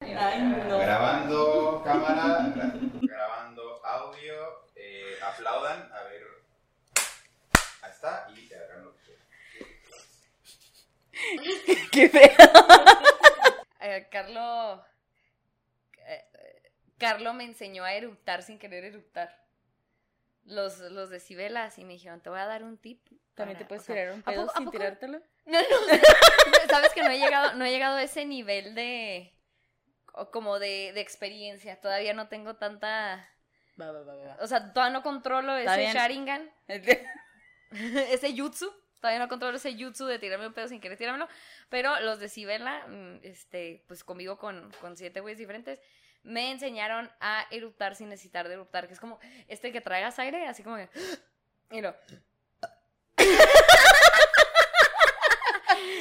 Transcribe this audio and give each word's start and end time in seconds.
Ay, 0.00 0.40
no. 0.42 0.78
Grabando 0.78 1.82
cámara, 1.84 2.46
gra- 2.54 2.72
grabando 3.02 3.84
audio, 3.84 4.64
eh, 4.74 5.18
aplaudan, 5.22 5.90
a 5.92 6.02
ver. 6.04 6.22
Ahí 7.82 7.90
está, 7.90 8.26
y 8.34 8.50
hagan 8.52 8.84
lo 8.84 8.96
que 8.96 9.18
quieran. 9.52 9.74
Qué 11.92 12.08
feo. 12.08 12.30
Eh, 13.80 14.08
Carlo. 14.10 14.82
eh, 16.06 16.24
Carlo 16.98 17.34
me 17.34 17.44
enseñó 17.44 17.84
a 17.84 17.92
eructar 17.94 18.42
sin 18.42 18.58
querer 18.58 18.84
eructar. 18.84 19.38
Los, 20.46 20.78
los 20.78 21.10
decibelas 21.10 21.78
y 21.78 21.84
me 21.84 21.92
dijeron, 21.92 22.20
te 22.22 22.30
voy 22.30 22.40
a 22.40 22.46
dar 22.46 22.64
un 22.64 22.78
tip. 22.78 23.06
También 23.34 23.58
te 23.58 23.66
puedes 23.66 23.82
o 23.84 23.86
sea, 23.86 23.94
tirar 23.94 24.14
un 24.14 24.20
¿a 24.20 24.24
pedo 24.24 24.50
sin 24.56 24.70
tirártelo. 24.70 25.20
No, 25.44 25.60
no. 25.60 25.66
Sabes 26.70 26.92
que 26.92 27.02
no 27.02 27.10
he 27.10 27.18
llegado, 27.18 27.52
no 27.54 27.64
he 27.66 27.70
llegado 27.70 27.96
a 27.96 28.02
ese 28.02 28.24
nivel 28.24 28.74
de. 28.74 29.34
Como 30.32 30.58
de, 30.58 30.92
de 30.94 31.00
experiencia. 31.00 31.80
Todavía 31.80 32.14
no 32.14 32.28
tengo 32.28 32.56
tanta. 32.56 33.28
Va, 33.80 33.92
va, 33.92 34.02
va, 34.02 34.14
va. 34.14 34.36
O 34.40 34.46
sea, 34.46 34.72
todavía 34.72 34.98
no 34.98 35.02
controlo 35.02 35.56
ese 35.56 35.76
bien. 35.76 35.94
Sharingan, 35.94 36.50
ese 36.68 38.36
jutsu. 38.36 38.72
Todavía 39.00 39.18
no 39.18 39.28
controlo 39.28 39.56
ese 39.56 39.74
jutsu 39.78 40.04
de 40.04 40.18
tirarme 40.18 40.46
un 40.46 40.52
pedo 40.52 40.68
sin 40.68 40.80
querer 40.80 40.98
tirármelo. 40.98 41.28
Pero 41.70 41.98
los 42.00 42.20
de 42.20 42.28
Sibela, 42.28 42.86
mm, 42.86 43.20
este, 43.22 43.84
pues 43.88 44.04
conmigo 44.04 44.38
con, 44.38 44.70
con 44.80 44.96
siete 44.96 45.20
güeyes 45.20 45.38
diferentes, 45.38 45.80
me 46.22 46.50
enseñaron 46.50 47.10
a 47.20 47.46
eructar 47.50 47.96
sin 47.96 48.10
necesitar 48.10 48.48
de 48.48 48.54
eructar. 48.54 48.86
Que 48.86 48.94
es 48.94 49.00
como 49.00 49.18
este 49.48 49.72
que 49.72 49.80
traigas 49.80 50.18
aire, 50.18 50.46
así 50.46 50.62
como 50.62 50.76
que. 50.76 50.88
Y 51.72 51.80
lo. 51.80 51.94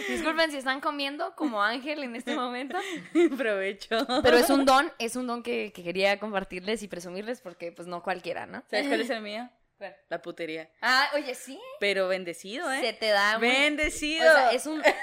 Disculpen 0.08 0.52
si 0.52 0.58
están 0.58 0.80
comiendo 0.81 1.35
como 1.35 1.62
Ángel 1.62 2.03
en 2.03 2.16
este 2.16 2.35
momento. 2.35 2.77
Provecho. 3.38 4.05
Pero 4.23 4.38
es 4.38 4.49
un 4.49 4.66
don, 4.66 4.91
es 4.99 5.16
un 5.16 5.27
don 5.27 5.44
que, 5.44 5.72
que 5.73 5.84
quería 5.84 6.20
compartirles 6.20 6.81
y 6.84 6.88
presumirles 6.88 7.41
porque 7.41 7.72
pues 7.72 7.88
no 7.88 8.02
cualquiera, 8.03 8.45
¿no? 8.45 8.64
¿Sabes 8.69 8.88
cuál 8.88 9.02
es 9.02 9.09
el 9.09 9.22
mío? 9.22 9.50
La 10.09 10.22
putería. 10.22 10.69
Ah, 10.81 11.09
oye, 11.16 11.33
sí. 11.36 11.58
Pero 11.80 12.09
bendecido, 12.09 12.69
¿eh? 12.69 12.81
Se 12.81 12.91
te 12.91 13.08
da 13.08 13.39
muy- 13.39 13.47
Bendecido. 13.47 14.30
O 14.30 14.36
sea, 14.36 14.52
es 14.52 14.66
un... 14.66 14.83
eh, 14.83 14.94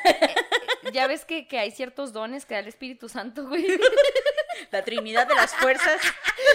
ya 0.92 1.06
ves 1.06 1.25
que, 1.25 1.48
que 1.48 1.58
hay 1.58 1.70
ciertos 1.70 2.12
dones 2.12 2.44
que 2.44 2.53
da 2.55 2.60
el 2.60 2.69
Espíritu 2.69 3.08
Santo, 3.08 3.47
güey. 3.48 3.66
La 4.70 4.83
Trinidad 4.84 5.27
de 5.27 5.34
las 5.34 5.55
fuerzas. 5.55 6.00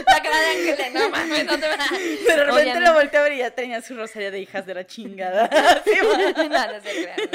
La 0.08 0.22
cara 0.22 0.38
de 0.40 0.70
Ángel, 0.72 0.94
no 0.94 1.10
mames, 1.10 1.46
no 1.46 1.60
te 1.60 1.68
va. 1.68 1.78
De 1.78 2.36
repente 2.36 2.52
Oigan, 2.52 2.84
lo 2.84 2.94
volteé 2.94 3.20
a 3.20 3.24
ver 3.24 3.34
y 3.34 3.38
ya 3.38 3.52
tenía 3.52 3.82
su 3.82 3.96
rosario 3.96 4.32
de 4.32 4.40
hijas 4.40 4.66
de 4.66 4.74
la 4.76 4.86
chingada. 4.86 5.50
Sí, 5.84 5.92
no, 6.02 6.48
no 6.48 6.82
se 6.82 7.04
crean. 7.04 7.30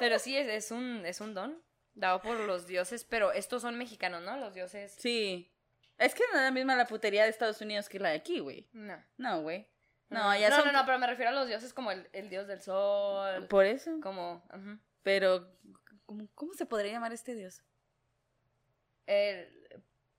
Pero 0.00 0.18
sí, 0.18 0.36
es, 0.36 0.48
es 0.48 0.70
un, 0.70 1.04
es 1.06 1.20
un 1.20 1.34
don 1.34 1.62
dado 1.94 2.20
por 2.22 2.38
los 2.40 2.66
dioses, 2.66 3.04
pero 3.04 3.32
estos 3.32 3.62
son 3.62 3.76
mexicanos, 3.76 4.22
¿no? 4.22 4.36
Los 4.36 4.54
dioses... 4.54 4.94
Sí. 4.98 5.52
Es 5.98 6.14
que 6.14 6.22
no 6.32 6.38
es 6.38 6.44
la 6.44 6.50
misma 6.52 6.76
la 6.76 6.86
putería 6.86 7.24
de 7.24 7.30
Estados 7.30 7.60
Unidos 7.60 7.88
que 7.88 7.98
la 7.98 8.10
de 8.10 8.16
aquí, 8.16 8.38
güey. 8.38 8.68
No. 8.72 9.02
No, 9.16 9.42
güey. 9.42 9.66
No, 10.10 10.30
allá 10.30 10.48
no, 10.50 10.56
son... 10.56 10.66
no, 10.66 10.72
no, 10.72 10.86
pero 10.86 10.98
me 10.98 11.06
refiero 11.08 11.30
a 11.30 11.34
los 11.34 11.48
dioses 11.48 11.74
como 11.74 11.90
el, 11.90 12.08
el 12.12 12.30
dios 12.30 12.46
del 12.46 12.60
sol, 12.62 13.46
Por 13.48 13.64
eso. 13.66 13.98
como... 14.00 14.42
Pero, 15.02 15.50
¿cómo, 16.06 16.28
cómo 16.34 16.52
se 16.54 16.66
podría 16.66 16.92
llamar 16.92 17.12
este 17.12 17.34
dios? 17.34 17.62
El... 19.06 19.48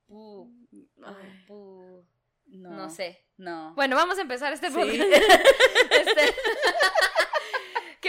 pu- 0.07 0.51
Ay, 1.03 1.45
pu- 1.47 2.05
no. 2.47 2.69
no 2.71 2.89
sé. 2.89 3.23
No. 3.37 3.73
Bueno, 3.75 3.95
vamos 3.95 4.17
a 4.17 4.21
empezar 4.21 4.51
este 4.51 4.67
Sí. 4.69 4.73
podcast. 4.73 5.01
Este- 5.91 6.35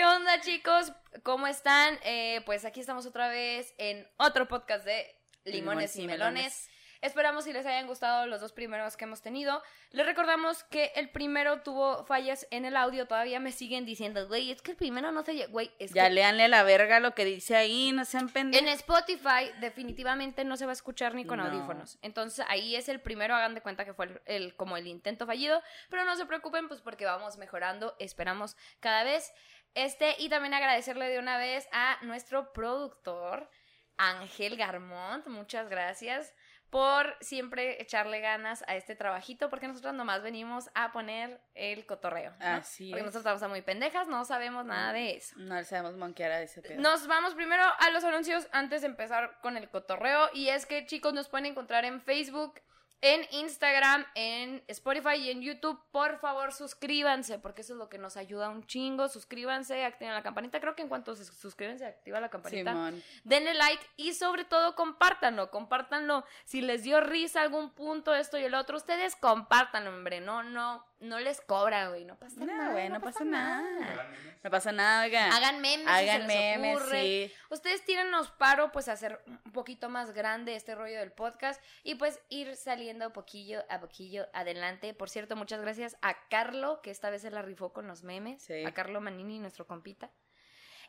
¿Qué 0.01 0.07
onda, 0.07 0.41
chicos? 0.41 0.95
¿Cómo 1.25 1.47
están? 1.47 1.99
Eh, 2.05 2.41
pues 2.47 2.65
aquí 2.65 2.81
estamos 2.81 3.05
otra 3.05 3.29
vez 3.29 3.75
en 3.77 4.09
otro 4.17 4.49
podcast 4.49 4.83
de 4.83 5.15
Limones, 5.45 5.95
y 5.97 6.07
Melones. 6.07 6.71
Esperamos 7.03 7.45
si 7.45 7.53
les 7.53 7.67
hayan 7.67 7.87
gustado 7.87 8.27
los 8.27 8.41
dos 8.41 8.53
primeros 8.53 8.97
que 8.97 9.05
hemos 9.05 9.21
tenido. 9.21 9.63
Les 9.91 10.05
recordamos 10.07 10.65
que 10.65 10.93
el 10.97 11.11
primero 11.11 11.61
tuvo 11.61 12.05
fallas 12.05 12.47
en 12.51 12.65
el 12.65 12.77
audio. 12.77 13.07
Todavía 13.07 13.41
me 13.41 13.53
siguen 13.53 13.85
diciendo, 13.85 14.27
güey, 14.27 14.51
es 14.51 14.61
que 14.63 14.71
el 14.71 14.77
primero 14.79 15.13
no 15.13 15.23
se... 15.23 15.47
Güey, 15.49 15.71
es 15.79 15.93
Ya 15.93 16.05
que 16.05 16.11
leanle 16.15 16.49
la 16.49 16.63
verga 16.63 16.99
lo 17.01 17.15
que 17.15 17.27
dice 17.27 17.57
ahí, 17.57 17.93
no 17.93 18.05
sean 18.07 18.25
en 18.29 18.33
pendejos. 18.33 18.71
Spotify 18.71 19.51
definitivamente 19.61 20.45
no 20.45 20.57
se 20.57 20.65
va 20.65 20.73
a 20.73 20.75
escuchar 20.75 21.15
ni 21.15 21.27
con 21.27 21.39
No. 21.41 21.45
audífonos. 21.47 21.99
Entonces 22.01 22.45
ahí 22.49 22.75
es 22.75 22.89
el 22.89 23.01
primero, 23.03 23.35
hagan 23.35 23.55
de 23.55 23.61
cuenta 23.63 23.85
que 23.85 23.93
fue 23.93 24.07
el, 24.07 24.21
el- 24.25 24.57
como 24.57 24.79
el 24.79 24.87
intento 24.87 25.27
fallido, 25.27 25.63
pero 25.91 26.05
no 26.07 26.17
se 26.17 26.25
preocupen 26.25 26.69
pues 26.69 26.81
porque 26.81 27.05
vamos 27.05 27.37
mejorando, 27.37 27.97
esperamos 27.99 28.57
cada 28.81 29.05
vez. 29.05 29.33
Este 29.75 30.17
y 30.19 30.29
también 30.29 30.55
agradecerle 30.55 31.09
de 31.09 31.19
una 31.19 31.39
vez 31.39 31.69
a 31.73 31.99
nuestro 32.03 32.53
productor 32.53 33.49
Ángel 33.97 34.57
Garmont, 34.57 35.27
muchas 35.27 35.69
gracias 35.69 36.35
por 36.71 37.17
siempre 37.21 37.83
echarle 37.83 38.21
ganas 38.21 38.63
a 38.69 38.77
este 38.77 38.95
trabajito 38.95 39.51
porque 39.51 39.67
nosotros 39.67 39.93
nomás 39.93 40.23
venimos 40.23 40.71
a 40.75 40.93
poner 40.93 41.41
el 41.55 41.85
cotorreo. 41.85 42.33
¿no? 42.39 42.47
Así 42.47 42.91
porque 42.91 43.01
es. 43.01 43.07
nosotros 43.07 43.35
estamos 43.35 43.51
muy 43.51 43.63
pendejas, 43.63 44.07
no 44.07 44.25
sabemos 44.25 44.65
nada 44.65 44.93
de 44.93 45.17
eso. 45.17 45.35
No 45.37 45.63
sabemos 45.65 45.97
monquear 45.97 46.31
a 46.31 46.43
ese 46.43 46.63
pedo. 46.63 46.81
Nos 46.81 47.09
vamos 47.09 47.35
primero 47.35 47.65
a 47.79 47.91
los 47.91 48.05
anuncios 48.05 48.47
antes 48.53 48.83
de 48.83 48.87
empezar 48.87 49.41
con 49.43 49.57
el 49.57 49.69
cotorreo. 49.69 50.31
Y 50.33 50.49
es 50.49 50.65
que, 50.65 50.87
chicos, 50.87 51.13
nos 51.13 51.29
pueden 51.29 51.47
encontrar 51.47 51.85
en 51.85 52.01
Facebook, 52.01 52.61
en 53.03 53.27
Instagram, 53.31 54.05
en 54.15 54.63
Spotify 54.69 55.17
y 55.17 55.31
en 55.31 55.41
YouTube. 55.41 55.81
Por 55.91 56.19
favor, 56.19 56.53
suscríbanse, 56.53 57.39
porque 57.39 57.63
eso 57.63 57.73
es 57.73 57.79
lo 57.79 57.89
que 57.89 57.99
nos 57.99 58.17
ayuda 58.17 58.49
un 58.51 58.67
chingo. 58.67 59.09
Suscríbanse, 59.09 59.85
activen 59.85 60.13
la 60.15 60.23
campanita. 60.23 60.61
Creo 60.61 60.77
que 60.77 60.83
en 60.83 60.89
cuanto 60.89 61.15
se 61.17 61.25
suscriben, 61.25 61.79
se 61.79 61.87
activa 61.87 62.21
la 62.21 62.29
campanita. 62.29 62.73
Simón. 62.73 63.03
Denle 63.25 63.55
like 63.55 63.83
y 63.97 64.13
sobre 64.13 64.45
todo 64.45 64.75
compártanlo, 64.75 65.51
compártanlo. 65.51 66.25
Si 66.45 66.61
les 66.61 66.83
dio 66.83 67.01
risa 67.01 67.41
algún 67.41 67.71
punto, 67.71 68.15
esto 68.15 68.39
y 68.39 68.45
el 68.45 68.55
otro, 68.55 68.77
ustedes 68.77 69.17
compártanlo, 69.17 69.91
hombre. 69.91 70.21
No, 70.21 70.43
no, 70.43 70.85
no 71.01 71.19
les 71.21 71.41
cobra, 71.41 71.89
güey. 71.89 72.05
No 72.05 72.17
pasa 72.17 72.41
No, 72.41 72.47
nada. 72.47 72.73
güey, 72.73 72.89
no 72.91 73.01
pasa 73.01 73.25
nada. 73.25 73.61
Hagan 73.61 74.11
memes. 74.11 74.41
No 74.45 74.51
pasa 74.51 74.73
nada, 74.73 75.05
oigan. 75.05 75.33
Hagan 75.33 75.61
memes, 75.61 75.87
si 75.87 75.93
Hagan 75.93 76.23
se 76.23 76.27
les 76.27 76.37
memes, 76.59 76.77
ocurre. 76.77 77.01
sí. 77.01 77.33
Ustedes 77.51 77.85
tírennos 77.85 78.31
paro, 78.33 78.73
pues, 78.73 78.89
a 78.89 78.93
hacer 78.93 79.23
un 79.27 79.53
poquito 79.53 79.89
más 79.89 80.13
grande 80.13 80.55
este 80.55 80.75
rollo 80.75 80.99
del 80.99 81.13
podcast 81.13 81.63
y 81.83 81.95
pues 81.95 82.21
ir 82.29 82.57
saliendo 82.57 82.90
poquillo 83.13 83.65
a 83.69 83.81
poquillo 83.81 84.29
adelante. 84.33 84.95
Por 84.95 85.09
cierto, 85.11 85.37
muchas 85.37 85.61
gracias 85.61 85.97
a 86.03 86.29
Carlo, 86.29 86.81
que 86.83 86.91
esta 86.91 87.11
vez 87.11 87.23
se 87.23 87.31
la 87.31 87.43
rifó 87.43 87.73
con 87.73 87.87
los 87.87 88.03
memes. 88.03 88.43
Sí. 88.43 88.65
A 88.65 88.73
Carlo 88.75 89.01
Manini, 89.01 89.39
nuestro 89.39 89.67
compita. 89.67 90.11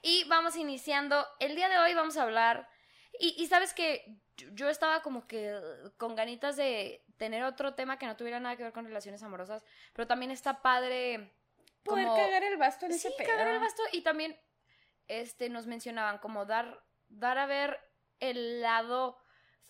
Y 0.01 0.23
vamos 0.25 0.55
iniciando. 0.55 1.25
El 1.39 1.55
día 1.55 1.69
de 1.69 1.77
hoy 1.77 1.93
vamos 1.93 2.17
a 2.17 2.23
hablar. 2.23 2.67
Y, 3.19 3.35
y 3.41 3.47
sabes 3.47 3.73
que 3.73 4.19
yo, 4.37 4.69
estaba 4.69 5.01
como 5.01 5.27
que 5.27 5.53
uh, 5.53 5.91
con 5.97 6.15
ganitas 6.15 6.55
de 6.55 7.03
tener 7.17 7.43
otro 7.43 7.75
tema 7.75 7.97
que 7.99 8.05
no 8.07 8.15
tuviera 8.15 8.39
nada 8.39 8.55
que 8.55 8.63
ver 8.63 8.73
con 8.73 8.85
relaciones 8.85 9.21
amorosas, 9.21 9.63
pero 9.93 10.07
también 10.07 10.31
está 10.31 10.61
padre. 10.61 11.33
Poder 11.83 12.05
como- 12.05 12.17
cagar 12.17 12.43
el 12.43 12.57
basto 12.57 12.85
en 12.85 12.93
Sí, 12.93 13.07
ese 13.07 13.17
pedo. 13.17 13.27
cagar 13.27 13.47
el 13.47 13.59
basto 13.59 13.83
y 13.91 14.01
también 14.01 14.39
este 15.07 15.49
nos 15.49 15.67
mencionaban 15.67 16.19
como 16.19 16.45
dar 16.45 16.83
dar 17.09 17.37
a 17.37 17.45
ver 17.45 17.79
el 18.19 18.61
lado 18.61 19.17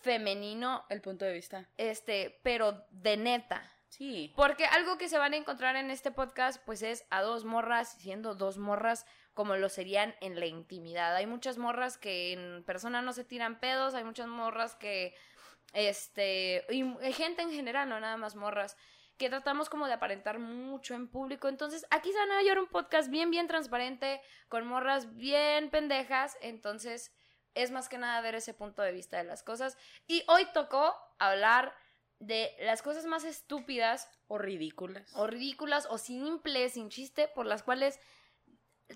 femenino 0.02 0.84
El 0.88 1.00
punto 1.00 1.24
de 1.24 1.32
vista. 1.32 1.68
este 1.76 2.40
pero 2.42 2.84
de 2.90 3.16
neta 3.16 3.68
Sí. 3.88 4.32
porque 4.36 4.64
algo 4.64 4.96
que 4.96 5.08
se 5.08 5.18
van 5.18 5.34
a 5.34 5.36
encontrar 5.36 5.76
en 5.76 5.90
este 5.90 6.10
podcast 6.10 6.62
pues 6.64 6.82
es 6.82 7.04
a 7.10 7.20
dos 7.20 7.44
morras 7.44 7.92
siendo 7.98 8.34
dos 8.34 8.56
morras 8.56 9.04
como 9.34 9.54
lo 9.56 9.68
serían 9.68 10.14
en 10.22 10.40
la 10.40 10.46
intimidad 10.46 11.14
hay 11.14 11.26
muchas 11.26 11.58
morras 11.58 11.98
que 11.98 12.32
en 12.32 12.64
persona 12.64 13.02
no 13.02 13.12
se 13.12 13.24
tiran 13.24 13.60
pedos 13.60 13.94
hay 13.94 14.04
muchas 14.04 14.28
morras 14.28 14.76
que 14.76 15.14
este 15.74 16.64
y 16.70 16.82
gente 17.12 17.42
en 17.42 17.50
general 17.50 17.88
no 17.88 18.00
nada 18.00 18.16
más 18.16 18.34
morras 18.34 18.76
que 19.18 19.28
tratamos 19.28 19.68
como 19.68 19.86
de 19.86 19.92
aparentar 19.92 20.40
mucho 20.40 20.94
en 20.94 21.06
público. 21.06 21.46
Entonces, 21.46 21.86
aquí 21.90 22.10
se 22.10 22.18
van 22.18 22.32
a 22.32 22.38
hallar 22.38 22.58
un 22.58 22.66
podcast 22.66 23.08
bien, 23.08 23.30
bien 23.30 23.46
transparente, 23.46 24.20
con 24.48 24.66
morras 24.66 25.14
bien 25.14 25.70
pendejas. 25.70 26.36
Entonces, 26.40 27.12
es 27.54 27.70
más 27.70 27.88
que 27.88 27.98
nada 27.98 28.20
ver 28.20 28.34
ese 28.34 28.54
punto 28.54 28.82
de 28.82 28.92
vista 28.92 29.16
de 29.18 29.24
las 29.24 29.42
cosas. 29.42 29.76
Y 30.06 30.24
hoy 30.28 30.46
tocó 30.52 30.94
hablar 31.18 31.74
de 32.18 32.54
las 32.60 32.82
cosas 32.82 33.04
más 33.04 33.24
estúpidas 33.24 34.08
O 34.28 34.38
ridículas. 34.38 35.10
o 35.16 35.26
ridículas 35.26 35.86
o 35.90 35.98
simples, 35.98 36.72
sin 36.74 36.88
chiste, 36.88 37.28
por 37.28 37.46
las 37.46 37.62
cuales 37.62 37.98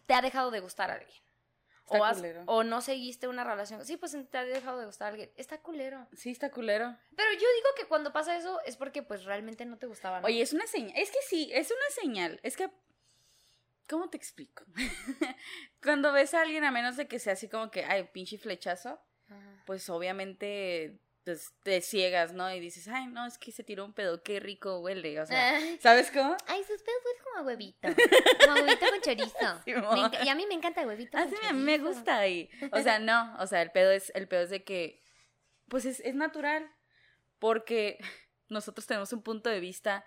te 0.06 0.14
ha 0.14 0.22
dejado 0.22 0.50
de 0.50 0.60
gustar 0.60 0.90
a 0.90 0.94
alguien. 0.94 1.18
Está 1.84 1.98
O, 2.00 2.04
has- 2.04 2.16
culero. 2.16 2.42
o 2.46 2.64
no 2.64 2.80
seguiste 2.80 3.28
una 3.28 3.44
relación. 3.44 3.84
Sí, 3.84 3.96
pues 3.96 4.16
te 4.30 4.38
ha 4.38 4.44
dejado 4.44 4.78
de 4.80 4.86
gustar 4.86 5.06
a 5.06 5.08
alguien. 5.10 5.30
Está 5.36 5.58
culero. 5.62 6.06
Sí, 6.16 6.30
está 6.30 6.50
culero. 6.50 6.96
Pero 7.16 7.32
yo 7.32 7.38
digo 7.38 7.68
que 7.76 7.86
cuando 7.86 8.12
pasa 8.12 8.36
eso 8.36 8.60
es 8.64 8.76
porque 8.76 9.02
pues 9.04 9.24
realmente 9.24 9.64
no 9.64 9.78
te 9.78 9.86
gustaba. 9.86 10.20
¿no? 10.20 10.26
Oye, 10.26 10.42
es 10.42 10.52
una 10.52 10.66
señal. 10.66 10.92
Es 10.96 11.10
que 11.10 11.18
sí, 11.28 11.50
es 11.52 11.70
una 11.70 11.90
señal. 11.90 12.40
Es 12.42 12.56
que. 12.56 12.70
¿Cómo 13.88 14.10
te 14.10 14.16
explico? 14.16 14.64
Cuando 15.82 16.12
ves 16.12 16.34
a 16.34 16.42
alguien, 16.42 16.64
a 16.64 16.70
menos 16.70 16.96
de 16.96 17.06
que 17.06 17.18
sea 17.18 17.34
así 17.34 17.48
como 17.48 17.70
que, 17.70 17.84
ay, 17.84 18.08
pinche 18.12 18.38
flechazo, 18.38 19.00
Ajá. 19.28 19.62
pues 19.66 19.88
obviamente 19.90 20.98
pues, 21.24 21.52
te 21.62 21.80
ciegas, 21.80 22.32
¿no? 22.32 22.52
Y 22.54 22.60
dices, 22.60 22.86
ay, 22.88 23.06
no, 23.08 23.26
es 23.26 23.36
que 23.38 23.50
se 23.50 23.64
tiró 23.64 23.84
un 23.84 23.92
pedo, 23.92 24.22
qué 24.22 24.38
rico 24.40 24.78
huele. 24.78 25.20
O 25.20 25.26
sea, 25.26 25.58
¿sabes 25.80 26.10
cómo? 26.10 26.36
Ay, 26.46 26.62
sus 26.64 26.82
pedos 26.82 27.02
huelen 27.04 27.22
como 27.24 27.36
a 27.36 27.42
huevito. 27.42 27.88
Como 28.40 28.52
a 28.52 28.62
huevito 28.62 28.86
con 28.90 29.00
chorizo. 29.00 29.62
Me 29.66 30.24
y 30.24 30.28
a 30.28 30.34
mí 30.34 30.46
me 30.46 30.54
encanta 30.54 30.82
el 30.82 30.86
huevito 30.86 31.18
Así 31.18 31.34
con 31.34 31.46
me, 31.46 31.52
me 31.52 31.78
chorizo. 31.78 31.94
gusta 31.94 32.18
ahí. 32.18 32.48
O 32.72 32.80
sea, 32.80 32.98
no, 32.98 33.36
o 33.40 33.46
sea, 33.46 33.62
el 33.62 33.70
pedo 33.72 33.90
es, 33.90 34.12
el 34.14 34.28
pedo 34.28 34.42
es 34.42 34.50
de 34.50 34.62
que 34.62 35.02
pues 35.68 35.84
es, 35.84 36.00
es 36.00 36.14
natural. 36.14 36.70
Porque 37.38 37.98
nosotros 38.48 38.86
tenemos 38.86 39.12
un 39.12 39.22
punto 39.22 39.50
de 39.50 39.60
vista 39.60 40.04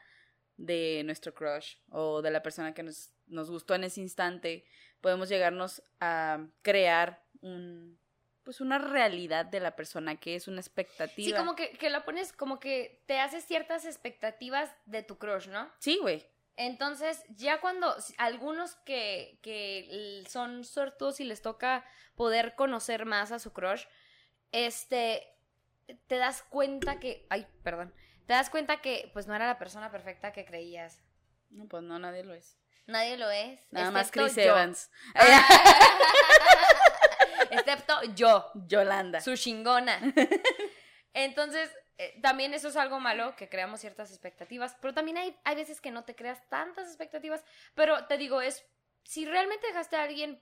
de 0.57 1.03
nuestro 1.05 1.33
crush 1.33 1.75
o 1.89 2.21
de 2.21 2.31
la 2.31 2.41
persona 2.41 2.73
que 2.73 2.83
nos, 2.83 3.13
nos 3.29 3.49
gustó 3.49 3.75
en 3.75 3.85
ese 3.85 4.01
instante. 4.01 4.65
Podemos 5.01 5.29
llegarnos 5.29 5.81
a 5.99 6.45
crear 6.61 7.23
un 7.41 7.97
pues 8.43 8.61
una 8.61 8.79
realidad 8.79 9.45
de 9.45 9.59
la 9.59 9.75
persona 9.75 10.19
que 10.19 10.33
es 10.33 10.47
una 10.47 10.59
expectativa. 10.59 11.27
Sí, 11.27 11.35
como 11.35 11.55
que, 11.55 11.69
que 11.77 11.91
la 11.91 12.03
pones, 12.03 12.33
como 12.33 12.59
que 12.59 13.03
te 13.05 13.19
haces 13.19 13.45
ciertas 13.45 13.85
expectativas 13.85 14.75
de 14.87 15.03
tu 15.03 15.19
crush, 15.19 15.49
¿no? 15.49 15.71
Sí, 15.77 15.99
güey. 16.01 16.25
Entonces, 16.55 17.23
ya 17.29 17.61
cuando 17.61 17.95
algunos 18.17 18.75
que, 18.77 19.39
que 19.43 20.23
son 20.27 20.65
suertudos 20.65 21.19
y 21.19 21.25
les 21.25 21.43
toca 21.43 21.85
poder 22.15 22.55
conocer 22.55 23.05
más 23.05 23.31
a 23.31 23.37
su 23.39 23.53
crush, 23.53 23.85
este, 24.51 25.25
te 26.07 26.17
das 26.17 26.41
cuenta 26.41 26.99
que, 26.99 27.25
ay, 27.29 27.47
perdón, 27.63 27.93
te 28.25 28.33
das 28.33 28.49
cuenta 28.49 28.81
que 28.81 29.09
pues 29.13 29.27
no 29.27 29.35
era 29.35 29.47
la 29.47 29.57
persona 29.57 29.89
perfecta 29.89 30.33
que 30.33 30.43
creías. 30.43 31.01
No, 31.49 31.67
pues 31.67 31.83
no, 31.83 31.97
nadie 31.97 32.23
lo 32.23 32.33
es. 32.33 32.58
Nadie 32.89 33.17
lo 33.17 33.29
es. 33.29 33.59
Nada 33.69 33.91
más 33.91 34.11
Chris 34.11 34.35
yo. 34.35 34.41
Evans. 34.41 34.89
excepto 37.51 38.01
yo, 38.15 38.51
Yolanda. 38.67 39.21
su 39.21 39.35
chingona. 39.35 39.99
Entonces, 41.13 41.69
eh, 41.99 42.19
también 42.21 42.53
eso 42.53 42.69
es 42.69 42.77
algo 42.77 42.99
malo, 42.99 43.35
que 43.35 43.47
creamos 43.47 43.81
ciertas 43.81 44.09
expectativas, 44.09 44.75
pero 44.81 44.93
también 44.93 45.17
hay, 45.17 45.37
hay 45.43 45.55
veces 45.55 45.81
que 45.81 45.91
no 45.91 46.03
te 46.03 46.15
creas 46.15 46.41
tantas 46.49 46.87
expectativas, 46.87 47.43
pero 47.75 48.07
te 48.07 48.17
digo, 48.17 48.41
es, 48.41 48.65
si 49.03 49.25
realmente 49.25 49.67
dejaste 49.67 49.95
a 49.95 50.03
alguien, 50.03 50.41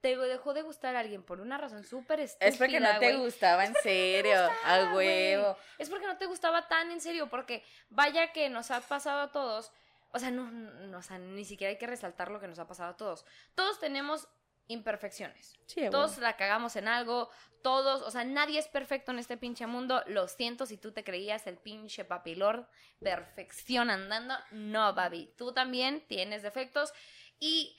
te 0.00 0.16
dejó 0.16 0.54
de 0.54 0.62
gustar 0.62 0.96
a 0.96 1.00
alguien 1.00 1.22
por 1.22 1.40
una 1.40 1.58
razón 1.58 1.84
súper 1.84 2.20
estúpida, 2.20 2.48
Es 2.48 2.56
porque 2.56 2.80
no 2.80 2.98
te 2.98 3.16
gustaba, 3.16 3.64
en 3.64 3.74
serio. 3.82 4.48
gustaba, 4.48 4.90
a 4.90 4.94
huevo. 4.94 5.58
Es 5.76 5.90
porque 5.90 6.06
no 6.06 6.16
te 6.16 6.26
gustaba 6.26 6.68
tan 6.68 6.90
en 6.92 7.00
serio, 7.00 7.28
porque 7.28 7.62
vaya 7.90 8.32
que 8.32 8.48
nos 8.48 8.70
ha 8.70 8.80
pasado 8.80 9.20
a 9.20 9.32
todos. 9.32 9.72
O 10.10 10.18
sea, 10.18 10.30
no, 10.30 10.50
no, 10.50 10.98
o 10.98 11.02
sea, 11.02 11.18
ni 11.18 11.44
siquiera 11.44 11.70
hay 11.70 11.78
que 11.78 11.86
resaltar 11.86 12.30
lo 12.30 12.40
que 12.40 12.48
nos 12.48 12.58
ha 12.58 12.66
pasado 12.66 12.90
a 12.90 12.96
todos. 12.96 13.24
Todos 13.54 13.78
tenemos 13.78 14.28
imperfecciones. 14.68 15.58
Sí, 15.66 15.84
a 15.84 15.90
Todos 15.90 16.18
la 16.18 16.36
cagamos 16.36 16.76
en 16.76 16.88
algo, 16.88 17.30
todos, 17.62 18.02
o 18.02 18.10
sea, 18.10 18.24
nadie 18.24 18.58
es 18.58 18.68
perfecto 18.68 19.12
en 19.12 19.18
este 19.18 19.36
pinche 19.36 19.66
mundo. 19.66 20.02
Lo 20.06 20.28
siento 20.28 20.66
si 20.66 20.76
tú 20.76 20.92
te 20.92 21.04
creías 21.04 21.46
el 21.46 21.56
pinche 21.56 22.04
papilord, 22.04 22.66
perfección 23.00 23.90
andando. 23.90 24.34
No, 24.50 24.94
baby, 24.94 25.32
tú 25.36 25.52
también 25.52 26.06
tienes 26.06 26.42
defectos. 26.42 26.92
Y 27.40 27.76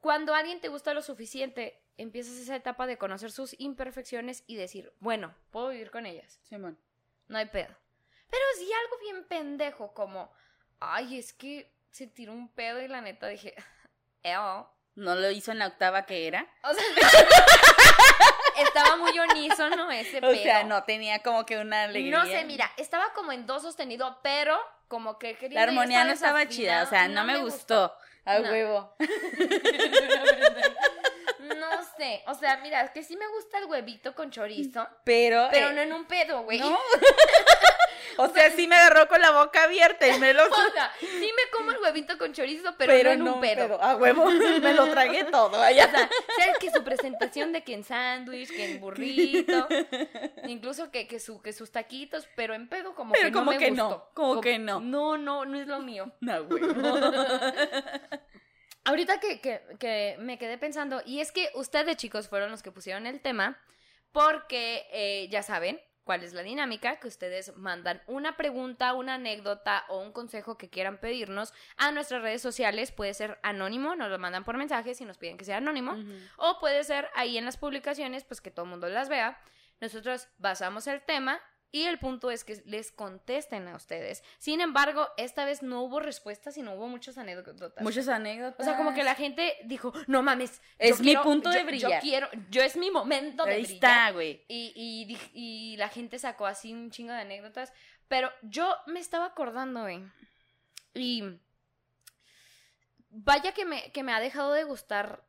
cuando 0.00 0.34
alguien 0.34 0.60
te 0.60 0.68
gusta 0.68 0.94
lo 0.94 1.02
suficiente, 1.02 1.82
empiezas 1.96 2.34
esa 2.34 2.56
etapa 2.56 2.86
de 2.86 2.96
conocer 2.96 3.30
sus 3.32 3.58
imperfecciones 3.58 4.44
y 4.46 4.56
decir, 4.56 4.92
bueno, 5.00 5.34
puedo 5.50 5.68
vivir 5.68 5.90
con 5.90 6.06
ellas, 6.06 6.38
Simón. 6.44 6.78
no 7.26 7.38
hay 7.38 7.46
pedo. 7.46 7.74
Pero 8.30 8.44
si 8.56 8.64
algo 8.72 8.98
bien 9.00 9.24
pendejo 9.24 9.92
como, 9.94 10.30
ay, 10.80 11.18
es 11.18 11.32
que 11.32 11.72
se 11.90 12.06
tiró 12.06 12.32
un 12.32 12.48
pedo 12.52 12.80
y 12.80 12.88
la 12.88 13.00
neta 13.00 13.26
dije, 13.28 13.54
"Ew". 14.22 14.66
¿No 14.94 15.14
lo 15.14 15.30
hizo 15.30 15.52
en 15.52 15.60
la 15.60 15.68
octava 15.68 16.06
que 16.06 16.26
era? 16.26 16.44
O 16.64 16.74
sea, 16.74 16.82
estaba 18.66 18.96
muy 18.96 19.16
unísono 19.18 19.90
ese 19.92 20.18
O 20.18 20.22
pedo. 20.22 20.42
sea, 20.42 20.64
no 20.64 20.82
tenía 20.82 21.22
como 21.22 21.46
que 21.46 21.56
una 21.58 21.84
alegría. 21.84 22.18
No 22.18 22.26
sé, 22.26 22.44
mira, 22.44 22.68
estaba 22.76 23.12
como 23.12 23.30
en 23.30 23.46
do 23.46 23.60
sostenido, 23.60 24.18
pero 24.24 24.58
como 24.88 25.16
que 25.18 25.36
quería. 25.36 25.60
La 25.60 25.66
armonía 25.68 26.04
no 26.04 26.12
estaba 26.12 26.48
chida, 26.48 26.82
o 26.82 26.86
sea, 26.86 27.06
no, 27.06 27.22
me, 27.24 27.38
gustó. 27.38 27.94
A 28.24 28.40
No. 28.40 28.50
huevo. 28.50 28.96
No 31.40 31.82
sé, 31.96 32.22
o 32.26 32.34
sea, 32.34 32.56
mira, 32.58 32.82
es 32.82 32.90
que 32.90 33.02
sí 33.02 33.16
me 33.16 33.26
gusta 33.28 33.58
el 33.58 33.64
huevito 33.66 34.14
con 34.14 34.30
chorizo, 34.30 34.86
Pero. 35.04 35.48
pero 35.50 35.68
eh, 35.70 35.72
no 35.72 35.80
en 35.82 35.92
un 35.92 36.04
pedo, 36.06 36.42
güey. 36.42 36.58
no. 36.58 36.78
O 38.18 38.28
sea, 38.28 38.50
sí 38.50 38.66
me 38.66 38.76
agarró 38.76 39.08
con 39.08 39.20
la 39.20 39.30
boca 39.30 39.64
abierta 39.64 40.06
y 40.08 40.18
me 40.18 40.34
lo. 40.34 40.42
O 40.48 40.72
sea, 40.72 40.92
sí 41.00 41.30
me 41.36 41.50
como 41.56 41.70
el 41.70 41.78
huevito 41.78 42.18
con 42.18 42.32
chorizo, 42.32 42.74
pero, 42.76 42.92
no 42.92 43.10
en 43.10 43.22
un 43.22 43.40
pedo. 43.40 43.82
A 43.82 43.96
huevo. 43.96 44.24
me 44.62 44.74
lo 44.74 44.88
tragué 44.90 45.24
todo. 45.24 45.60
Allá. 45.60 45.86
O 45.86 45.90
sea, 45.90 46.10
sabes 46.36 46.58
que 46.58 46.70
su 46.70 46.82
presentación 46.82 47.52
de 47.52 47.62
que 47.62 47.74
en 47.74 47.84
sándwich, 47.84 48.48
que 48.48 48.72
en 48.72 48.80
burrito, 48.80 49.68
incluso 50.46 50.90
que, 50.90 51.06
que, 51.06 51.20
su, 51.20 51.40
que 51.40 51.52
sus 51.52 51.70
taquitos, 51.70 52.28
pero 52.34 52.54
en 52.54 52.68
pedo 52.68 52.94
como 52.94 53.12
Pero 53.12 53.26
que 53.26 53.30
no 53.30 53.38
como 53.38 53.50
me 53.52 53.58
que 53.58 53.70
gustó. 53.70 53.88
no, 53.88 54.10
como 54.14 54.40
que 54.40 54.58
no. 54.58 54.80
No, 54.80 55.16
no, 55.16 55.44
no 55.44 55.58
es 55.58 55.66
lo 55.66 55.80
mío. 55.80 56.12
No, 56.20 56.42
huevo. 56.42 56.82
Ahorita 58.84 59.20
que, 59.20 59.40
que, 59.40 59.60
que 59.78 60.16
me 60.18 60.38
quedé 60.38 60.58
pensando, 60.58 61.02
y 61.04 61.20
es 61.20 61.30
que 61.30 61.50
ustedes 61.54 61.96
chicos 61.96 62.28
fueron 62.28 62.50
los 62.50 62.62
que 62.62 62.72
pusieron 62.72 63.06
el 63.06 63.20
tema, 63.20 63.60
porque 64.12 64.86
eh, 64.90 65.28
ya 65.30 65.42
saben 65.42 65.80
cuál 66.08 66.24
es 66.24 66.32
la 66.32 66.42
dinámica, 66.42 66.98
que 67.00 67.06
ustedes 67.06 67.54
mandan 67.58 68.00
una 68.06 68.38
pregunta, 68.38 68.94
una 68.94 69.16
anécdota 69.16 69.84
o 69.90 70.00
un 70.00 70.10
consejo 70.10 70.56
que 70.56 70.70
quieran 70.70 70.96
pedirnos 70.96 71.52
a 71.76 71.92
nuestras 71.92 72.22
redes 72.22 72.40
sociales, 72.40 72.92
puede 72.92 73.12
ser 73.12 73.38
anónimo, 73.42 73.94
nos 73.94 74.08
lo 74.08 74.18
mandan 74.18 74.42
por 74.42 74.56
mensajes 74.56 74.98
y 75.02 75.04
nos 75.04 75.18
piden 75.18 75.36
que 75.36 75.44
sea 75.44 75.58
anónimo, 75.58 75.98
o 76.38 76.58
puede 76.60 76.82
ser 76.84 77.10
ahí 77.14 77.36
en 77.36 77.44
las 77.44 77.58
publicaciones, 77.58 78.24
pues 78.24 78.40
que 78.40 78.50
todo 78.50 78.64
el 78.64 78.70
mundo 78.70 78.88
las 78.88 79.10
vea. 79.10 79.38
Nosotros 79.82 80.28
basamos 80.38 80.86
el 80.86 81.02
tema 81.02 81.42
y 81.70 81.84
el 81.84 81.98
punto 81.98 82.30
es 82.30 82.44
que 82.44 82.62
les 82.64 82.90
contesten 82.92 83.68
a 83.68 83.76
ustedes. 83.76 84.22
Sin 84.38 84.60
embargo, 84.60 85.06
esta 85.18 85.44
vez 85.44 85.62
no 85.62 85.82
hubo 85.82 86.00
respuestas 86.00 86.56
y 86.56 86.62
no 86.62 86.74
hubo 86.74 86.88
muchas 86.88 87.18
anécdotas. 87.18 87.82
Muchas 87.82 88.08
anécdotas. 88.08 88.60
O 88.60 88.64
sea, 88.68 88.76
como 88.78 88.94
que 88.94 89.02
la 89.04 89.14
gente 89.14 89.54
dijo, 89.64 89.92
no 90.06 90.22
mames. 90.22 90.62
Es 90.78 90.98
mi 91.00 91.06
quiero- 91.08 91.22
punto 91.24 91.50
de 91.50 91.60
yo- 91.60 91.66
brillar". 91.66 91.90
Yo 91.92 92.00
quiero, 92.00 92.28
yo 92.50 92.62
es 92.62 92.76
mi 92.76 92.90
momento 92.90 93.44
de 93.44 93.52
Ahí 93.52 93.62
brillar. 93.64 93.74
está, 93.74 94.10
güey. 94.12 94.44
Y, 94.48 95.18
y 95.34 95.76
la 95.76 95.88
gente 95.90 96.18
sacó 96.18 96.46
así 96.46 96.72
un 96.72 96.90
chingo 96.90 97.12
de 97.12 97.20
anécdotas. 97.20 97.72
Pero 98.08 98.30
yo 98.42 98.74
me 98.86 99.00
estaba 99.00 99.26
acordando, 99.26 99.82
güey. 99.82 100.02
Y 100.94 101.22
vaya 103.10 103.52
que 103.52 103.64
me, 103.64 103.92
que 103.92 104.02
me 104.02 104.12
ha 104.12 104.20
dejado 104.20 104.52
de 104.52 104.64
gustar. 104.64 105.22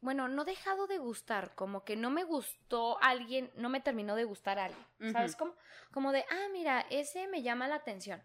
Bueno, 0.00 0.28
no 0.28 0.44
dejado 0.44 0.86
de 0.86 0.98
gustar, 0.98 1.54
como 1.56 1.84
que 1.84 1.96
no 1.96 2.10
me 2.10 2.22
gustó 2.24 3.02
alguien, 3.02 3.50
no 3.56 3.68
me 3.68 3.80
terminó 3.80 4.14
de 4.14 4.24
gustar 4.24 4.58
alguien. 4.58 4.86
¿Sabes 5.12 5.32
Ujú. 5.32 5.38
cómo? 5.40 5.54
Como 5.92 6.12
de, 6.12 6.24
ah, 6.30 6.46
mira, 6.52 6.86
ese 6.90 7.26
me 7.26 7.42
llama 7.42 7.66
la 7.66 7.76
atención. 7.76 8.22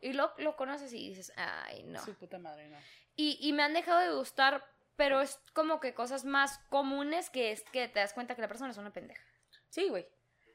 Y 0.00 0.12
lo, 0.12 0.32
lo 0.38 0.56
conoces 0.56 0.92
y 0.92 1.08
dices, 1.08 1.32
ay, 1.36 1.82
no. 1.84 2.00
Su 2.04 2.14
puta 2.14 2.38
madre, 2.38 2.68
no. 2.68 2.76
Y, 3.16 3.38
y 3.40 3.52
me 3.54 3.62
han 3.64 3.72
dejado 3.74 3.98
de 4.00 4.14
gustar, 4.14 4.62
pero 4.94 5.20
es 5.20 5.40
como 5.52 5.80
que 5.80 5.94
cosas 5.94 6.24
más 6.24 6.58
comunes 6.68 7.28
que 7.30 7.50
es 7.50 7.62
que 7.72 7.88
te 7.88 7.98
das 7.98 8.12
cuenta 8.12 8.34
que 8.36 8.42
la 8.42 8.48
persona 8.48 8.70
es 8.70 8.76
una 8.78 8.92
pendeja. 8.92 9.22
Sí, 9.68 9.88
güey. 9.88 10.06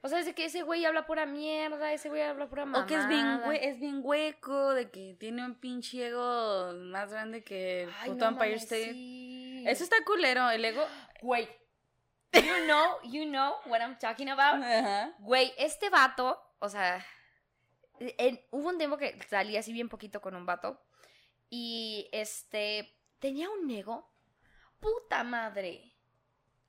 O 0.04 0.08
sea, 0.08 0.20
es 0.20 0.34
que 0.34 0.46
ese 0.46 0.64
güey 0.64 0.84
habla 0.86 1.06
pura 1.06 1.26
mierda, 1.26 1.92
ese 1.94 2.10
güey 2.10 2.22
habla 2.22 2.48
pura 2.50 2.66
mamada. 2.66 2.86
O 2.86 2.88
que 2.88 2.96
es 2.96 3.08
bien, 3.08 3.42
hue- 3.44 3.60
es 3.62 3.80
bien 3.80 4.00
hueco, 4.04 4.74
de 4.74 4.90
que 4.90 5.16
tiene 5.20 5.46
un 5.46 5.56
pinche 5.56 6.08
ego 6.08 6.72
más 6.76 7.12
grande 7.12 7.44
que 7.44 7.84
el 7.84 7.90
Ay, 8.00 8.10
puto 8.12 8.26
no 8.26 8.32
Empire 8.32 8.56
State. 8.56 8.94
sí. 8.94 9.51
Eso 9.68 9.84
está 9.84 9.98
culero, 10.06 10.50
el 10.50 10.64
ego. 10.66 10.86
Güey. 11.22 11.48
You 12.34 12.66
know, 12.66 13.02
you 13.04 13.26
know 13.26 13.56
what 13.66 13.80
I'm 13.82 13.98
talking 14.00 14.30
about. 14.30 14.64
Güey, 15.20 15.54
este 15.58 15.90
vato, 15.90 16.42
o 16.60 16.70
sea, 16.70 17.06
en- 18.00 18.42
hubo 18.52 18.70
un 18.70 18.78
tiempo 18.78 18.98
que 18.98 19.18
salí 19.30 19.58
así 19.58 19.74
bien 19.74 19.90
poquito 19.90 20.22
con 20.22 20.36
un 20.36 20.46
vato 20.46 20.82
y 21.50 22.08
este 22.14 22.98
tenía 23.20 23.50
un 23.50 23.70
ego. 23.70 24.10
Puta 24.80 25.24
madre. 25.24 25.88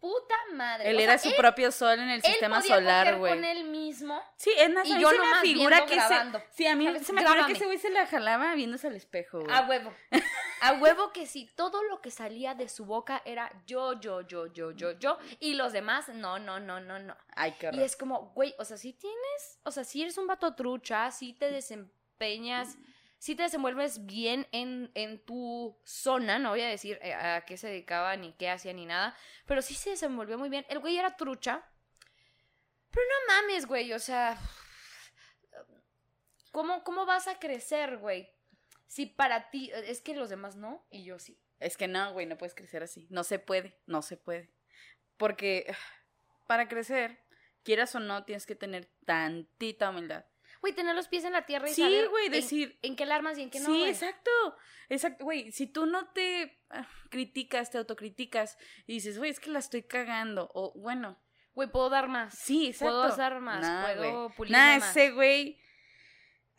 Puta 0.01 0.35
madre. 0.55 0.91
Él 0.91 0.97
O 0.97 0.99
sea, 0.99 1.05
era 1.05 1.19
su 1.19 1.33
propio 1.37 1.71
sol 1.71 1.93
en 2.01 2.09
el 2.11 2.17
él 2.17 2.23
sistema 2.25 2.59
podía 2.59 2.75
solar, 2.75 3.17
güey. 3.19 3.33
con 3.35 3.45
él 3.45 3.63
mismo. 3.65 4.21
Sí, 4.37 4.51
es 4.59 4.69
más, 4.69 4.85
Y 4.89 4.99
yo 5.01 5.09
se 5.11 5.19
me 5.21 5.35
figura 5.43 5.87
que 5.87 5.95
grabando. 5.95 6.41
se, 6.41 6.47
sí, 6.57 6.67
a 6.67 6.75
mí 6.75 6.87
¿Sabes? 6.87 7.07
se 7.07 7.13
me 7.13 7.23
figura 7.23 7.47
que 7.47 7.53
ese 7.53 7.67
güey 7.67 7.79
se 7.79 7.89
la 7.91 8.05
jalaba 8.09 8.53
viéndose 8.57 8.89
al 8.89 8.97
espejo, 8.97 9.41
güey. 9.43 9.55
A 9.57 9.61
huevo. 9.63 9.95
A 10.63 10.75
huevo 10.75 11.13
que 11.13 11.27
sí, 11.27 11.51
todo 11.57 11.83
lo 11.83 12.01
que 12.01 12.11
salía 12.11 12.55
de 12.55 12.69
su 12.69 12.85
boca 12.85 13.21
era 13.25 13.51
yo, 13.67 14.01
yo, 14.01 14.21
yo, 14.23 14.47
yo, 14.47 14.71
yo, 14.71 14.93
yo. 14.93 15.19
Y 15.41 15.55
los 15.55 15.73
demás, 15.73 16.09
no, 16.09 16.39
no, 16.39 16.61
no, 16.61 16.81
no, 16.81 16.99
no. 17.01 17.17
Ay, 17.35 17.53
qué 17.59 17.67
Y 17.67 17.69
horror. 17.71 17.81
es 17.81 17.97
como, 17.97 18.31
güey, 18.35 18.55
o 18.59 18.65
sea, 18.65 18.77
si 18.77 18.93
tienes, 18.93 19.59
o 19.65 19.71
sea, 19.73 19.85
si 19.85 20.03
eres 20.03 20.19
un 20.19 20.27
vato 20.29 20.55
trucha, 20.55 21.11
si 21.11 21.33
te 21.33 21.51
desempeñas, 21.51 22.79
si 23.19 23.35
te 23.35 23.43
desenvuelves 23.45 24.07
bien 24.07 24.47
en, 24.53 24.91
en 24.95 25.25
tu 25.25 25.77
zona, 25.85 26.39
no 26.39 26.51
voy 26.51 26.63
a 26.63 26.69
decir 26.69 26.99
eh, 27.03 27.13
a 27.15 27.45
qué 27.45 27.57
se 27.57 27.69
dedicaba, 27.69 28.17
ni 28.17 28.33
qué 28.33 28.51
hacía, 28.51 28.73
ni 28.73 28.87
nada, 28.87 29.17
pero 29.47 29.63
sí 29.63 29.75
se 29.75 29.91
desenvolvió 29.91 30.39
muy 30.39 30.49
bien. 30.49 30.65
El 30.69 30.79
güey 30.79 30.97
era 30.97 31.17
trucha, 31.17 31.65
pero 32.91 33.05
no 33.07 33.35
mames, 33.35 33.67
güey, 33.67 33.93
o 33.93 33.99
sea, 33.99 34.39
¿cómo, 36.51 36.85
cómo 36.85 37.07
vas 37.07 37.27
a 37.29 37.39
crecer, 37.39 37.99
güey? 37.99 38.29
Si 38.93 39.07
para 39.07 39.49
ti, 39.49 39.71
es 39.73 40.03
que 40.03 40.15
los 40.15 40.29
demás 40.29 40.55
no, 40.55 40.87
y 40.91 41.03
yo 41.03 41.19
sí. 41.19 41.41
Es 41.61 41.79
que 41.79 41.89
no, 41.89 42.13
güey, 42.13 42.27
no 42.27 42.37
puedes 42.37 42.55
crecer 42.55 42.83
así. 42.83 43.07
No 43.09 43.25
se 43.25 43.39
puede, 43.39 43.81
no 43.87 44.03
se 44.03 44.19
puede. 44.19 44.53
Porque 45.17 45.65
para 46.47 46.69
crecer, 46.69 47.19
quieras 47.63 47.95
o 47.95 48.01
no, 48.01 48.25
tienes 48.27 48.45
que 48.45 48.55
tener 48.55 48.91
tantita 49.07 49.89
humildad. 49.89 50.27
Güey, 50.61 50.75
tener 50.75 50.95
los 50.95 51.09
pies 51.09 51.25
en 51.25 51.33
la 51.33 51.47
tierra 51.47 51.71
y 51.71 51.73
Sí, 51.73 51.81
saber 51.81 52.11
güey, 52.11 52.29
decir- 52.29 52.79
en, 52.83 52.95
qué 52.95 53.07
la 53.07 53.15
armas 53.15 53.39
y 53.39 53.43
en 53.45 53.51
qué 53.51 53.61
no, 53.61 53.65
sí, 53.65 53.83
exacto. 53.85 54.31
Exacto, 54.91 55.25
güey. 55.25 55.51
Si 55.53 55.67
tú 55.67 55.87
no 55.87 56.13
te 56.13 56.61
ah, 56.69 56.87
criticas, 57.09 57.71
te 57.71 57.79
autocriticas 57.79 58.59
y 58.87 58.93
dices, 58.93 59.17
güey, 59.17 59.31
es 59.31 59.41
que 59.41 59.49
la 59.49 59.61
estoy 59.61 59.85
cagando. 59.85 60.51
O 60.53 60.75
bueno, 60.79 61.19
Güey, 61.55 61.71
puedo 61.71 61.89
dar 61.89 62.09
más. 62.09 62.39
Sí, 62.39 62.67
exacto. 62.67 62.93
Puedo 63.05 63.17
dar 63.17 63.41
más, 63.41 63.63
Nah, 63.63 63.95
puedo 63.95 64.31
pulirme 64.37 64.59
Nah, 64.59 64.79
más. 64.81 64.91
ese 64.91 65.13
güey. 65.13 65.59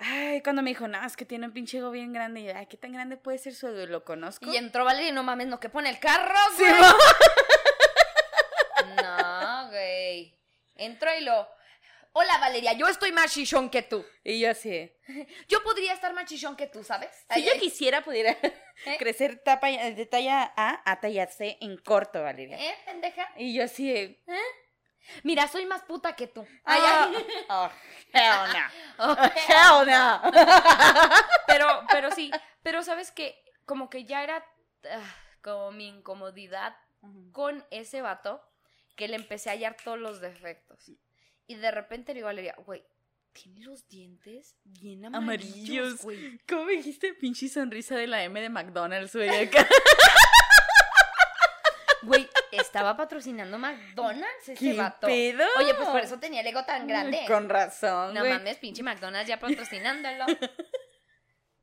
Ay, 0.06 0.42
cuando 0.42 0.62
me 0.62 0.72
dijo, 0.72 0.88
no, 0.88 1.04
es 1.06 1.16
que 1.16 1.26
tiene 1.26 1.46
un 1.48 1.54
pinche 1.54 1.78
ego 1.78 1.90
bien 1.92 2.12
grande. 2.14 2.42
Y 2.42 2.46
yo, 2.46 2.54
ay, 2.56 2.66
¿qué 2.68 2.76
tan 2.78 2.92
grande 2.92 3.16
puede 3.18 3.38
ser 3.38 3.54
su 3.56 3.68
ego? 3.68 3.86
¿Lo 3.86 4.04
conozco? 4.04 4.52
Y 4.52 4.58
entró 4.58 4.84
Valeria 4.84 5.10
y 5.10 5.14
no 5.14 5.24
mames, 5.24 5.48
no 5.48 5.60
que 5.60 5.70
pone 5.70 5.90
el 5.90 6.00
carro, 6.00 6.36
Sí, 6.58 6.64
güey. 6.64 6.74
mo- 6.82 6.88
No, 9.02 9.70
güey. 9.70 10.38
Entró 10.76 11.10
y 11.18 11.22
lo. 11.22 11.48
Hola 12.16 12.38
Valeria, 12.38 12.74
yo 12.74 12.88
estoy 12.88 13.12
más 13.12 13.34
chichón 13.34 13.70
que 13.70 13.82
tú. 13.82 14.06
Y 14.24 14.40
yo 14.40 14.52
así. 14.52 14.92
Yo 15.48 15.64
podría 15.64 15.94
estar 15.94 16.14
más 16.14 16.26
chichón 16.26 16.56
que 16.56 16.68
tú, 16.68 16.84
¿sabes? 16.84 17.10
Si 17.16 17.26
Ay, 17.30 17.46
yo 17.46 17.52
ay. 17.54 17.60
quisiera, 17.60 18.04
pudiera 18.04 18.32
¿Eh? 18.86 18.98
crecer 19.00 19.40
tapa, 19.44 19.68
de 19.68 20.06
talla 20.06 20.54
A 20.56 20.82
a 20.90 21.00
talla 21.00 21.28
C 21.28 21.58
en 21.62 21.78
corto, 21.78 22.22
Valeria. 22.22 22.58
¿Eh, 22.58 22.76
pendeja? 22.86 23.30
Y 23.38 23.54
yo 23.56 23.64
así 23.64 23.92
de. 23.92 24.20
Mira, 25.24 25.48
soy 25.48 25.66
más 25.66 25.84
puta 25.84 26.16
que 26.16 26.28
tú. 26.28 26.46
Ay, 26.64 26.82
Ay. 26.84 27.46
Oh, 27.50 27.70
hell 28.14 28.54
no. 28.54 29.06
Oh, 29.12 29.16
hell 29.48 29.88
no. 29.88 30.22
Pero, 31.48 31.68
pero 31.92 32.12
sí, 32.12 32.32
pero 32.62 32.84
sabes 32.84 33.12
que 33.12 33.42
como 33.66 33.90
que 33.90 34.06
ya 34.06 34.24
era 34.24 34.46
ah, 34.90 35.16
como 35.42 35.72
mi 35.72 35.88
incomodidad 35.88 36.76
con 37.32 37.66
ese 37.72 38.02
vato 38.02 38.42
que 38.96 39.08
le 39.08 39.16
empecé 39.16 39.50
a 39.50 39.54
hallar 39.54 39.76
todos 39.84 40.00
los 40.00 40.22
defectos. 40.22 40.92
Y 41.48 41.56
de 41.56 41.72
repente 41.72 42.14
le 42.14 42.20
digo 42.20 42.28
a 42.28 42.32
Valeria, 42.32 42.56
güey, 42.66 42.84
tiene 43.34 43.62
los 43.62 43.88
dientes 43.90 44.56
bien 44.64 45.06
amarillos, 45.06 45.54
Amarillos. 45.56 46.02
güey. 46.02 46.40
¿Cómo 46.48 46.66
me 46.66 46.74
dijiste 46.74 47.14
pinche 47.16 47.50
sonrisa 47.50 47.96
de 47.96 48.08
la 48.08 48.24
M 48.24 48.40
de 48.40 48.50
McDonald's, 48.50 49.16
güey? 49.16 49.30
Estaba 52.58 52.96
patrocinando 52.96 53.58
McDonald's 53.58 54.50
ese 54.50 54.56
¿Qué 54.56 54.74
vato. 54.74 55.08
pedo? 55.08 55.44
Oye, 55.58 55.74
pues 55.76 55.90
por 55.90 56.02
eso 56.02 56.20
tenía 56.20 56.42
el 56.42 56.48
ego 56.48 56.64
tan 56.66 56.88
grande. 56.88 57.24
Con 57.28 57.50
razón, 57.50 58.14
No 58.14 58.22
güey. 58.22 58.34
mames, 58.34 58.58
pinche 58.58 58.84
McDonald's 58.84 59.28
ya 59.28 59.40
patrocinándolo. 59.40 60.26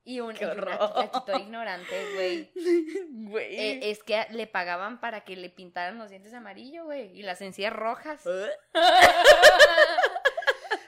Y, 0.02 0.18
un, 0.20 0.34
gatito 0.34 1.38
ignorante, 1.38 2.14
güey. 2.14 2.50
Güey. 3.30 3.56
Eh, 3.56 3.90
es 3.90 4.02
que 4.02 4.26
le 4.30 4.46
pagaban 4.46 4.98
para 4.98 5.20
que 5.20 5.36
le 5.36 5.50
pintaran 5.50 5.98
los 5.98 6.10
dientes 6.10 6.32
amarillo, 6.34 6.86
güey. 6.86 7.16
Y 7.16 7.22
las 7.22 7.40
encías 7.42 7.72
rojas. 7.72 8.26
¿Eh? 8.26 8.50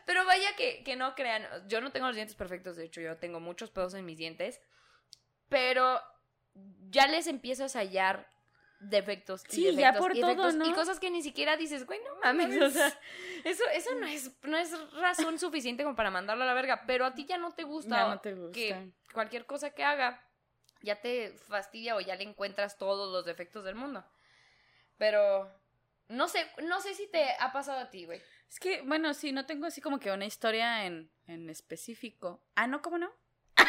Pero 0.06 0.24
vaya 0.24 0.56
que, 0.56 0.82
que 0.82 0.96
no 0.96 1.14
crean. 1.14 1.46
Yo 1.68 1.80
no 1.80 1.92
tengo 1.92 2.06
los 2.06 2.16
dientes 2.16 2.34
perfectos, 2.34 2.76
de 2.76 2.86
hecho, 2.86 3.00
yo 3.00 3.16
tengo 3.18 3.38
muchos 3.38 3.70
pedos 3.70 3.94
en 3.94 4.04
mis 4.04 4.18
dientes. 4.18 4.60
Pero 5.48 6.00
ya 6.88 7.06
les 7.06 7.26
empiezo 7.26 7.64
a 7.64 7.78
hallar 7.78 8.28
defectos. 8.82 9.44
y 9.50 9.54
Sí, 9.54 9.76
ya 9.76 9.92
por 9.92 10.16
y 10.16 10.20
todo, 10.20 10.30
defectos, 10.30 10.54
¿no? 10.54 10.68
Y 10.68 10.72
cosas 10.72 11.00
que 11.00 11.10
ni 11.10 11.22
siquiera 11.22 11.56
dices, 11.56 11.86
güey, 11.86 12.00
no 12.04 12.16
mames. 12.24 12.60
O 12.60 12.70
sea, 12.70 12.98
eso, 13.44 13.64
eso 13.72 13.94
no, 13.94 14.06
es, 14.06 14.30
no 14.42 14.56
es 14.56 14.72
razón 14.92 15.38
suficiente 15.38 15.82
como 15.82 15.96
para 15.96 16.10
mandarlo 16.10 16.44
a 16.44 16.46
la 16.46 16.54
verga. 16.54 16.82
Pero 16.86 17.04
a 17.06 17.14
ti 17.14 17.24
ya 17.24 17.38
no 17.38 17.52
te 17.52 17.64
gusta. 17.64 17.96
Ya 17.96 18.08
no 18.08 18.20
te 18.20 18.34
gusta. 18.34 18.52
Que 18.52 18.90
cualquier 19.12 19.46
cosa 19.46 19.70
que 19.70 19.84
haga 19.84 20.22
ya 20.82 21.00
te 21.00 21.32
fastidia 21.48 21.96
o 21.96 22.00
ya 22.00 22.16
le 22.16 22.24
encuentras 22.24 22.76
todos 22.76 23.12
los 23.12 23.24
defectos 23.24 23.64
del 23.64 23.74
mundo. 23.74 24.04
Pero 24.98 25.50
no 26.08 26.28
sé, 26.28 26.50
no 26.64 26.80
sé 26.80 26.94
si 26.94 27.06
te 27.06 27.24
ha 27.38 27.52
pasado 27.52 27.80
a 27.80 27.90
ti, 27.90 28.04
güey. 28.04 28.20
Es 28.48 28.60
que, 28.60 28.82
bueno, 28.82 29.14
sí, 29.14 29.32
no 29.32 29.46
tengo 29.46 29.66
así 29.66 29.80
como 29.80 29.98
que 29.98 30.10
una 30.10 30.26
historia 30.26 30.84
en, 30.84 31.10
en 31.26 31.48
específico. 31.48 32.42
Ah, 32.54 32.66
no, 32.66 32.82
¿cómo 32.82 32.98
no? 32.98 33.10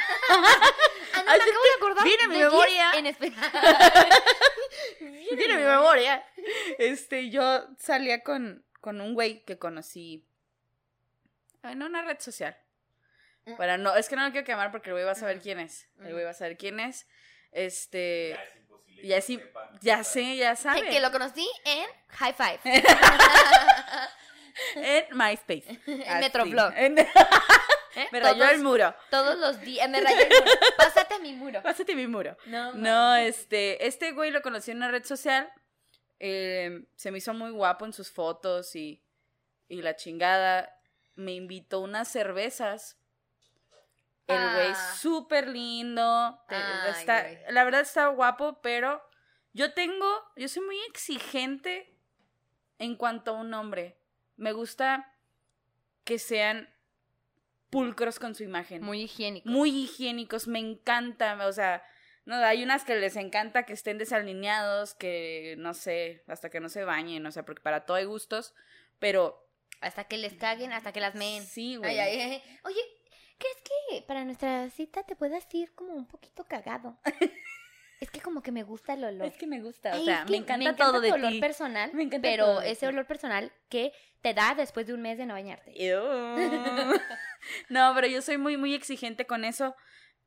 Ah, 1.15 1.21
no, 1.25 1.25
me 1.25 1.43
acabo 1.43 1.63
de 1.63 1.75
acordar. 1.77 2.03
viene 2.05 2.27
mi 2.27 2.33
de 2.33 2.39
10 2.39 2.51
memoria. 2.51 2.91
En 2.95 3.05
Viene 5.35 5.57
mi 5.57 5.63
memoria. 5.63 6.25
Este, 6.77 7.29
yo 7.29 7.67
salía 7.79 8.23
con, 8.23 8.65
con 8.81 9.01
un 9.01 9.13
güey 9.13 9.43
que 9.45 9.57
conocí 9.57 10.25
en 11.63 11.81
una 11.83 12.01
red 12.03 12.19
social. 12.19 12.57
Mm. 13.45 13.55
Para 13.55 13.77
no, 13.77 13.95
es 13.95 14.07
que 14.09 14.15
no 14.15 14.25
lo 14.25 14.31
quiero 14.31 14.45
quemar 14.45 14.71
porque 14.71 14.89
el 14.89 14.93
güey 14.93 15.05
va 15.05 15.11
a 15.11 15.15
saber 15.15 15.39
quién 15.41 15.59
es. 15.59 15.87
El 16.01 16.13
güey 16.13 16.23
va 16.25 16.31
a 16.31 16.33
saber 16.35 16.57
quién 16.57 16.79
es. 16.79 17.07
Este, 17.51 18.29
Ya 18.31 18.43
es 18.43 18.55
imposible. 18.57 19.09
ya 19.09 19.15
que 19.17 19.21
sí, 19.21 19.37
sepan. 19.37 19.79
ya 19.81 20.03
sé, 20.03 20.35
ya 20.37 20.55
sabe. 20.55 20.81
que 20.89 20.99
lo 20.99 21.11
conocí 21.11 21.47
en 21.65 21.85
High 22.09 22.33
Five. 22.33 22.59
En 24.75 25.05
MySpace. 25.17 25.63
en 25.87 26.01
Así. 26.03 26.19
Metroflog. 26.19 26.73
En- 26.75 26.95
¿eh? 27.95 28.07
Me 28.11 28.19
rayó 28.19 28.37
todos, 28.39 28.51
el 28.51 28.63
muro. 28.63 28.95
todos 29.09 29.37
los 29.37 29.61
días. 29.61 29.89
Me 29.89 30.01
rayó 30.01 30.19
el 30.19 30.27
muro. 30.45 30.51
Pásate 30.77 31.13
a 31.15 31.19
mi 31.19 31.33
muro. 31.33 31.61
Pásate 31.63 31.95
mi 31.95 32.07
muro. 32.07 32.35
No, 32.45 33.15
este, 33.15 33.85
este 33.87 34.11
güey 34.11 34.31
lo 34.31 34.41
conocí 34.41 34.71
en 34.71 34.77
una 34.77 34.89
red 34.91 35.03
social. 35.05 35.51
eh, 36.19 36.85
se 36.95 37.11
me 37.11 37.17
hizo 37.17 37.33
muy 37.33 37.51
guapo 37.51 37.85
en 37.85 37.93
sus 37.93 38.11
fotos 38.11 38.75
y, 38.75 39.03
y 39.67 39.81
la 39.81 39.95
chingada. 39.95 40.69
Me 41.15 41.33
invitó 41.33 41.79
unas 41.81 42.07
cervezas. 42.07 42.97
El 44.27 44.53
güey 44.53 44.69
Ah. 44.71 44.95
súper 44.99 45.47
lindo. 45.49 46.01
Ay, 46.47 46.89
está, 46.91 47.21
güey. 47.23 47.39
la 47.49 47.63
verdad 47.65 47.81
está 47.81 48.07
guapo, 48.07 48.61
pero 48.61 49.01
yo 49.51 49.73
tengo, 49.73 50.07
yo 50.37 50.47
soy 50.47 50.63
muy 50.63 50.79
exigente 50.87 51.93
en 52.79 52.95
cuanto 52.95 53.31
a 53.31 53.39
un 53.41 53.53
hombre. 53.53 53.99
Me 54.37 54.53
gusta 54.53 55.13
que 56.05 56.17
sean 56.19 56.72
pulcros 57.73 58.19
con 58.19 58.35
su 58.35 58.43
imagen 58.43 58.81
Muy 58.83 59.01
higiénico. 59.03 59.49
muy 59.49 59.69
higiénicos, 59.83 60.47
me 60.47 60.59
encanta, 60.59 61.37
o 61.45 61.51
sea, 61.51 61.83
no, 62.25 62.35
hay 62.35 62.63
unas 62.63 62.85
que 62.85 62.95
les 62.95 63.15
encanta 63.17 63.65
que 63.65 63.73
estén 63.73 63.97
desalineados, 63.97 64.93
que 64.93 65.55
no 65.57 65.73
sé, 65.73 66.23
hasta 66.27 66.49
que 66.49 66.59
no 66.61 66.69
se 66.69 66.85
bañen, 66.85 67.25
o 67.25 67.31
sea, 67.31 67.43
porque 67.43 67.61
para 67.61 67.85
todo 67.85 67.97
hay 67.97 68.05
gustos, 68.05 68.53
pero 68.99 69.45
Hasta 69.81 70.05
que 70.05 70.17
les 70.17 70.33
caguen, 70.35 70.71
hasta 70.71 70.93
que 70.93 71.01
las 71.01 71.15
meen. 71.15 71.43
sí, 71.43 71.75
güey. 71.75 71.99
Ay, 71.99 72.19
ay, 72.19 72.31
ay. 72.31 72.43
Oye, 72.63 72.79
¿crees 73.37 73.57
que 73.89 74.01
para 74.03 74.23
nuestra 74.23 74.69
cita 74.69 75.03
te 75.03 75.15
puedas 75.17 75.45
ir 75.53 75.73
como 75.75 75.93
un 75.93 76.07
poquito 76.07 76.45
cagado? 76.45 76.97
es 78.03 78.11
que 78.11 78.19
como 78.21 78.41
que 78.41 78.51
me 78.51 78.63
gusta 78.63 78.93
el 78.93 79.03
olor. 79.03 79.27
Es 79.27 79.37
que 79.37 79.47
me 79.47 79.61
gusta, 79.61 79.91
o 79.91 79.95
Ay, 79.95 80.05
sea, 80.05 80.19
es 80.19 80.25
que 80.25 80.31
me 80.31 80.37
encanta, 80.37 80.75
todo 80.75 81.01
de 81.01 81.09
tu 81.09 81.15
olor 81.15 81.31
ti. 81.31 81.39
personal, 81.39 81.91
Me 81.93 82.03
encanta 82.03 82.27
pero 82.27 82.45
todo 82.45 82.61
ese 82.61 82.87
olor 82.87 83.07
personal 83.07 83.51
que 83.69 83.93
te 84.21 84.33
da 84.33 84.55
después 84.55 84.85
de 84.87 84.93
un 84.93 85.01
mes 85.01 85.17
de 85.17 85.25
no 85.25 85.33
bañarte. 85.33 85.73
No, 87.69 87.91
pero 87.93 88.07
yo 88.07 88.21
soy 88.21 88.37
muy, 88.37 88.55
muy 88.55 88.73
exigente 88.73 89.25
con 89.25 89.43
eso. 89.43 89.75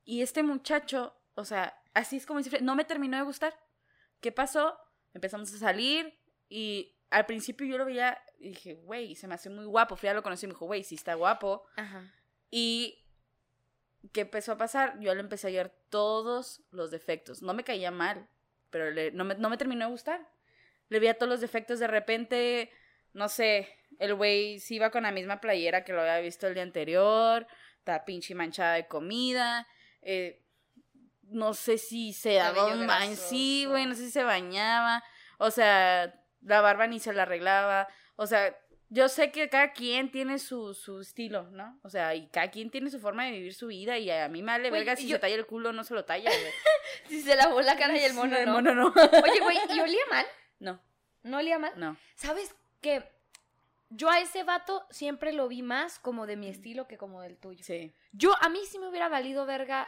Y 0.05 0.21
este 0.23 0.43
muchacho, 0.43 1.15
o 1.35 1.45
sea, 1.45 1.75
así 1.95 2.17
es 2.17 2.27
como 2.27 2.43
siempre, 2.43 2.61
no 2.61 2.75
me 2.75 2.85
terminó 2.85 3.17
de 3.17 3.23
gustar. 3.23 3.55
¿Qué 4.21 4.33
pasó? 4.33 4.79
Empezamos 5.15 5.53
a 5.55 5.59
salir 5.59 6.19
y 6.49 6.95
al 7.11 7.25
principio 7.25 7.67
yo 7.67 7.79
lo 7.79 7.87
veía 7.87 8.19
y 8.39 8.51
dije, 8.51 8.75
güey, 8.75 9.15
se 9.15 9.27
me 9.27 9.35
hace 9.35 9.49
muy 9.49 9.65
guapo. 9.65 9.97
Fui 9.97 10.09
a 10.09 10.15
lo 10.15 10.23
conocí 10.23 10.45
y 10.45 10.49
me 10.49 10.53
dijo, 10.55 10.67
güey, 10.67 10.85
sí 10.85 10.95
está 10.95 11.15
guapo. 11.15 11.65
Ajá. 11.77 12.13
Y 12.51 13.06
¿qué 14.13 14.23
empezó 14.23 14.53
a 14.53 14.57
pasar? 14.57 14.99
Yo 15.01 15.15
le 15.15 15.21
empecé 15.21 15.47
a 15.47 15.51
hallar 15.51 15.73
todos 15.91 16.63
los 16.71 16.91
defectos. 16.91 17.43
No 17.43 17.55
me 17.55 17.65
caía 17.65 17.91
mal, 17.91 18.29
pero 18.71 18.91
le- 18.91 19.13
no, 19.13 19.25
me, 19.25 19.35
no 19.37 19.49
me 19.51 19.57
terminó 19.57 19.87
de 19.87 19.91
gustar. 19.91 20.29
Le 20.89 20.99
veía 21.01 21.15
todos 21.19 21.31
los 21.31 21.41
defectos 21.41 21.79
de 21.79 21.87
repente, 21.87 22.71
no 23.13 23.29
sé, 23.29 23.69
el 23.99 24.15
güey 24.15 24.61
sí 24.61 24.77
iba 24.77 24.91
con 24.91 25.03
la 25.05 25.11
misma 25.13 25.41
playera 25.41 25.85
que 25.85 25.93
lo 25.93 26.01
había 26.01 26.19
visto 26.21 26.47
el 26.47 26.55
día 26.55 26.63
anterior, 26.63 27.47
está 27.79 28.05
pinche 28.05 28.35
manchada 28.35 28.75
de 28.75 28.87
comida, 28.87 29.67
eh, 30.03 30.43
no 31.23 31.55
sé 31.55 31.79
si 31.79 32.13
se 32.13 32.35
daba 32.35 32.67
un 32.67 32.87
baño, 32.87 33.17
sí, 33.17 33.65
güey, 33.69 33.87
no 33.87 33.95
sé 33.95 34.05
si 34.05 34.11
se 34.13 34.23
bañaba, 34.23 35.03
o 35.39 35.51
sea, 35.51 36.15
la 36.43 36.61
barba 36.61 36.87
ni 36.87 37.01
se 37.01 37.13
la 37.13 37.23
arreglaba, 37.23 37.89
o 38.15 38.27
sea, 38.29 38.57
yo 38.89 39.09
sé 39.09 39.31
que 39.33 39.49
cada 39.49 39.73
quien 39.73 40.11
tiene 40.11 40.39
su, 40.39 40.75
su 40.75 41.01
estilo, 41.01 41.51
¿no? 41.51 41.79
O 41.83 41.91
sea, 41.91 42.15
y 42.15 42.29
cada 42.29 42.51
quien 42.51 42.71
tiene 42.71 42.91
su 42.91 43.01
forma 43.01 43.25
de 43.25 43.33
vivir 43.33 43.55
su 43.55 43.67
vida 43.69 43.99
y 43.99 44.11
a 44.11 44.29
mí 44.29 44.43
me 44.43 44.53
vale 44.53 44.71
verga 44.71 44.95
si 44.97 45.09
yo- 45.09 45.17
se 45.17 45.21
talla 45.21 45.35
el 45.35 45.47
culo 45.47 45.73
no 45.73 45.83
se 45.85 45.95
lo 45.95 46.05
talla, 46.05 46.31
güey. 46.31 46.53
Si 47.09 47.23
se 47.23 47.37
lavó 47.37 47.61
la 47.61 47.77
cara 47.77 47.97
y 47.99 48.03
el 48.05 48.15
mono 48.15 48.35
Sí, 48.37 48.43
el 48.43 48.47
no. 48.47 48.53
mono 48.53 48.75
no. 48.75 48.87
Oye, 48.89 49.41
güey, 49.41 49.59
¿y 49.75 49.81
olía 49.81 50.01
mal? 50.11 50.27
No, 50.59 50.81
¿No 51.25 51.39
olía 51.39 51.59
mal? 51.59 51.73
no. 51.77 51.97
¿Sabes 52.15 52.55
que 52.81 53.03
yo 53.91 54.09
a 54.11 54.21
ese 54.21 54.43
vato 54.45 54.87
siempre 54.91 55.33
lo 55.33 55.47
vi 55.49 55.63
más 55.63 55.99
como 55.99 56.27
de 56.27 56.37
mi 56.37 56.49
estilo 56.49 56.87
que 56.89 56.97
como 56.97 57.21
del 57.23 57.37
tuyo? 57.37 57.63
Sí. 57.65 57.93
Yo, 58.13 58.35
a 58.43 58.49
mí 58.49 58.61
sí 58.67 58.79
me 58.79 58.89
hubiera 58.89 59.09
valido 59.09 59.45
verga 59.47 59.87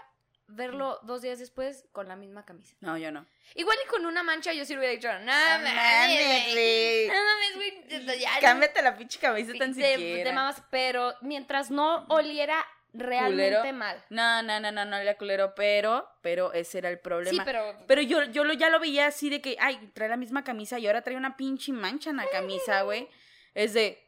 verlo 0.49 0.99
dos 1.03 1.23
días 1.23 1.39
después 1.39 1.85
con 1.93 2.09
la 2.09 2.17
misma 2.17 2.45
camisa. 2.45 2.75
No, 2.81 2.99
yo 2.99 3.13
no. 3.13 3.27
Igual 3.55 3.77
y 3.85 3.89
con 3.89 4.05
una 4.07 4.23
mancha 4.23 4.53
yo 4.53 4.65
sí 4.65 4.73
le 4.73 4.81
hubiera 4.81 4.95
dicho, 4.95 5.13
no 5.21 5.27
mames, 5.27 6.53
güey. 6.53 7.07
No 7.07 7.15
mames, 7.15 7.55
güey. 7.55 8.25
Cámbiate 8.41 8.83
la 8.83 8.97
pinche 8.97 9.19
cabeza 9.19 9.53
tan 9.59 9.75
siquiera. 9.75 10.31
te 10.31 10.35
mamas, 10.35 10.63
pero 10.71 11.15
mientras 11.21 11.71
no 11.71 12.07
oliera 12.09 12.65
realmente 12.95 13.59
Culero. 13.59 13.73
mal. 13.75 14.05
No, 14.09 14.43
no, 14.43 14.59
no, 14.61 14.73
no, 14.73 14.85
no 14.85 14.97
era 14.97 15.17
culero, 15.17 15.55
pero, 15.55 16.09
pero 16.23 16.53
ese 16.53 16.79
era 16.79 16.89
el 16.89 16.99
problema. 16.99 17.37
Sí, 17.37 17.43
pero... 17.45 17.77
Pero 17.87 18.03
yo, 18.03 18.25
yo 18.25 18.45
lo, 18.45 18.55
ya 18.55 18.71
lo 18.71 18.81
veía 18.81 19.07
así 19.07 19.29
de 19.29 19.41
que, 19.41 19.57
ay, 19.61 19.91
trae 19.93 20.09
la 20.09 20.17
misma 20.17 20.45
camisa 20.45 20.79
y 20.79 20.87
ahora 20.87 21.03
trae 21.03 21.17
una 21.17 21.37
pinche 21.37 21.73
mancha 21.73 22.11
en 22.11 22.17
la 22.17 22.29
camisa, 22.31 22.83
güey. 22.83 23.09
Es 23.55 23.75
de, 23.75 24.03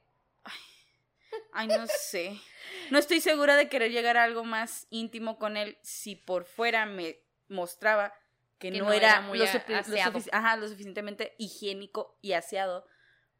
ay, 0.44 0.60
ay, 1.52 1.66
no 1.68 1.86
sé. 1.86 2.40
No 2.90 2.98
estoy 2.98 3.20
segura 3.20 3.56
de 3.56 3.68
querer 3.68 3.90
llegar 3.90 4.16
a 4.16 4.24
algo 4.24 4.44
más 4.44 4.86
íntimo 4.90 5.38
con 5.38 5.56
él 5.56 5.78
si 5.82 6.16
por 6.16 6.44
fuera 6.44 6.86
me 6.86 7.18
mostraba 7.48 8.12
que, 8.58 8.70
Que 8.70 8.78
no, 8.78 8.84
no 8.86 8.92
era, 8.92 9.08
era 9.12 9.20
muy 9.22 9.38
lo, 9.38 9.44
ajá, 10.32 10.58
suficientemente 10.68 11.34
higiénico 11.38 12.18
y 12.20 12.32
aseado 12.34 12.86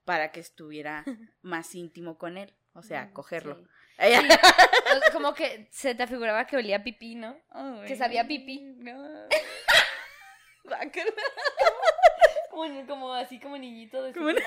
para 0.05 0.33
que 0.33 0.41
estuviera 0.41 1.05
más 1.43 1.75
íntimo 1.75 2.17
con 2.19 2.37
él, 2.39 2.55
o 2.73 2.83
sea, 2.83 3.05
Mm, 3.07 3.13
cogerlo. 3.13 3.57
sí. 3.57 3.67
Sí, 3.99 5.13
como 5.13 5.35
que 5.35 5.69
se 5.71 5.95
te 5.95 6.07
figuraba 6.07 6.47
que 6.47 6.57
olía 6.57 6.83
pipí, 6.83 7.15
¿no? 7.17 7.37
Que 7.87 7.97
sabía 7.97 8.27
pipí. 8.27 8.61
No. 8.79 9.29
Como, 12.51 12.87
como 12.87 13.13
así 13.13 13.39
como 13.39 13.57
niñito 13.57 14.03
de 14.03 14.13
chiquito. 14.13 14.41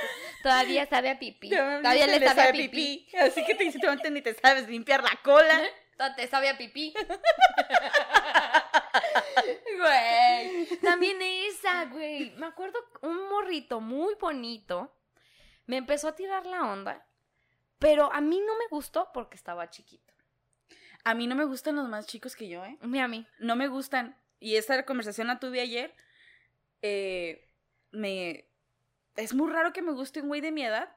Todavía 0.43 0.85
sabe 0.85 1.09
a 1.09 1.19
pipí. 1.19 1.49
Todavía 1.49 1.77
Todavía 1.79 2.07
le 2.07 2.27
sabe 2.27 2.41
a 2.49 2.51
pipí. 2.51 3.07
Así 3.19 3.45
que 3.45 3.55
te 3.55 3.63
dice, 3.63 3.79
"Tú 3.79 3.87
ni 4.11 4.21
te 4.21 4.33
sabes 4.35 4.67
limpiar 4.67 5.01
la 5.01 5.17
cola. 5.23 5.61
Todavía 5.97 6.15
te 6.15 6.27
sabe 6.27 6.49
a 6.49 6.57
pipí. 6.57 6.93
Güey. 9.77 10.67
También 10.81 11.21
esa, 11.21 11.85
güey. 11.85 12.31
Me 12.37 12.45
acuerdo 12.45 12.79
un 13.01 13.29
morrito 13.29 13.81
muy 13.81 14.15
bonito. 14.15 14.95
Me 15.65 15.77
empezó 15.77 16.09
a 16.09 16.15
tirar 16.15 16.45
la 16.45 16.63
onda. 16.71 17.05
Pero 17.79 18.11
a 18.13 18.21
mí 18.21 18.39
no 18.39 18.57
me 18.57 18.67
gustó 18.69 19.09
porque 19.13 19.35
estaba 19.35 19.69
chiquito. 19.69 20.13
A 21.03 21.13
mí 21.15 21.27
no 21.27 21.35
me 21.35 21.45
gustan 21.45 21.75
los 21.75 21.89
más 21.89 22.07
chicos 22.07 22.35
que 22.35 22.47
yo, 22.47 22.63
¿eh? 22.63 22.77
Mira 22.81 23.05
a 23.05 23.09
mí. 23.09 23.27
No 23.39 23.55
me 23.55 23.67
gustan. 23.67 24.17
Y 24.39 24.55
esta 24.55 24.85
conversación 24.85 25.27
la 25.27 25.39
tuve 25.39 25.59
ayer. 25.59 25.93
Eh, 26.81 27.49
me... 27.93 28.49
Es 29.15 29.33
muy 29.33 29.49
raro 29.51 29.71
que 29.71 29.81
me 29.81 29.93
guste 29.93 30.21
un 30.21 30.27
güey 30.27 30.41
de 30.41 30.51
mi 30.51 30.65
edad. 30.65 30.93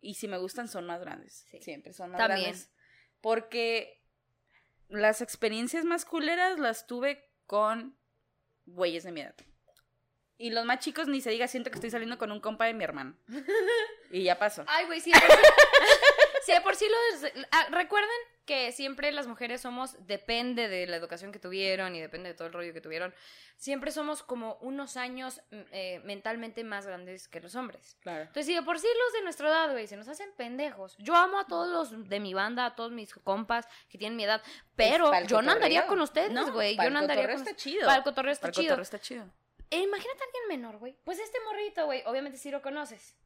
Y 0.00 0.14
si 0.14 0.28
me 0.28 0.36
gustan 0.36 0.68
son 0.68 0.86
más 0.86 1.00
grandes. 1.00 1.46
Sí. 1.50 1.62
Siempre 1.62 1.92
son 1.92 2.10
más 2.10 2.18
También. 2.18 2.42
grandes. 2.42 2.70
Porque 3.20 4.02
las 4.88 5.22
experiencias 5.22 5.84
más 5.84 6.04
culeras 6.04 6.58
las 6.58 6.86
tuve 6.86 7.30
con 7.46 7.96
güeyes 8.66 9.04
de 9.04 9.12
mi 9.12 9.20
edad. 9.20 9.36
Y 10.36 10.50
los 10.50 10.64
más 10.64 10.80
chicos 10.80 11.06
ni 11.06 11.20
se 11.20 11.30
diga, 11.30 11.46
siento 11.46 11.70
que 11.70 11.76
estoy 11.76 11.90
saliendo 11.90 12.18
con 12.18 12.32
un 12.32 12.40
compa 12.40 12.66
de 12.66 12.74
mi 12.74 12.84
hermano. 12.84 13.16
Y 14.10 14.24
ya 14.24 14.38
pasó. 14.38 14.62
Ay, 14.66 14.84
güey, 14.84 15.00
sí. 15.00 15.10
sí, 16.44 16.52
de 16.52 16.60
por 16.60 16.76
sí 16.76 16.86
lo... 16.88 17.28
ah, 17.50 17.66
recuerden 17.70 18.10
que 18.44 18.72
siempre 18.72 19.12
las 19.12 19.26
mujeres 19.26 19.60
somos, 19.60 19.96
depende 20.06 20.68
de 20.68 20.86
la 20.86 20.96
educación 20.96 21.30
que 21.30 21.38
tuvieron 21.38 21.94
y 21.94 22.00
depende 22.00 22.30
de 22.30 22.34
todo 22.34 22.48
el 22.48 22.52
rollo 22.52 22.72
que 22.72 22.80
tuvieron, 22.80 23.14
siempre 23.56 23.92
somos 23.92 24.22
como 24.24 24.56
unos 24.60 24.96
años 24.96 25.40
mm, 25.50 25.60
eh, 25.70 26.00
mentalmente 26.04 26.64
más 26.64 26.86
grandes 26.86 27.28
que 27.28 27.40
los 27.40 27.54
hombres. 27.54 27.96
Claro. 28.00 28.22
Entonces, 28.22 28.46
si 28.46 28.54
de 28.54 28.62
por 28.62 28.80
sí 28.80 28.88
los 29.04 29.12
de 29.12 29.22
nuestra 29.22 29.48
edad, 29.48 29.70
güey, 29.70 29.86
se 29.86 29.96
nos 29.96 30.08
hacen 30.08 30.30
pendejos. 30.36 30.96
Yo 30.98 31.14
amo 31.14 31.38
a 31.38 31.46
todos 31.46 31.68
los 31.68 32.08
de 32.08 32.20
mi 32.20 32.34
banda, 32.34 32.66
a 32.66 32.74
todos 32.74 32.90
mis 32.90 33.14
compas 33.14 33.68
que 33.88 33.98
tienen 33.98 34.16
mi 34.16 34.24
edad, 34.24 34.42
pero 34.74 35.10
Pa'l 35.10 35.26
yo 35.28 35.40
no 35.40 35.52
andaría 35.52 35.86
con 35.86 36.00
ustedes, 36.00 36.32
No, 36.32 36.52
güey. 36.52 36.76
Yo 36.76 36.90
no 36.90 36.98
andaría 36.98 37.26
con 37.28 37.34
está 37.36 37.54
chido. 37.54 37.86
Para 37.86 37.98
el 37.98 38.04
cotorreo 38.04 38.32
está 38.32 38.42
Para 38.42 38.50
el 38.50 38.54
chido. 38.54 38.64
cotorreo 38.70 38.82
está 38.82 38.98
chido. 38.98 39.24
Eh, 39.70 39.78
imagínate 39.78 40.20
a 40.20 40.26
alguien 40.26 40.48
menor, 40.48 40.78
güey. 40.78 40.96
Pues 41.04 41.18
este 41.18 41.38
morrito, 41.46 41.86
güey, 41.86 42.02
obviamente 42.06 42.36
sí 42.38 42.50
lo 42.50 42.60
conoces. 42.60 43.16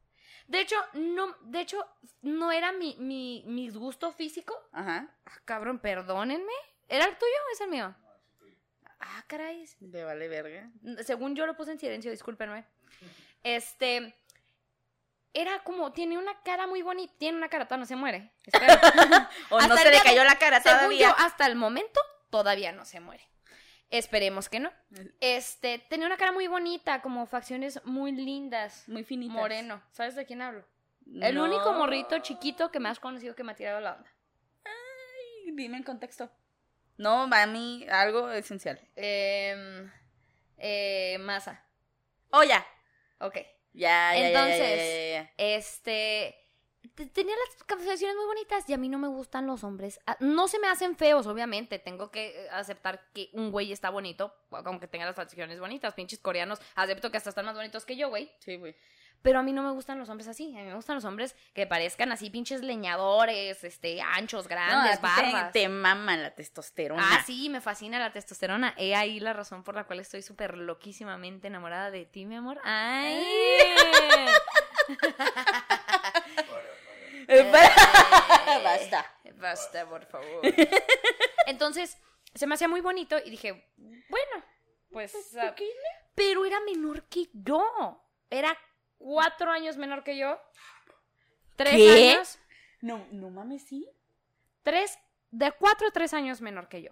De 0.47 0.61
hecho, 0.61 0.75
no, 0.93 1.35
de 1.41 1.59
hecho, 1.61 1.85
no 2.21 2.51
era 2.51 2.71
mi, 2.71 2.95
mi, 2.99 3.43
mi 3.45 3.69
gusto 3.69 4.11
físico. 4.11 4.55
Ajá. 4.71 5.07
Ah, 5.25 5.31
cabrón, 5.45 5.79
perdónenme. 5.79 6.53
¿Era 6.87 7.05
el 7.05 7.17
tuyo 7.17 7.31
o 7.49 7.53
es 7.53 7.61
el 7.61 7.69
mío? 7.69 7.93
Ah, 8.99 9.23
caray. 9.27 9.65
Le 9.81 10.03
vale 10.03 10.27
verga. 10.27 10.69
Según 11.03 11.35
yo 11.35 11.45
lo 11.45 11.55
puse 11.57 11.71
en 11.71 11.79
silencio, 11.79 12.09
discúlpenme. 12.11 12.65
Este. 13.43 14.15
Era 15.33 15.61
como, 15.63 15.91
tiene 15.91 16.17
una 16.17 16.41
cara 16.43 16.65
muy 16.65 16.81
bonita. 16.81 17.13
Tiene 17.17 17.37
una 17.37 17.49
cara, 17.49 17.65
todavía 17.65 17.81
no 17.81 17.85
se 17.85 17.95
muere. 17.95 18.31
Espero. 18.45 18.73
O 19.51 19.57
Hasta 19.57 19.67
no 19.67 19.77
se 19.77 19.85
le 19.91 19.97
de- 19.97 20.01
cayó 20.03 20.23
la 20.23 20.39
cara 20.39 20.61
Según 20.61 20.77
todavía. 20.79 21.09
yo, 21.09 21.15
hasta 21.17 21.45
el 21.45 21.55
momento, 21.55 21.99
todavía 22.29 22.71
no 22.71 22.85
se 22.85 22.99
muere. 23.01 23.27
Esperemos 23.89 24.49
que 24.49 24.59
no. 24.59 24.71
Este, 25.21 25.79
tenía 25.79 26.07
una 26.07 26.17
cara 26.17 26.31
muy 26.31 26.47
bonita, 26.47 27.01
como 27.01 27.25
facciones 27.25 27.79
muy 27.85 28.11
lindas. 28.11 28.87
Muy 28.87 29.03
finita. 29.03 29.33
Moreno. 29.33 29.81
¿Sabes 29.91 30.15
de 30.15 30.25
quién 30.25 30.41
hablo? 30.41 30.65
El 31.21 31.37
único 31.37 31.71
morrito 31.73 32.19
chiquito 32.19 32.69
que 32.69 32.79
me 32.79 32.89
has 32.89 32.99
conocido 32.99 33.33
que 33.33 33.43
me 33.43 33.53
ha 33.53 33.55
tirado 33.55 33.79
la 33.79 33.93
onda. 33.93 34.13
Dime 35.45 35.77
el 35.77 35.85
contexto. 35.85 36.29
No, 36.97 37.29
a 37.31 37.45
mí 37.45 37.85
algo 37.89 38.29
esencial. 38.31 38.79
Eh, 38.95 39.89
eh, 40.57 41.17
masa. 41.19 41.63
Oh, 42.31 42.43
ya. 42.43 42.65
Ok. 43.19 43.37
Ya, 43.73 44.13
ya, 44.15 44.27
Entonces, 44.27 44.59
ya, 44.59 44.75
ya, 44.75 44.85
ya, 44.85 45.21
ya. 45.23 45.33
Este. 45.37 46.46
Te- 46.97 47.05
Tenía 47.05 47.35
las 47.47 47.63
capacitaciones 47.63 48.15
muy 48.17 48.25
bonitas 48.25 48.67
y 48.67 48.73
a 48.73 48.77
mí 48.77 48.89
no 48.89 48.97
me 48.97 49.07
gustan 49.07 49.45
los 49.47 49.63
hombres. 49.63 49.99
Ah, 50.07 50.17
No 50.19 50.47
se 50.47 50.59
me 50.59 50.67
hacen 50.67 50.97
feos, 50.97 51.27
obviamente. 51.27 51.79
Tengo 51.79 52.11
que 52.11 52.29
eh, 52.45 52.49
aceptar 52.51 53.05
que 53.13 53.29
un 53.33 53.51
güey 53.51 53.71
está 53.71 53.89
bonito, 53.91 54.33
aunque 54.51 54.87
tenga 54.87 55.05
las 55.05 55.15
facciones 55.15 55.59
bonitas. 55.59 55.93
Pinches 55.93 56.19
coreanos, 56.19 56.59
acepto 56.75 57.11
que 57.11 57.17
hasta 57.17 57.29
están 57.29 57.45
más 57.45 57.55
bonitos 57.55 57.85
que 57.85 57.95
yo, 57.95 58.09
güey. 58.09 58.31
Sí, 58.39 58.57
güey. 58.57 58.75
Pero 59.23 59.39
a 59.39 59.43
mí 59.43 59.51
no 59.51 59.63
me 59.63 59.71
gustan 59.71 59.97
los 59.97 60.09
hombres 60.09 60.27
así. 60.27 60.55
A 60.55 60.59
mí 60.59 60.65
me 60.67 60.75
gustan 60.75 60.95
los 60.95 61.03
hombres 61.05 61.35
que 61.53 61.65
parezcan 61.65 62.11
así, 62.11 62.29
pinches 62.29 62.61
leñadores, 62.61 63.63
este, 63.63 63.99
anchos, 63.99 64.45
No, 64.45 64.49
grandes, 64.49 64.93
a 64.93 65.01
ti 65.01 65.07
te- 65.15 65.21
barbas. 65.31 65.51
te, 65.53 65.69
mama 65.69 66.17
la 66.17 66.35
testosterona. 66.35 67.01
Ah, 67.03 67.23
sí, 67.25 67.49
me 67.49 67.59
fascina 67.59 67.97
la 67.97 68.11
testosterona. 68.13 68.75
He 68.77 68.93
ahí 68.95 69.19
la 69.19 69.33
razón 69.33 69.63
por 69.63 69.73
la 69.75 69.85
cual 69.85 69.99
estoy 70.01 70.21
súper 70.21 70.55
loquísimamente 70.57 71.47
enamorada 71.47 71.89
de 71.89 72.05
ti, 72.05 72.25
mi 72.25 72.35
amor. 72.35 72.59
¡Ay! 72.63 73.25
Eh, 77.27 77.51
Basta. 78.63 79.05
Basta, 79.35 79.85
por 79.87 80.05
favor. 80.05 80.41
Entonces, 81.45 81.97
se 82.33 82.47
me 82.47 82.55
hacía 82.55 82.67
muy 82.67 82.81
bonito 82.81 83.17
y 83.23 83.29
dije, 83.29 83.69
bueno, 83.77 84.45
pues... 84.91 85.13
ah, 85.37 85.53
pero 86.15 86.45
era 86.45 86.59
menor 86.61 87.03
que 87.09 87.25
yo. 87.33 88.01
Era 88.29 88.57
cuatro 88.97 89.51
años 89.51 89.77
menor 89.77 90.03
que 90.03 90.17
yo. 90.17 90.39
Tres 91.55 91.75
¿Qué? 91.75 92.11
años. 92.11 92.39
No, 92.81 93.07
no 93.11 93.29
mames, 93.29 93.63
sí. 93.67 93.89
Tres, 94.63 94.97
de 95.31 95.51
cuatro 95.51 95.87
a 95.87 95.91
tres 95.91 96.13
años 96.13 96.41
menor 96.41 96.67
que 96.69 96.81
yo. 96.81 96.91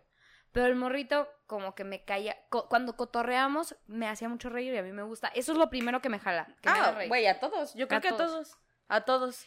Pero 0.52 0.68
el 0.68 0.76
morrito 0.76 1.30
como 1.48 1.76
que 1.76 1.84
me 1.84 2.06
caía, 2.06 2.38
co- 2.50 2.70
cuando 2.70 2.96
cotorreamos 2.96 3.76
me 3.88 4.08
hacía 4.08 4.30
mucho 4.30 4.50
reír 4.50 4.74
y 4.74 4.78
a 4.78 4.84
mí 4.84 4.92
me 4.94 5.04
gusta. 5.04 5.28
Eso 5.30 5.52
es 5.52 5.58
lo 5.58 5.70
primero 5.70 6.02
que 6.02 6.10
me 6.10 6.18
jala. 6.20 6.48
Que 6.62 6.70
Ah, 6.70 6.96
güey, 7.08 7.28
a 7.28 7.40
todos. 7.40 7.74
Yo 7.74 7.88
creo 7.88 7.98
A 7.98 8.02
que 8.02 8.08
a 8.10 8.16
todos. 8.18 8.58
A 8.88 9.02
todos. 9.02 9.46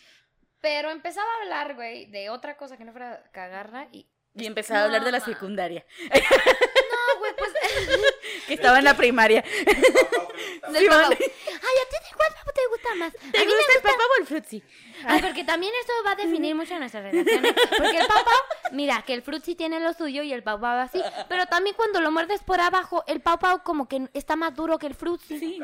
Pero 0.61 0.91
empezaba 0.91 1.27
a 1.27 1.43
hablar, 1.43 1.75
güey, 1.75 2.07
de 2.07 2.31
otra 2.31 2.57
cosa 2.57 2.77
que 2.77 2.85
no 2.85 2.93
fuera 2.93 3.23
cagarla 3.33 3.89
y... 3.93 4.07
Y 4.35 4.47
empezaba 4.47 4.81
a 4.81 4.85
hablar 4.85 5.05
de 5.05 5.11
la 5.11 5.21
secundaria. 5.21 5.85
No, 6.11 7.19
güey, 7.19 7.33
pues... 7.37 7.51
Que 8.47 8.55
estaba 8.55 8.79
en 8.79 8.85
la 8.85 8.97
primaria. 8.97 9.43
del 10.73 10.87
papá. 10.87 11.09
Ay, 11.09 11.17
¿a 11.19 11.89
ti 11.89 11.97
de 12.01 12.17
cuál 12.17 12.33
papá 12.35 12.53
te 12.55 12.67
gusta 12.71 12.95
más? 12.95 13.15
A 13.15 13.19
¿Te 13.33 13.39
mí 13.41 13.47
me 13.47 13.55
gusta 13.57 13.73
el 13.77 13.83
papá 13.83 14.03
o 14.17 14.21
el 14.21 14.27
frutzi? 14.27 14.63
Ay, 15.05 15.23
porque 15.23 15.45
también 15.45 15.73
esto 15.81 15.93
va 16.07 16.13
a 16.13 16.17
definir 16.17 16.55
mucho 16.55 16.79
nuestras 16.79 17.05
relaciones. 17.05 17.55
Porque 17.77 17.99
el 17.99 18.07
papá, 18.07 18.33
mira, 18.73 19.03
que 19.03 19.15
el 19.15 19.23
frutzi 19.23 19.55
tiene 19.55 19.81
lo 19.81 19.93
suyo 19.93 20.23
y 20.23 20.33
el 20.33 20.43
pau 20.43 20.61
pau 20.61 20.79
así. 20.79 21.03
Pero 21.29 21.47
también 21.47 21.77
cuando 21.77 22.01
lo 22.01 22.11
muerdes 22.11 22.43
por 22.43 22.61
abajo, 22.61 23.05
el 23.07 23.21
pau 23.21 23.39
pau 23.39 23.63
como 23.63 23.89
que 23.89 24.09
está 24.15 24.37
más 24.37 24.55
duro 24.55 24.79
que 24.79 24.87
el 24.87 24.95
frutzi. 24.95 25.39
Sí. 25.39 25.61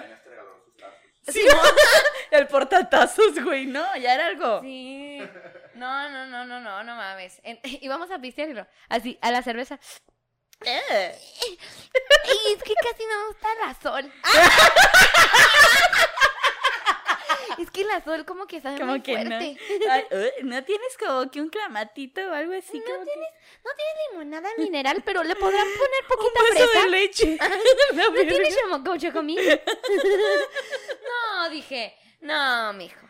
Sí. 1.26 1.46
el 2.30 2.46
portatazos, 2.46 3.42
güey. 3.42 3.66
No, 3.66 3.96
ya 3.96 4.14
era 4.14 4.26
algo. 4.26 4.60
Sí. 4.60 5.20
No, 5.74 6.08
no, 6.10 6.26
no, 6.26 6.44
no, 6.44 6.60
no, 6.60 6.84
no 6.84 6.96
mames. 6.96 7.40
Vamos 7.88 8.10
a 8.10 8.18
pistearlo. 8.18 8.66
Así, 8.88 9.18
a 9.20 9.30
la 9.30 9.42
cerveza. 9.42 9.78
Eh. 10.64 11.18
Y 12.26 12.52
es 12.54 12.62
que 12.62 12.74
casi 12.74 13.04
me 13.06 13.26
gusta 13.26 13.48
la 13.60 13.74
sol. 13.80 14.12
es 17.62 17.70
que 17.70 17.84
la 17.84 18.02
sol 18.02 18.24
como 18.24 18.46
que 18.46 18.60
sabe 18.60 18.78
Como 18.78 18.92
muy 18.92 19.00
que 19.02 19.12
no. 19.24 19.36
fuerte. 19.38 19.58
Ay, 19.90 20.04
uy, 20.10 20.30
¿No 20.44 20.62
tienes 20.64 20.96
como 20.98 21.30
que 21.30 21.40
un 21.40 21.48
clamatito 21.48 22.20
o 22.30 22.32
algo 22.34 22.52
así? 22.54 22.78
No 22.78 22.84
como 22.84 22.98
que- 23.04 23.10
tienes, 23.12 23.28
no 23.64 23.70
tiene 23.76 24.00
limonada 24.12 24.48
mineral, 24.58 25.02
pero 25.04 25.22
le 25.22 25.34
podrán 25.36 25.66
poner 25.66 26.02
un 26.02 26.08
poquita 26.08 26.42
vaso 26.42 26.68
fresa. 26.68 26.84
de 26.84 26.90
leche. 26.90 27.38
¿No 27.94 28.12
tienes 28.12 28.56
chocomil? 29.00 29.60
no, 31.42 31.50
dije, 31.50 31.96
no, 32.20 32.72
mijo. 32.74 33.00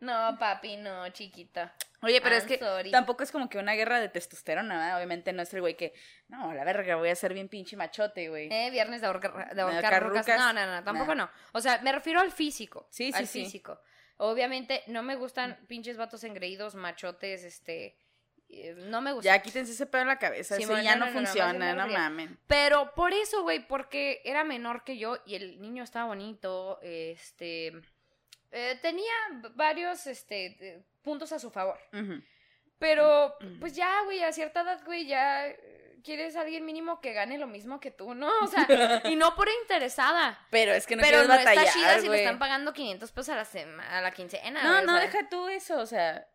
No, 0.00 0.36
papi, 0.38 0.76
no, 0.76 1.08
chiquita. 1.10 1.74
Oye, 2.02 2.20
pero 2.20 2.34
es 2.36 2.44
que 2.44 2.58
sorry. 2.58 2.90
tampoco 2.90 3.22
es 3.22 3.32
como 3.32 3.48
que 3.48 3.56
una 3.56 3.72
guerra 3.72 3.98
de 3.98 4.10
testosterona, 4.10 4.76
¿verdad? 4.76 4.96
Obviamente 4.98 5.32
no 5.32 5.40
es 5.42 5.54
el 5.54 5.62
güey 5.62 5.74
que, 5.74 5.94
no, 6.28 6.52
la 6.52 6.62
verga, 6.64 6.96
voy 6.96 7.08
a 7.08 7.14
ser 7.16 7.32
bien 7.32 7.48
pinche 7.48 7.76
machote, 7.76 8.28
güey. 8.28 8.52
Eh, 8.52 8.68
viernes 8.70 9.00
de 9.00 9.06
ahorcar, 9.06 9.54
de 9.54 9.62
ahorcar 9.62 10.02
rucas. 10.02 10.26
rucas. 10.26 10.38
No, 10.38 10.52
no, 10.52 10.66
no, 10.66 10.84
tampoco 10.84 11.14
Nah. 11.14 11.24
no. 11.24 11.30
O 11.52 11.60
sea, 11.62 11.80
me 11.82 11.92
refiero 11.92 12.20
al 12.20 12.30
físico. 12.30 12.86
Sí, 12.90 13.10
sí, 13.12 13.18
al 13.18 13.26
sí. 13.26 13.44
físico. 13.44 13.80
Obviamente, 14.16 14.82
no 14.86 15.02
me 15.02 15.16
gustan 15.16 15.58
pinches 15.66 15.96
vatos 15.96 16.22
engreídos, 16.24 16.74
machotes, 16.74 17.42
este. 17.44 17.96
eh, 18.48 18.74
No 18.76 19.00
me 19.00 19.12
gustan. 19.12 19.34
Ya 19.34 19.42
quítense 19.42 19.72
ese 19.72 19.86
pedo 19.86 20.02
en 20.02 20.08
la 20.08 20.18
cabeza, 20.18 20.56
Sí, 20.56 20.62
eso 20.62 20.80
ya 20.80 20.94
no, 20.96 21.06
no, 21.06 21.12
no, 21.12 21.20
no, 21.20 21.26
funciona, 21.26 21.72
no 21.74 21.82
refería. 21.82 21.98
mamen. 21.98 22.38
Pero 22.46 22.94
por 22.94 23.12
eso, 23.12 23.42
güey, 23.42 23.66
porque 23.66 24.20
era 24.24 24.44
menor 24.44 24.84
que 24.84 24.98
yo 24.98 25.18
y 25.26 25.34
el 25.34 25.60
niño 25.60 25.82
estaba 25.82 26.06
bonito, 26.06 26.78
este, 26.82 27.72
eh, 28.52 28.78
tenía 28.82 29.12
varios, 29.56 30.06
este, 30.06 30.46
eh, 30.60 30.82
puntos 31.02 31.32
a 31.32 31.38
su 31.40 31.50
favor. 31.50 31.78
Pero, 32.78 33.34
Mm. 33.40 33.60
pues 33.60 33.74
ya, 33.74 34.02
güey, 34.04 34.22
a 34.22 34.32
cierta 34.32 34.60
edad, 34.62 34.80
güey, 34.84 35.06
ya, 35.06 35.46
quieres 36.04 36.36
a 36.36 36.42
alguien 36.42 36.64
mínimo 36.64 37.00
que 37.00 37.12
gane 37.12 37.38
lo 37.38 37.48
mismo 37.48 37.80
que 37.80 37.90
tú, 37.90 38.14
¿no? 38.14 38.30
O 38.42 38.46
sea, 38.46 38.66
y 39.10 39.16
no 39.16 39.34
por 39.34 39.48
interesada. 39.62 40.38
Pero 40.50 40.72
es 40.72 40.86
que 40.86 40.94
no 40.96 41.02
pero 41.02 41.22
no 41.22 41.28
batallar, 41.28 41.64
está 41.64 41.72
chida 41.72 41.98
si 42.00 42.08
le 42.08 42.18
están 42.18 42.38
pagando 42.38 42.72
500 42.72 43.10
pesos 43.10 43.30
a 43.30 43.36
la, 43.36 43.44
sema- 43.44 43.88
a 43.88 44.00
la 44.02 44.12
quincena. 44.12 44.62
No, 44.62 44.78
o 44.78 44.82
no, 44.82 44.92
sea. 44.92 45.00
deja 45.06 45.28
tú 45.28 45.48
eso, 45.48 45.78
o 45.78 45.86
sea, 45.86 46.28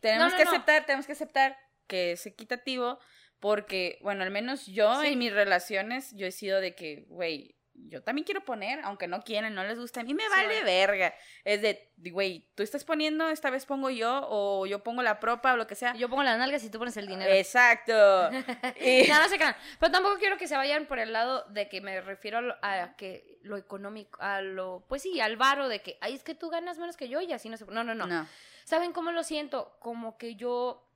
tenemos 0.00 0.32
no, 0.32 0.38
que 0.38 0.44
no. 0.44 0.50
aceptar, 0.52 0.86
tenemos 0.86 1.06
que 1.06 1.12
aceptar 1.12 1.58
que 1.86 2.12
es 2.12 2.24
equitativo 2.26 2.98
porque, 3.40 3.98
bueno, 4.00 4.22
al 4.22 4.30
menos 4.30 4.66
yo 4.66 5.00
Sí. 5.02 5.08
en 5.08 5.18
mis 5.18 5.32
relaciones, 5.32 6.12
yo 6.14 6.26
he 6.26 6.32
sido 6.32 6.60
de 6.60 6.74
que, 6.74 7.04
güey, 7.08 7.55
yo 7.88 8.02
también 8.02 8.24
quiero 8.24 8.44
poner, 8.44 8.80
aunque 8.84 9.06
no 9.06 9.22
quieren, 9.22 9.54
no 9.54 9.62
les 9.64 9.78
gusta, 9.78 10.00
a 10.00 10.04
mí 10.04 10.12
me 10.14 10.28
vale 10.28 10.62
verga. 10.64 11.14
Es 11.44 11.62
de, 11.62 11.92
güey, 12.10 12.48
tú 12.54 12.62
estás 12.62 12.84
poniendo, 12.84 13.28
esta 13.28 13.50
vez 13.50 13.64
pongo 13.66 13.90
yo, 13.90 14.26
o 14.28 14.66
yo 14.66 14.82
pongo 14.82 15.02
la 15.02 15.20
propa, 15.20 15.52
o 15.52 15.56
lo 15.56 15.66
que 15.66 15.74
sea. 15.74 15.94
Yo 15.94 16.08
pongo 16.08 16.22
las 16.24 16.38
nalgas 16.38 16.64
y 16.64 16.70
tú 16.70 16.78
pones 16.78 16.96
el 16.96 17.06
dinero. 17.06 17.32
Exacto. 17.32 17.92
Y- 18.80 19.06
No, 19.08 19.20
no 19.22 19.28
se 19.28 19.36
crean. 19.36 19.56
Pero 19.78 19.92
tampoco 19.92 20.18
quiero 20.18 20.36
que 20.36 20.48
se 20.48 20.56
vayan 20.56 20.86
por 20.86 20.98
el 20.98 21.12
lado 21.12 21.44
de 21.50 21.68
que 21.68 21.80
me 21.80 22.00
refiero 22.00 22.38
a, 22.38 22.40
lo- 22.42 22.56
a 22.62 22.96
que 22.96 23.38
lo 23.42 23.56
económico, 23.56 24.20
a 24.20 24.40
lo, 24.40 24.84
pues 24.88 25.02
sí, 25.02 25.20
al 25.20 25.36
varo 25.36 25.68
de 25.68 25.80
que, 25.82 25.98
ay, 26.00 26.14
es 26.14 26.24
que 26.24 26.34
tú 26.34 26.50
ganas 26.50 26.78
menos 26.78 26.96
que 26.96 27.08
yo 27.08 27.20
y 27.20 27.32
así 27.32 27.48
no 27.48 27.56
se... 27.56 27.64
No, 27.66 27.84
no, 27.84 27.94
no. 27.94 28.06
no. 28.06 28.26
¿Saben 28.64 28.92
cómo 28.92 29.12
lo 29.12 29.22
siento? 29.22 29.76
Como 29.78 30.18
que 30.18 30.34
yo, 30.34 30.90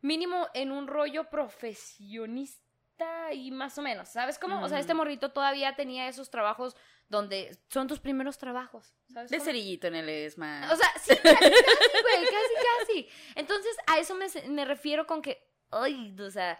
mínimo 0.00 0.48
en 0.54 0.72
un 0.72 0.86
rollo 0.86 1.28
profesionista 1.28 2.64
y 3.32 3.50
más 3.50 3.76
o 3.78 3.82
menos, 3.82 4.08
¿sabes 4.08 4.38
cómo? 4.38 4.60
O 4.62 4.68
sea, 4.68 4.78
este 4.78 4.92
Ujú. 4.92 4.98
morrito 4.98 5.30
todavía 5.30 5.76
tenía 5.76 6.08
esos 6.08 6.30
trabajos 6.30 6.76
donde 7.08 7.56
son 7.68 7.86
tus 7.86 8.00
primeros 8.00 8.38
trabajos, 8.38 8.94
¿sabes? 9.12 9.30
De 9.30 9.38
cómo? 9.38 9.46
cerillito 9.46 9.86
en 9.86 9.94
el 9.96 10.08
ESMA. 10.08 10.68
O 10.72 10.76
sea, 10.76 10.88
sí, 11.00 11.14
casi, 11.22 11.22
casi, 11.22 12.02
güey, 12.02 12.24
casi, 12.24 12.54
casi. 12.78 13.08
Entonces, 13.34 13.76
a 13.86 13.98
eso 13.98 14.14
me, 14.14 14.26
me 14.48 14.64
refiero 14.64 15.06
con 15.06 15.22
que, 15.22 15.50
ay, 15.70 16.14
o 16.18 16.30
sea, 16.30 16.58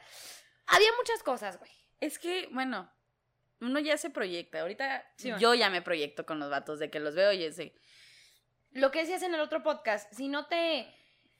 había 0.66 0.88
muchas 0.96 1.22
cosas, 1.22 1.58
güey. 1.58 1.70
Es 2.00 2.18
que, 2.18 2.48
bueno, 2.52 2.90
uno 3.60 3.78
ya 3.80 3.96
se 3.96 4.10
proyecta. 4.10 4.60
Ahorita 4.60 5.04
Sí, 5.16 5.32
yo 5.38 5.54
ya 5.54 5.70
me 5.70 5.82
proyecto 5.82 6.24
con 6.24 6.38
los 6.38 6.50
vatos 6.50 6.78
de 6.78 6.90
que 6.90 7.00
los 7.00 7.14
veo 7.14 7.32
y 7.32 7.44
es 7.44 7.56
de, 7.56 7.74
Lo 8.70 8.90
que 8.90 9.00
decías 9.00 9.22
en 9.22 9.34
el 9.34 9.40
otro 9.40 9.62
podcast, 9.62 10.12
si 10.14 10.28
no 10.28 10.46
te, 10.46 10.86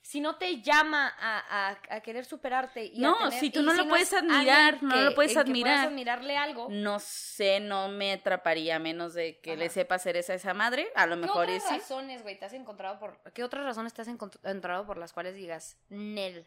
si 0.00 0.20
no 0.20 0.36
te 0.36 0.62
llama 0.62 1.06
a, 1.18 1.68
a- 1.70 1.96
a 1.96 2.00
querer 2.00 2.24
superarte 2.24 2.84
y 2.86 3.04
a 3.04 3.08
No, 3.08 3.18
tener- 3.28 3.40
si 3.40 3.50
tú 3.50 3.60
y 3.60 3.62
no 3.64 3.74
lo 3.74 3.82
es 3.82 3.88
puedes 3.88 4.12
admirar, 4.14 4.82
no 4.82 4.96
lo 4.96 5.14
puedes 5.14 5.36
admirar. 5.36 5.86
admirarle 5.88 6.36
algo. 6.36 6.68
no 6.70 6.98
sé, 6.98 7.60
no 7.60 7.88
me 7.88 8.12
atraparía 8.12 8.76
a 8.76 8.78
menos 8.78 9.12
de 9.14 9.38
que 9.40 9.56
le 9.56 9.68
sepa 9.68 9.96
hacer 9.96 10.16
esa 10.16 10.32
a 10.32 10.36
esa 10.36 10.54
madre. 10.54 10.88
A 10.94 11.06
lo 11.06 11.16
¿Qué 11.16 11.22
mejor 11.22 11.44
otras 11.50 11.68
razones, 11.70 12.22
güey, 12.22 12.38
te 12.38 12.46
has 12.46 12.52
encontrado 12.54 12.98
por... 12.98 13.20
¿Qué 13.34 13.44
otras 13.44 13.64
razones 13.64 13.92
te 13.92 14.02
has 14.02 14.08
encont- 14.08 14.38
encontrado 14.42 14.86
por 14.86 14.96
las 14.96 15.12
cuales 15.12 15.34
digas, 15.34 15.76
Nel, 15.90 16.46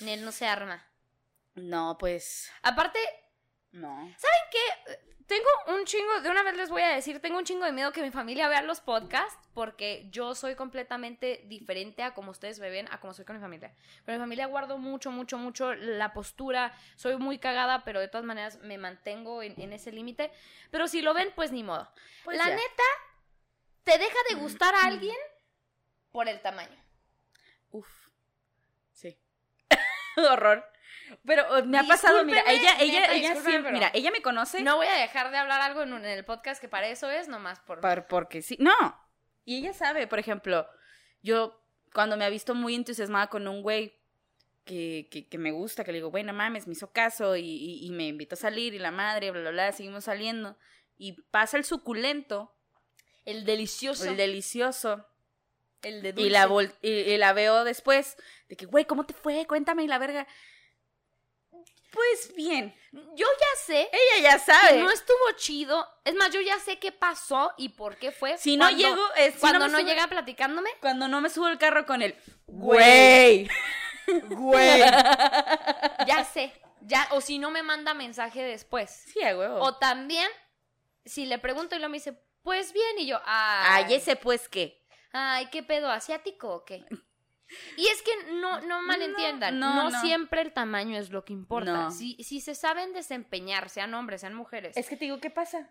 Nel 0.00 0.24
no 0.24 0.32
se 0.32 0.46
arma? 0.46 0.86
No, 1.54 1.96
pues, 1.98 2.50
Aparte, 2.62 2.98
no. 3.72 4.10
Tengo 5.26 5.48
un 5.68 5.86
chingo, 5.86 6.20
de 6.20 6.28
una 6.28 6.42
vez 6.42 6.54
les 6.56 6.68
voy 6.68 6.82
a 6.82 6.88
decir, 6.88 7.18
tengo 7.20 7.38
un 7.38 7.44
chingo 7.44 7.64
de 7.64 7.72
miedo 7.72 7.92
que 7.92 8.02
mi 8.02 8.10
familia 8.10 8.46
vea 8.48 8.60
los 8.60 8.80
podcasts 8.80 9.38
porque 9.54 10.06
yo 10.10 10.34
soy 10.34 10.54
completamente 10.54 11.42
diferente 11.46 12.02
a 12.02 12.12
como 12.12 12.30
ustedes 12.30 12.58
me 12.58 12.68
ven, 12.68 12.88
a 12.90 13.00
como 13.00 13.14
soy 13.14 13.24
con 13.24 13.36
mi 13.36 13.40
familia. 13.40 13.74
Con 14.04 14.14
mi 14.14 14.20
familia 14.20 14.46
guardo 14.46 14.76
mucho, 14.76 15.10
mucho, 15.10 15.38
mucho 15.38 15.74
la 15.74 16.12
postura, 16.12 16.76
soy 16.96 17.16
muy 17.16 17.38
cagada, 17.38 17.84
pero 17.84 18.00
de 18.00 18.08
todas 18.08 18.26
maneras 18.26 18.58
me 18.60 18.76
mantengo 18.76 19.42
en, 19.42 19.58
en 19.58 19.72
ese 19.72 19.92
límite. 19.92 20.30
Pero 20.70 20.88
si 20.88 21.00
lo 21.00 21.14
ven, 21.14 21.32
pues 21.34 21.52
ni 21.52 21.62
modo. 21.62 21.90
Pues 22.24 22.36
la 22.36 22.48
ya. 22.48 22.56
neta, 22.56 22.82
te 23.84 23.96
deja 23.96 24.18
de 24.28 24.34
gustar 24.34 24.74
a 24.74 24.86
alguien 24.86 25.16
por 26.10 26.28
el 26.28 26.40
tamaño. 26.42 26.76
Uf. 27.70 27.88
Sí. 28.92 29.18
Horror. 30.16 30.73
Pero 31.26 31.44
uh, 31.58 31.64
me 31.64 31.78
ha 31.78 31.84
pasado, 31.84 32.24
mira, 32.24 32.42
ella, 32.46 32.76
ella, 32.80 33.12
ella 33.12 33.34
siempre, 33.42 33.72
mira, 33.72 33.90
ella 33.94 34.10
me 34.10 34.22
conoce 34.22 34.62
No 34.62 34.76
voy 34.76 34.86
a 34.86 34.94
dejar 34.94 35.30
de 35.30 35.36
hablar 35.38 35.60
algo 35.60 35.82
en, 35.82 35.92
un- 35.92 36.04
en 36.04 36.10
el 36.10 36.24
podcast 36.24 36.60
que 36.60 36.68
para 36.68 36.88
eso 36.88 37.10
es, 37.10 37.28
nomás 37.28 37.60
por... 37.60 37.80
par- 37.80 38.06
porque 38.06 38.42
sí. 38.42 38.56
No. 38.60 38.72
Y 39.44 39.58
ella 39.58 39.72
sabe, 39.74 40.06
por 40.06 40.18
ejemplo, 40.18 40.66
yo 41.22 41.60
cuando 41.92 42.16
me 42.16 42.24
ha 42.24 42.28
visto 42.30 42.54
muy 42.54 42.74
entusiasmada 42.74 43.28
con 43.28 43.46
un 43.46 43.62
güey 43.62 43.98
que, 44.64 45.08
que, 45.10 45.28
que 45.28 45.38
me 45.38 45.50
gusta, 45.52 45.84
que 45.84 45.92
le 45.92 45.98
digo, 45.98 46.10
bueno, 46.10 46.32
mames, 46.32 46.66
me 46.66 46.72
hizo 46.72 46.90
caso 46.92 47.36
y, 47.36 47.42
y- 47.42 47.86
y 47.86 47.90
me 47.90 48.06
invitó 48.08 48.34
a 48.34 48.38
salir 48.38 48.74
y 48.74 48.78
la 48.78 48.90
madre, 48.90 49.30
bla, 49.30 49.40
bla, 49.42 49.50
bla, 49.50 49.72
seguimos 49.72 50.04
saliendo. 50.04 50.56
Y 50.96 51.20
pasa 51.30 51.56
el 51.56 51.64
suculento, 51.64 52.54
El 53.24 53.44
delicioso. 53.44 54.04
el 54.06 54.16
delicioso, 54.16 55.06
el 55.82 56.00
de 56.02 56.14
y 56.16 56.30
la, 56.30 56.48
vol- 56.48 56.72
y, 56.80 56.88
y 56.90 57.18
la 57.18 57.32
veo 57.34 57.64
después, 57.64 58.16
de 58.48 58.56
que, 58.56 58.64
güey, 58.64 58.86
¿cómo 58.86 59.04
te 59.04 59.12
fue? 59.12 59.46
Cuéntame, 59.46 59.84
y 59.84 59.86
la 59.88 59.98
verga. 59.98 60.26
Pues 61.94 62.34
bien, 62.34 62.74
Yo 62.92 63.26
ya 63.26 63.60
sé 63.64 63.88
ella 63.92 64.22
ya 64.32 64.38
que 64.38 64.52
sabe. 64.52 64.78
no 64.80 64.90
estuvo 64.90 65.30
chido. 65.36 65.86
Es 66.04 66.14
más, 66.14 66.30
yo 66.32 66.40
ya 66.40 66.58
sé 66.58 66.78
qué 66.80 66.90
pasó 66.92 67.52
y 67.56 67.68
por 67.70 67.96
qué 67.96 68.10
fue. 68.10 68.36
si 68.36 68.56
no 68.56 68.64
cuando- 68.66 68.78
llego, 68.82 69.02
eh, 69.16 69.30
si 69.32 69.38
Cuando 69.38 69.60
me 69.60 69.68
no, 69.72 69.78
sube- 69.78 69.86
llega 69.86 70.06
platicándome. 70.08 70.70
Cuando 70.80 71.06
no 71.08 71.20
me 71.20 71.30
subo 71.30 71.46
el 71.48 71.58
carro 71.58 71.86
con 71.86 72.02
el 72.02 72.14
Güey. 72.46 73.48
güey. 74.06 74.28
Güey. 74.28 74.80
Ya 76.06 76.24
sé. 76.24 76.52
Ya, 76.82 77.08
o 77.12 77.20
si 77.20 77.38
no 77.38 77.50
me 77.50 77.62
manda 77.62 77.94
mensaje 77.94 78.42
después. 78.42 78.90
Sí, 78.90 79.22
a 79.22 79.36
huevo. 79.38 79.60
O 79.60 79.76
también, 79.76 80.28
si 81.06 81.24
le 81.26 81.38
pregunto 81.38 81.76
y 81.76 81.78
lo 81.78 81.88
me 81.88 81.96
dice, 81.98 82.12
pues 82.42 82.72
bien, 82.74 82.98
y 82.98 83.06
yo, 83.06 83.18
ay, 83.24 83.84
Ay, 83.86 83.94
ese 83.94 84.16
pues 84.16 84.48
qué. 84.50 84.84
ay, 85.12 85.46
¿qué 85.50 85.62
pedo? 85.62 85.90
¿Asiático 85.90 86.50
o 86.56 86.64
qué? 86.64 86.84
Y 87.76 87.86
es 87.86 88.02
que 88.02 88.32
no, 88.32 88.60
no 88.62 88.82
malentiendan, 88.82 89.58
No, 89.58 89.74
no, 89.74 89.82
no, 89.84 89.90
no. 89.90 90.00
siempre 90.00 90.40
el 90.42 90.52
tamaño 90.52 90.98
es 90.98 91.10
lo 91.10 91.24
que 91.24 91.32
importa. 91.32 91.72
No. 91.72 91.90
Si, 91.90 92.16
si 92.22 92.40
se 92.40 92.54
saben 92.54 92.92
desempeñar, 92.92 93.68
sean 93.68 93.94
hombres, 93.94 94.22
sean 94.22 94.34
mujeres. 94.34 94.76
Es 94.76 94.88
que 94.88 94.96
te 94.96 95.04
digo, 95.04 95.18
¿qué 95.20 95.30
pasa? 95.30 95.70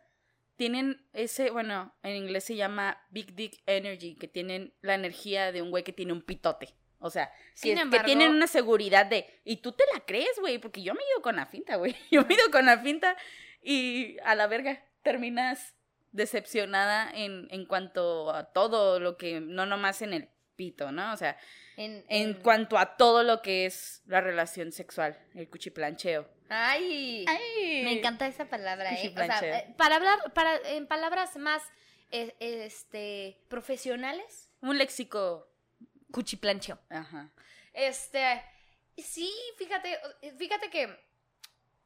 Tienen 0.55 1.07
ese, 1.13 1.49
bueno, 1.49 1.95
en 2.03 2.15
inglés 2.15 2.43
se 2.43 2.55
llama 2.55 3.03
Big 3.09 3.33
Dick 3.35 3.63
Energy, 3.65 4.15
que 4.15 4.27
tienen 4.27 4.73
la 4.81 4.93
energía 4.93 5.51
de 5.51 5.61
un 5.61 5.71
güey 5.71 5.83
que 5.83 5.93
tiene 5.93 6.13
un 6.13 6.21
pitote. 6.21 6.75
O 6.99 7.09
sea, 7.09 7.33
Sin 7.53 7.75
que, 7.75 7.89
que 7.89 8.03
tienen 8.03 8.29
una 8.31 8.47
seguridad 8.47 9.05
de, 9.05 9.41
y 9.43 9.57
tú 9.57 9.73
te 9.73 9.83
la 9.93 9.99
crees, 10.01 10.39
güey, 10.39 10.59
porque 10.59 10.81
yo 10.83 10.93
me 10.93 11.01
he 11.01 11.11
ido 11.11 11.21
con 11.21 11.35
la 11.35 11.45
finta, 11.47 11.75
güey. 11.75 11.95
Yo 12.11 12.21
me 12.21 12.29
he 12.29 12.37
ido 12.37 12.49
con 12.49 12.65
la 12.65 12.77
finta 12.77 13.17
y 13.61 14.17
a 14.23 14.35
la 14.35 14.47
verga 14.47 14.81
terminas 15.01 15.73
decepcionada 16.13 17.11
en, 17.13 17.47
en 17.49 17.65
cuanto 17.65 18.31
a 18.31 18.45
todo 18.53 18.99
lo 19.01 19.17
que, 19.17 19.41
no 19.41 19.65
nomás 19.65 20.01
en 20.01 20.13
el 20.13 20.29
pito, 20.55 20.91
¿no? 20.91 21.13
O 21.13 21.17
sea, 21.17 21.37
en, 21.77 22.05
en 22.09 22.29
en- 22.29 22.33
cuanto 22.41 22.77
a 22.77 22.95
todo 22.97 23.23
lo 23.23 23.41
que 23.41 23.65
es 23.65 24.01
la 24.05 24.21
relación 24.21 24.71
sexual, 24.71 25.17
el 25.35 25.49
cuchiplancheo. 25.49 26.27
Ay, 26.49 27.25
Ay. 27.27 27.81
me 27.83 27.93
encanta 27.93 28.27
esa 28.27 28.45
palabra, 28.45 28.91
¿eh? 28.93 29.11
O 29.11 29.25
sea, 29.25 29.39
eh, 29.59 29.73
para 29.77 29.95
hablar, 29.95 30.33
para, 30.33 30.55
en 30.69 30.85
palabras 30.87 31.35
más 31.37 31.63
eh, 32.11 32.35
este, 32.39 33.39
profesionales, 33.49 34.51
Un 34.61 34.77
léxico. 34.77 35.47
cuchiplancheo. 36.11 36.77
Ajá. 36.89 37.31
Este, 37.73 38.43
sí, 38.97 39.33
fíjate, 39.57 39.97
fíjate 40.37 40.69
que 40.69 40.95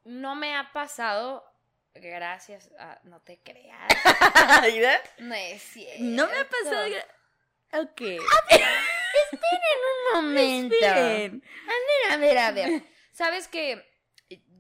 no 0.04 0.36
me 0.36 0.56
ha 0.58 0.74
pasado, 0.74 1.46
gracias 1.94 2.70
a, 2.78 3.00
no 3.04 3.22
te 3.22 3.40
creas, 3.40 3.88
no 5.20 5.34
es 5.34 5.62
cierto. 5.62 6.04
No 6.04 6.28
me 6.28 6.38
ha 6.40 6.48
pasado. 6.50 6.88
Ok. 7.74 8.02
un 8.02 8.20
momento. 10.24 10.76
Bien. 10.80 11.44
A 12.10 12.18
ver, 12.18 12.38
a 12.38 12.52
ver. 12.52 12.84
Sabes 13.12 13.48
que 13.48 13.84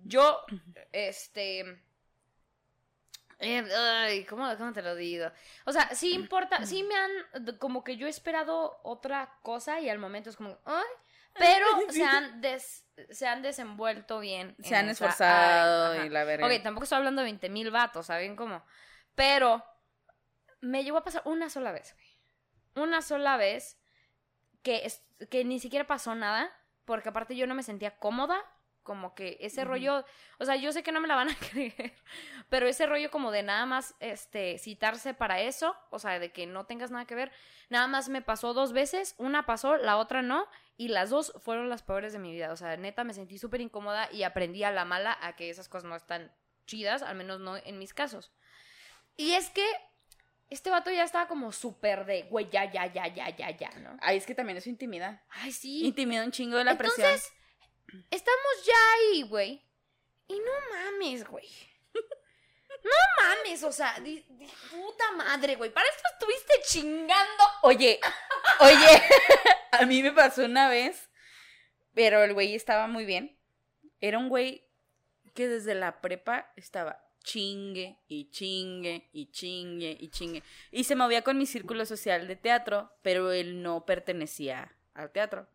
yo, 0.04 0.41
este. 0.91 1.60
eh, 3.39 3.63
ay, 3.78 4.26
¿cómo, 4.26 4.56
¿Cómo 4.58 4.74
te 4.74 4.82
lo 4.82 4.96
digo? 4.96 5.32
O 5.65 5.72
sea, 5.72 5.93
sí 5.93 6.13
importa, 6.13 6.65
sí 6.65 6.84
me 6.84 6.96
han, 6.96 7.12
como 7.60 7.84
que 7.84 7.98
yo 7.98 8.08
he 8.08 8.10
esperado 8.10 8.80
otra 8.84 9.38
cosa 9.43 9.80
y 9.80 9.89
al 9.89 10.00
momento 10.00 10.30
es 10.30 10.36
como, 10.36 10.58
ay, 10.65 10.84
pero 11.34 11.65
se 11.89 12.04
han, 12.04 12.41
des- 12.41 12.86
se 13.12 13.28
han 13.28 13.41
desenvuelto 13.41 14.20
bien. 14.20 14.56
Se 14.62 14.76
han 14.76 14.89
esa 14.89 15.06
esforzado 15.06 16.04
y 16.04 16.10
la 16.10 16.24
verga. 16.24 16.48
Ok, 16.48 16.63
tampoco 16.63 16.84
estoy 16.86 16.98
hablando 16.98 17.22
de 17.22 17.26
20 17.26 17.50
mil 17.50 17.70
vatos, 17.72 18.08
¿saben 18.08 18.36
cómo? 18.36 18.65
Pero 19.13 19.63
me 20.62 20.84
llegó 20.84 20.98
a 20.98 21.04
pasar 21.04 21.22
una 21.26 21.50
sola 21.50 21.72
vez, 21.72 21.93
güey. 21.93 22.07
Una 22.78 23.02
sola 23.02 23.38
vez 23.38 23.78
que, 24.62 24.88
que 25.30 25.44
ni 25.44 25.60
siquiera 25.60 25.88
pasó 25.88 26.16
nada, 26.16 26.56
porque 26.86 27.10
aparte 27.10 27.36
yo 27.36 27.48
no 27.48 27.56
me 27.56 27.63
sentía 27.63 27.98
cómoda, 27.98 28.44
como 28.84 29.16
que 29.16 29.38
ese 29.42 29.66
rollo, 29.66 30.06
o 30.40 30.46
sea, 30.46 30.56
yo 30.56 30.72
sé 30.72 30.82
que 30.82 30.94
no 30.94 31.02
me 31.02 31.10
la 31.10 31.16
van 31.16 31.30
a 31.30 31.36
creer, 31.52 31.94
pero 32.48 32.68
ese 32.68 32.86
rollo 32.86 33.12
como 33.12 33.32
de 33.32 33.44
nada 33.44 33.66
más 33.66 33.94
este 34.00 34.58
citarse 34.60 35.13
para 35.13 35.42
eso, 35.42 35.76
o 35.90 36.00
sea, 36.00 36.20
de 36.20 36.32
que 36.32 36.48
no 36.48 36.66
tengas 36.66 36.90
nada 36.90 37.06
que 37.06 37.13
ver, 37.13 37.32
nada 37.70 37.88
más 37.88 38.08
me 38.08 38.22
pasó 38.22 38.54
dos 38.54 38.72
veces, 38.72 39.16
una 39.18 39.46
pasó, 39.46 39.76
la 39.76 39.98
otra 39.98 40.22
no, 40.22 40.48
y 40.78 40.88
las 40.88 41.10
dos 41.10 41.34
fueron 41.42 41.68
las 41.68 41.84
peores 41.84 42.13
de 42.13 42.20
mi 42.20 42.32
vida, 42.32 42.54
o 42.54 42.56
sea, 42.56 42.78
neta 42.78 43.04
me 43.04 43.13
sentí 43.13 43.38
súper 43.38 43.60
incómoda 43.60 44.10
y 44.12 44.24
aprendí 44.24 44.63
a 44.63 44.72
la 44.72 44.86
mala 44.86 45.18
a 45.22 45.36
que 45.36 45.50
esas 45.50 45.68
cosas 45.68 45.90
no 45.90 45.96
están 45.98 46.32
chidas, 46.66 47.02
al 47.02 47.18
menos 47.18 47.42
no 47.42 47.58
en 47.58 47.80
mis 47.80 47.94
casos. 47.94 48.32
Y 49.18 49.34
es 49.34 49.50
que 49.50 49.66
este 50.49 50.69
vato 50.69 50.89
ya 50.91 51.03
estaba 51.03 51.27
como 51.27 51.51
súper 51.51 52.05
de, 52.05 52.23
güey, 52.23 52.49
ya, 52.49 52.71
ya, 52.71 52.86
ya, 52.91 53.07
ya, 53.07 53.29
ya, 53.36 53.49
ya, 53.51 53.69
¿no? 53.79 53.97
Ay, 54.01 54.17
es 54.17 54.25
que 54.25 54.33
también 54.36 54.57
eso 54.57 54.69
intimida. 54.69 55.23
Ay, 55.29 55.51
sí. 55.51 55.86
Intimida 55.86 56.23
un 56.23 56.31
chingo 56.31 56.57
de 56.57 56.63
la 56.63 56.77
presión. 56.77 57.05
Entonces, 57.07 57.33
estamos 58.12 58.65
ya 58.65 58.73
ahí, 58.95 59.23
güey. 59.23 59.62
Y 60.27 60.39
no 60.39 60.51
mames, 60.71 61.25
güey. 61.27 61.47
No 62.83 62.91
mames, 63.23 63.63
o 63.63 63.71
sea, 63.71 63.99
di- 63.99 64.23
di- 64.29 64.47
puta 64.71 65.12
madre, 65.13 65.55
güey. 65.55 65.71
Para 65.71 65.88
esto 65.89 66.03
estuviste 66.13 66.53
chingando. 66.65 67.43
Oye, 67.63 67.99
oye, 68.60 69.01
a 69.71 69.86
mí 69.86 70.03
me 70.03 70.12
pasó 70.12 70.45
una 70.45 70.69
vez, 70.69 71.10
pero 71.93 72.23
el 72.23 72.33
güey 72.33 72.55
estaba 72.55 72.88
muy 72.88 73.05
bien. 73.05 73.38
Era 73.99 74.19
un 74.19 74.29
güey 74.29 74.69
que 75.33 75.47
desde 75.47 75.73
la 75.75 76.01
prepa 76.01 76.51
estaba 76.55 77.03
chingue 77.28 77.98
y 78.08 78.30
chingue 78.32 79.10
y 79.12 79.26
chingue 79.32 79.98
y 80.00 80.08
chingue. 80.10 80.44
Y 80.72 80.86
se 80.86 80.96
movía 80.96 81.24
con 81.24 81.38
mi 81.38 81.46
círculo 81.46 81.86
social 81.86 82.26
de 82.28 82.38
teatro, 82.38 82.90
pero 83.02 83.32
él 83.34 83.62
no 83.62 83.86
pertenecía 83.86 84.74
al 84.94 85.12
teatro. 85.12 85.46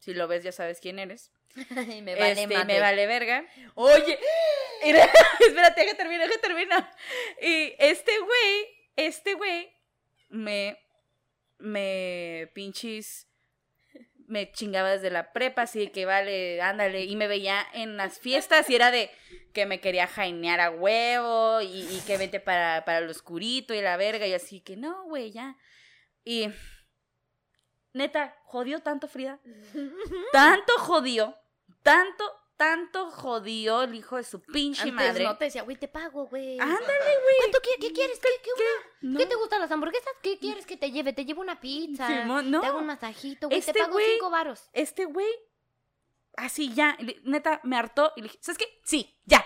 Si 0.00 0.12
lo 0.12 0.28
ves, 0.28 0.44
ya 0.44 0.52
sabes 0.52 0.80
quién 0.80 0.98
eres. 0.98 1.30
Y 1.96 2.02
me 2.02 2.14
vale 2.14 2.32
Este, 2.42 2.46
madre. 2.54 2.74
me 2.74 2.80
vale 2.80 3.06
verga. 3.06 3.46
Oye, 3.74 4.18
Mira, 4.84 5.08
espérate, 5.40 5.86
que 5.86 5.94
termina, 5.94 6.28
que 6.28 6.38
termina. 6.38 6.90
Y 7.40 7.72
este 7.78 8.12
güey, 8.18 8.66
este 8.96 9.32
güey, 9.34 9.70
me, 10.28 10.76
me 11.58 12.50
pinches, 12.52 13.26
me 14.26 14.50
chingaba 14.52 14.90
desde 14.90 15.10
la 15.10 15.32
prepa, 15.32 15.62
así 15.62 15.88
que 15.88 16.06
vale, 16.06 16.60
ándale, 16.60 17.04
y 17.04 17.16
me 17.16 17.26
veía 17.26 17.66
en 17.72 17.96
las 17.96 18.18
fiestas 18.18 18.68
y 18.70 18.74
era 18.74 18.90
de 18.90 19.10
que 19.52 19.66
me 19.66 19.80
quería 19.80 20.06
jainear 20.06 20.60
a 20.60 20.70
huevo 20.70 21.60
y, 21.60 21.82
y 21.82 22.02
que 22.06 22.18
vete 22.18 22.40
para, 22.40 22.84
para 22.84 23.00
lo 23.00 23.10
oscurito 23.10 23.74
y 23.74 23.80
la 23.80 23.96
verga 23.96 24.26
y 24.26 24.34
así 24.34 24.60
que 24.60 24.76
no, 24.76 25.04
güey, 25.04 25.30
ya. 25.30 25.56
Y 26.24 26.48
neta, 27.92 28.36
jodió 28.44 28.80
tanto 28.80 29.08
Frida, 29.08 29.40
tanto 30.32 30.72
jodió, 30.78 31.36
tanto, 31.82 32.24
tanto 32.56 33.10
jodió 33.10 33.82
el 33.82 33.94
hijo 33.94 34.16
de 34.16 34.24
su 34.24 34.40
pinche 34.40 34.82
antes 34.82 34.94
madre. 34.94 35.24
no 35.24 35.36
te 35.36 35.46
decía, 35.46 35.62
güey, 35.62 35.76
te 35.76 35.88
pago, 35.88 36.26
güey. 36.26 36.58
Ándale, 36.60 36.78
güey. 36.86 37.36
¿Cuánto 37.38 37.58
qui- 37.58 37.80
qué, 37.80 37.92
quieres? 37.92 38.18
¿Qué, 38.20 38.28
qué, 38.42 38.50
No. 39.02 39.18
¿Qué 39.18 39.26
te 39.26 39.34
gustan 39.34 39.60
las 39.60 39.70
hamburguesas? 39.72 40.12
¿Qué 40.22 40.38
quieres 40.38 40.64
que 40.66 40.76
te 40.76 40.90
lleve? 40.90 41.12
Te 41.12 41.24
llevo 41.24 41.40
una 41.40 41.60
pizza. 41.60 42.24
No. 42.24 42.60
Te 42.60 42.66
hago 42.66 42.78
un 42.78 42.86
masajito, 42.86 43.48
güey. 43.48 43.58
Este 43.58 43.72
te 43.72 43.80
pago 43.80 43.98
cinco 43.98 44.30
varos. 44.30 44.70
Este 44.72 45.04
güey, 45.04 45.30
así 46.36 46.72
ya, 46.72 46.96
neta, 47.24 47.60
me 47.64 47.76
hartó 47.76 48.12
y 48.16 48.20
le 48.22 48.28
dije, 48.28 48.38
¿sabes 48.40 48.58
qué? 48.58 48.80
Sí, 48.84 49.20
ya. 49.24 49.44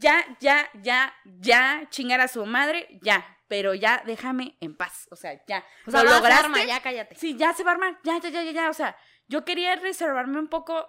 Ya, 0.00 0.24
ya, 0.40 0.70
ya, 0.80 1.12
ya, 1.24 1.86
chingar 1.90 2.20
a 2.20 2.28
su 2.28 2.46
madre, 2.46 3.00
ya. 3.02 3.36
Pero 3.48 3.74
ya, 3.74 4.02
déjame 4.06 4.56
en 4.60 4.76
paz. 4.76 5.08
O 5.10 5.16
sea, 5.16 5.42
ya. 5.46 5.64
O 5.86 5.90
sea, 5.90 6.04
¿Lo 6.04 6.10
lograste? 6.10 6.44
arma, 6.44 6.64
ya 6.64 6.80
cállate. 6.80 7.14
Sí, 7.16 7.34
ya 7.36 7.52
se 7.54 7.64
va 7.64 7.70
a 7.72 7.74
armar. 7.74 7.98
Ya, 8.04 8.18
ya, 8.20 8.28
ya, 8.28 8.42
ya, 8.42 8.50
ya. 8.52 8.70
O 8.70 8.74
sea, 8.74 8.96
yo 9.26 9.44
quería 9.44 9.74
reservarme 9.76 10.38
un 10.38 10.48
poco 10.48 10.86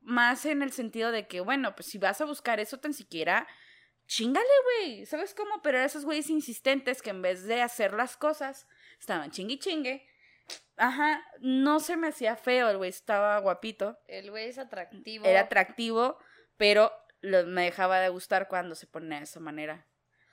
más 0.00 0.44
en 0.46 0.62
el 0.62 0.72
sentido 0.72 1.12
de 1.12 1.26
que, 1.26 1.40
bueno, 1.40 1.74
pues 1.76 1.86
si 1.88 1.98
vas 1.98 2.20
a 2.20 2.24
buscar 2.24 2.60
eso 2.60 2.78
tan 2.78 2.94
siquiera, 2.94 3.46
chingale, 4.06 4.46
güey. 4.64 5.06
¿Sabes 5.06 5.34
cómo? 5.34 5.60
Pero 5.62 5.76
eran 5.78 5.86
esos 5.86 6.04
güeyes 6.04 6.30
insistentes 6.30 7.02
que 7.02 7.10
en 7.10 7.22
vez 7.22 7.44
de 7.44 7.62
hacer 7.62 7.92
las 7.92 8.16
cosas, 8.16 8.66
estaban 8.98 9.30
chingue 9.30 9.54
y 9.54 9.58
chingue. 9.58 10.06
Ajá, 10.76 11.24
no 11.40 11.78
se 11.78 11.96
me 11.96 12.08
hacía 12.08 12.34
feo, 12.36 12.70
el 12.70 12.78
güey 12.78 12.90
estaba 12.90 13.38
guapito, 13.38 13.98
El 14.08 14.30
güey 14.30 14.48
es 14.48 14.58
atractivo. 14.58 15.24
era 15.26 15.42
atractivo, 15.42 16.18
pero 16.56 16.90
lo- 17.20 17.46
me 17.46 17.64
dejaba 17.64 18.00
de 18.00 18.08
gustar 18.08 18.48
cuando 18.48 18.74
se 18.74 18.86
pone 18.88 19.18
de 19.18 19.22
esa 19.24 19.38
manera. 19.40 19.86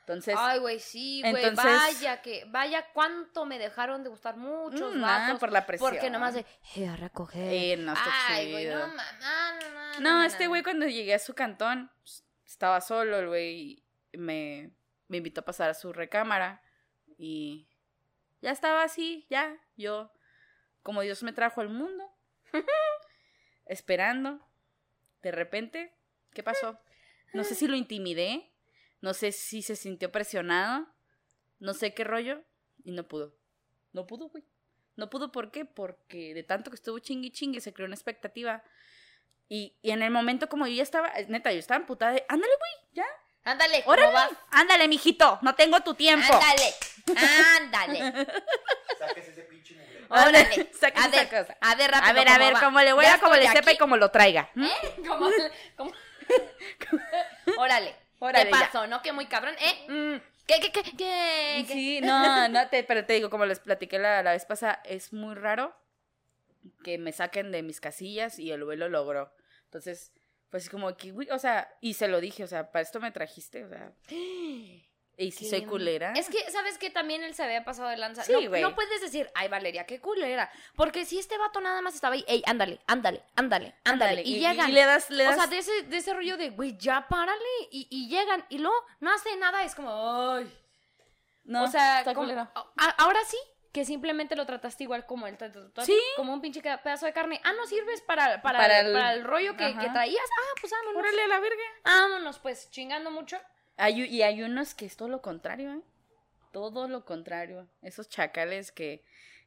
Entonces, 0.07 0.35
Ay, 0.37 0.59
güey, 0.59 0.79
sí, 0.79 1.21
güey. 1.21 1.43
Entonces- 1.43 1.65
Vaya 1.65 2.21
que, 2.21 2.45
vaya 2.47 2.85
cuánto 2.93 3.45
me 3.45 3.59
dejaron 3.59 4.03
de 4.03 4.09
gustar 4.09 4.37
muchos 4.37 4.95
mm, 4.95 5.01
vatos. 5.01 5.39
por 5.39 5.51
la 5.51 5.65
presión. 5.65 5.89
Porque 5.91 6.09
nomás 6.09 6.33
de, 6.33 6.45
"Eh, 6.77 6.87
a 6.87 6.95
recoger. 6.95 7.51
Eh, 7.51 7.75
no 7.75 7.93
Ay, 8.29 8.51
güey, 8.53 8.67
no, 8.67 8.87
ma- 8.87 9.11
no, 9.19 9.99
no, 9.99 9.99
no, 9.99 10.23
este 10.23 10.47
güey 10.47 10.63
cuando 10.63 10.87
llegué 10.87 11.13
a 11.13 11.19
su 11.19 11.33
cantón, 11.33 11.91
pues, 12.03 12.23
estaba 12.45 12.79
solo, 12.79 13.17
el 13.19 13.27
güey 13.27 13.83
me, 14.13 14.71
me 15.09 15.17
invitó 15.17 15.41
a 15.41 15.45
pasar 15.45 15.69
a 15.69 15.73
su 15.73 15.91
recámara 15.91 16.61
y 17.17 17.67
ya 18.41 18.51
estaba 18.51 18.83
así, 18.83 19.27
ya, 19.29 19.57
yo, 19.75 20.13
como 20.83 21.01
Dios 21.01 21.21
me 21.21 21.33
trajo 21.33 21.59
al 21.59 21.67
mundo, 21.67 22.09
esperando, 23.65 24.39
de 25.21 25.31
repente, 25.31 25.93
¿qué 26.33 26.43
pasó? 26.43 26.79
No 27.33 27.43
sé 27.43 27.55
si 27.55 27.67
lo 27.67 27.75
intimidé, 27.75 28.53
no 29.01 29.13
sé 29.13 29.31
si 29.31 29.61
se 29.61 29.75
sintió 29.75 30.11
presionado, 30.11 30.87
no 31.59 31.73
sé 31.73 31.93
qué 31.93 32.03
rollo, 32.03 32.41
y 32.83 32.91
no 32.91 33.07
pudo, 33.07 33.35
no 33.93 34.05
pudo, 34.07 34.29
güey. 34.29 34.43
No 34.95 35.09
pudo, 35.11 35.31
¿por 35.31 35.51
qué? 35.51 35.63
Porque 35.65 36.33
de 36.33 36.41
tanto 36.43 36.71
que 36.71 36.75
estuvo 36.75 36.97
chingui 36.97 37.29
chingue 37.31 37.61
se 37.61 37.71
creó 37.71 37.85
una 37.85 37.93
expectativa 37.95 38.63
y, 39.47 39.77
y 39.83 39.91
en 39.91 40.01
el 40.01 40.09
momento 40.09 40.49
como 40.49 40.65
yo 40.65 40.73
ya 40.73 40.83
estaba, 40.83 41.09
eh, 41.09 41.25
neta, 41.29 41.51
yo 41.53 41.59
estaba 41.59 41.79
emputada 41.79 42.13
de, 42.13 42.25
ándale, 42.27 42.53
güey, 42.57 42.89
ya. 42.93 43.05
Ándale, 43.43 43.81
¿cómo 43.83 43.93
Órale, 43.93 44.13
vas? 44.13 44.31
ándale, 44.51 44.87
mijito, 44.87 45.37
no 45.43 45.53
tengo 45.55 45.79
tu 45.81 45.93
tiempo. 45.93 46.33
Ándale, 46.33 46.73
ándale. 47.95 48.27
Saques 48.99 49.27
ese 49.29 49.43
pinche. 49.43 49.77
Órale. 50.09 50.71
Saca 50.79 51.03
a 51.03 51.07
esa 51.07 51.17
ver, 51.17 51.29
cosa. 51.29 51.57
a 51.61 51.75
ver, 51.75 51.91
rápido. 51.91 52.09
A 52.09 52.13
ver, 52.13 52.27
a 52.27 52.31
¿cómo 52.33 52.45
ver, 52.45 52.55
va? 52.55 52.59
cómo 52.59 52.81
le 52.81 52.93
voy 52.93 53.05
Ya 53.05 53.13
a, 53.13 53.19
como 53.19 53.35
le 53.35 53.47
sepa 53.49 53.71
y 53.71 53.77
como 53.77 53.97
lo 53.97 54.09
traiga. 54.11 54.49
¿m? 54.55 54.69
¿Cómo? 55.07 55.29
cómo- 55.77 55.91
Órale. 57.57 57.95
Órale, 58.19 58.45
¿Qué 58.45 58.51
ya. 58.51 58.65
pasó? 58.65 58.87
¿No? 58.87 59.01
Que 59.01 59.11
muy 59.11 59.27
cabrón. 59.27 59.55
¿Eh? 59.59 59.91
Mm, 59.91 60.21
¿Qué, 60.47 60.59
qué, 60.59 60.71
qué, 60.71 60.83
qué? 60.83 60.93
qué? 60.97 61.65
Sí, 61.67 62.01
no, 62.01 62.47
no, 62.49 62.67
te, 62.69 62.83
pero 62.83 63.05
te 63.05 63.13
digo, 63.13 63.29
como 63.29 63.45
les 63.45 63.59
platiqué 63.59 63.99
la, 63.99 64.23
la 64.23 64.31
vez 64.31 64.45
pasada, 64.45 64.81
es 64.85 65.13
muy 65.13 65.35
raro 65.35 65.75
que 66.83 66.97
me 66.97 67.11
saquen 67.11 67.51
de 67.51 67.63
mis 67.63 67.79
casillas 67.79 68.39
y 68.39 68.51
el 68.51 68.63
güey 68.63 68.77
lo 68.77 68.89
logró. 68.89 69.33
Entonces, 69.65 70.11
pues 70.49 70.69
como 70.69 70.95
que, 70.95 71.13
o 71.31 71.39
sea, 71.39 71.69
y 71.81 71.93
se 71.93 72.07
lo 72.07 72.21
dije, 72.21 72.43
o 72.43 72.47
sea, 72.47 72.71
para 72.71 72.83
esto 72.83 72.99
me 72.99 73.11
trajiste, 73.11 73.65
o 73.65 73.69
sea, 73.69 73.91
y 75.19 75.31
si 75.31 75.49
soy 75.49 75.65
culera. 75.65 76.13
Es 76.13 76.29
que, 76.29 76.37
¿sabes 76.51 76.77
qué? 76.77 76.91
También 76.91 77.23
él 77.23 77.33
se 77.33 77.43
había 77.43 77.65
pasado 77.65 77.89
de 77.89 77.97
lanza. 77.97 78.23
Sí, 78.23 78.31
no, 78.33 78.47
güey. 78.49 78.61
no 78.61 78.75
puedes 78.75 79.01
decir, 79.01 79.29
ay, 79.33 79.47
Valeria, 79.47 79.85
qué 79.87 79.99
culera. 79.99 80.51
Porque 80.75 81.05
si 81.05 81.17
este 81.17 81.37
vato 81.39 81.59
nada 81.59 81.81
más 81.81 81.95
estaba 81.95 82.13
ahí, 82.13 82.23
ey, 82.27 82.43
ándale, 82.45 82.79
ándale, 82.85 83.23
ándale, 83.35 83.73
ándale. 83.83 84.21
Y, 84.21 84.39
llegan. 84.39 84.69
y 84.69 84.73
le 84.73 84.85
das, 84.85 85.09
le 85.09 85.25
o 85.25 85.29
das 85.31 85.37
sea, 85.37 85.47
de 85.47 85.57
ese, 85.57 85.83
de 85.83 85.97
ese 85.97 86.13
rollo 86.13 86.37
de, 86.37 86.51
güey, 86.51 86.77
ya 86.77 87.07
párale. 87.07 87.43
Y, 87.71 87.87
y 87.89 88.09
llegan. 88.09 88.45
Y 88.49 88.59
luego 88.59 88.77
no 88.99 89.11
hace 89.11 89.35
nada. 89.37 89.63
Es 89.63 89.73
como, 89.73 89.89
ay. 90.33 90.51
no, 91.45 91.63
o 91.63 91.67
sea, 91.67 91.99
está 91.99 92.13
como- 92.13 92.31
a- 92.31 92.95
ahora 92.99 93.19
sí 93.25 93.37
que 93.73 93.85
simplemente 93.85 94.35
lo 94.35 94.45
trataste 94.45 94.83
igual 94.83 95.05
como 95.05 95.27
él 95.27 95.37
Sí. 95.85 95.99
como 96.15 96.33
un 96.33 96.41
pinche 96.41 96.61
pedazo 96.61 97.05
de 97.07 97.13
carne. 97.13 97.39
Ah, 97.43 97.53
no 97.53 97.65
sirves 97.67 98.01
para, 98.01 98.41
para, 98.41 98.59
Para 98.59 98.83
para, 98.91 99.13
el- 99.13 99.23
rollo 99.23 99.55
que, 99.57 99.75
que 99.77 99.89
traías. 99.89 100.25
Ah, 100.25 100.53
pues 100.61 100.71
vámonos. 100.71 100.99
Órale 101.01 101.21
a 101.23 101.27
la 101.27 101.39
verga. 101.39 101.63
Vámonos, 101.83 102.39
pues, 102.39 102.69
chingando 102.71 103.09
mucho. 103.11 103.39
Hay, 103.77 104.01
y 104.03 104.21
hay 104.23 104.41
unos 104.43 104.73
que 104.73 104.85
es 104.85 104.97
todo 104.97 105.07
lo 105.07 105.21
contrario, 105.21 105.71
¿eh? 105.73 105.81
Todo 106.51 106.87
lo 106.87 107.05
contrario. 107.05 107.67
Esos 107.81 108.09
chacales 108.09 108.71
que, 108.71 109.03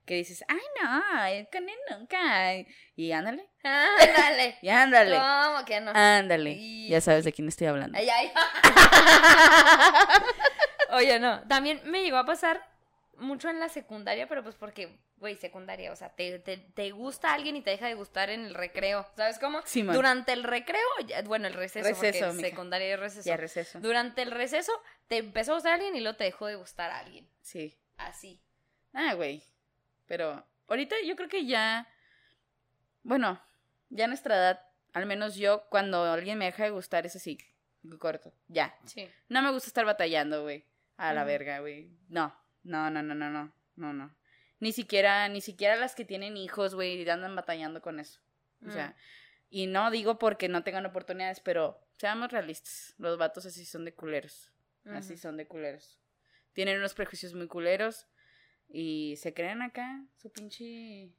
que 0.07 0.15
dices, 0.15 0.45
ay, 0.49 0.61
no, 0.83 1.03
con 1.51 1.69
él 1.69 1.79
nunca. 1.91 2.55
Y 2.97 3.13
ándale, 3.13 3.49
Ándale. 3.65 4.59
y 4.63 4.69
ándale, 4.69 5.19
¿Cómo 5.19 5.65
que 5.65 5.81
no? 5.81 5.91
ándale. 5.95 6.53
Y- 6.53 6.89
Ya 6.89 7.01
sabes 7.01 7.25
de 7.25 7.33
quién 7.33 7.49
estoy 7.49 7.67
hablando. 7.67 7.99
Ay, 7.99 8.09
ay. 8.09 8.33
Oye, 10.93 11.19
no. 11.21 11.41
También 11.49 11.81
me 11.85 12.03
llegó 12.03 12.17
a 12.17 12.27
pasar 12.27 12.65
mucho 13.19 13.49
en 13.49 13.61
la 13.61 13.69
secundaria, 13.69 14.27
pero 14.29 14.43
pues 14.43 14.55
porque, 14.57 14.97
güey, 15.21 15.37
secundaria, 15.37 15.93
o 15.93 15.97
sea, 15.97 16.09
te, 16.09 16.39
te, 16.39 16.57
te 16.57 16.91
gusta 16.91 17.33
alguien 17.33 17.55
y 17.57 17.63
te 17.63 17.71
deja 17.71 17.87
de 17.87 17.95
gustar 17.95 18.31
en 18.31 18.45
el 18.47 18.55
recreo. 18.55 19.07
¿Sabes 19.17 19.39
cómo? 19.39 19.61
Simón. 19.67 19.95
Durante 19.95 20.33
el 20.33 20.43
recreo, 20.43 20.81
ya- 21.07 21.23
bueno, 21.23 21.47
el 21.47 21.55
receso, 21.55 21.89
Receso, 21.89 22.27
porque 22.29 22.41
secundaria 22.51 22.95
es 22.95 22.99
receso. 23.01 23.27
Ya 23.29 23.37
receso. 23.37 23.81
Durante 23.81 24.23
el 24.23 24.31
receso 24.31 24.73
te 25.09 25.19
empezó 25.19 25.53
a 25.53 25.55
gustar 25.57 25.75
alguien 25.75 25.95
y 25.95 26.01
luego 26.01 26.17
te 26.17 26.25
dejó 26.25 26.47
de 26.47 26.57
gustar 26.57 26.91
a 26.91 26.99
alguien. 26.99 27.29
Sí. 27.43 27.77
Así. 27.99 28.41
Ah, 28.95 29.15
güey. 29.15 29.43
Pero 30.07 30.45
ahorita 30.69 30.97
yo 31.07 31.15
creo 31.17 31.29
que 31.29 31.47
ya. 31.47 31.87
Bueno, 33.03 33.41
ya 33.91 34.07
a 34.07 34.09
nuestra 34.09 34.37
edad, 34.37 34.67
al 34.93 35.07
menos 35.07 35.37
yo, 35.37 35.65
cuando 35.71 36.03
alguien 36.05 36.39
me 36.39 36.47
deja 36.47 36.65
de 36.65 36.71
gustar, 36.71 37.07
es 37.07 37.15
así. 37.17 37.39
Corto. 37.99 38.33
Ya. 38.49 38.75
Sí. 38.85 39.09
No 39.29 39.43
me 39.43 39.51
gusta 39.53 39.69
estar 39.69 39.85
batallando, 39.85 40.43
güey. 40.43 40.65
A 40.97 41.15
la 41.15 41.25
verga, 41.25 41.61
güey. 41.61 41.89
No. 42.09 42.35
No, 42.63 42.91
no, 42.91 43.03
no, 43.03 43.15
no, 43.15 43.31
no. 43.31 43.53
No, 43.77 43.93
no. 43.95 44.15
Ni 44.61 44.73
siquiera, 44.73 45.29
ni 45.29 45.41
siquiera 45.41 45.77
las 45.77 45.95
que 45.95 46.05
tienen 46.05 46.37
hijos, 46.37 46.75
güey, 46.75 47.09
andan 47.09 47.35
batallando 47.35 47.83
con 47.83 47.99
eso. 47.99 48.21
O 48.67 48.71
sea, 48.71 48.95
y 49.49 49.67
no 49.67 49.91
digo 49.91 50.19
porque 50.19 50.49
no 50.49 50.63
tengan 50.63 50.85
oportunidades, 50.87 51.41
pero 51.41 51.81
seamos 51.97 52.31
realistas. 52.31 52.95
Los 52.99 53.19
vatos 53.19 53.47
así 53.47 53.65
son 53.65 53.85
de 53.85 53.95
culeros. 53.95 54.53
Así 54.85 55.17
son 55.17 55.37
de 55.37 55.47
culeros. 55.47 55.99
Tienen 56.53 56.79
unos 56.79 56.95
prejuicios 56.95 57.35
muy 57.35 57.49
culeros 57.49 58.07
y 58.69 59.17
se 59.17 59.35
creen 59.35 59.63
acá 59.63 60.05
su 60.17 60.31
pinche... 60.31 61.11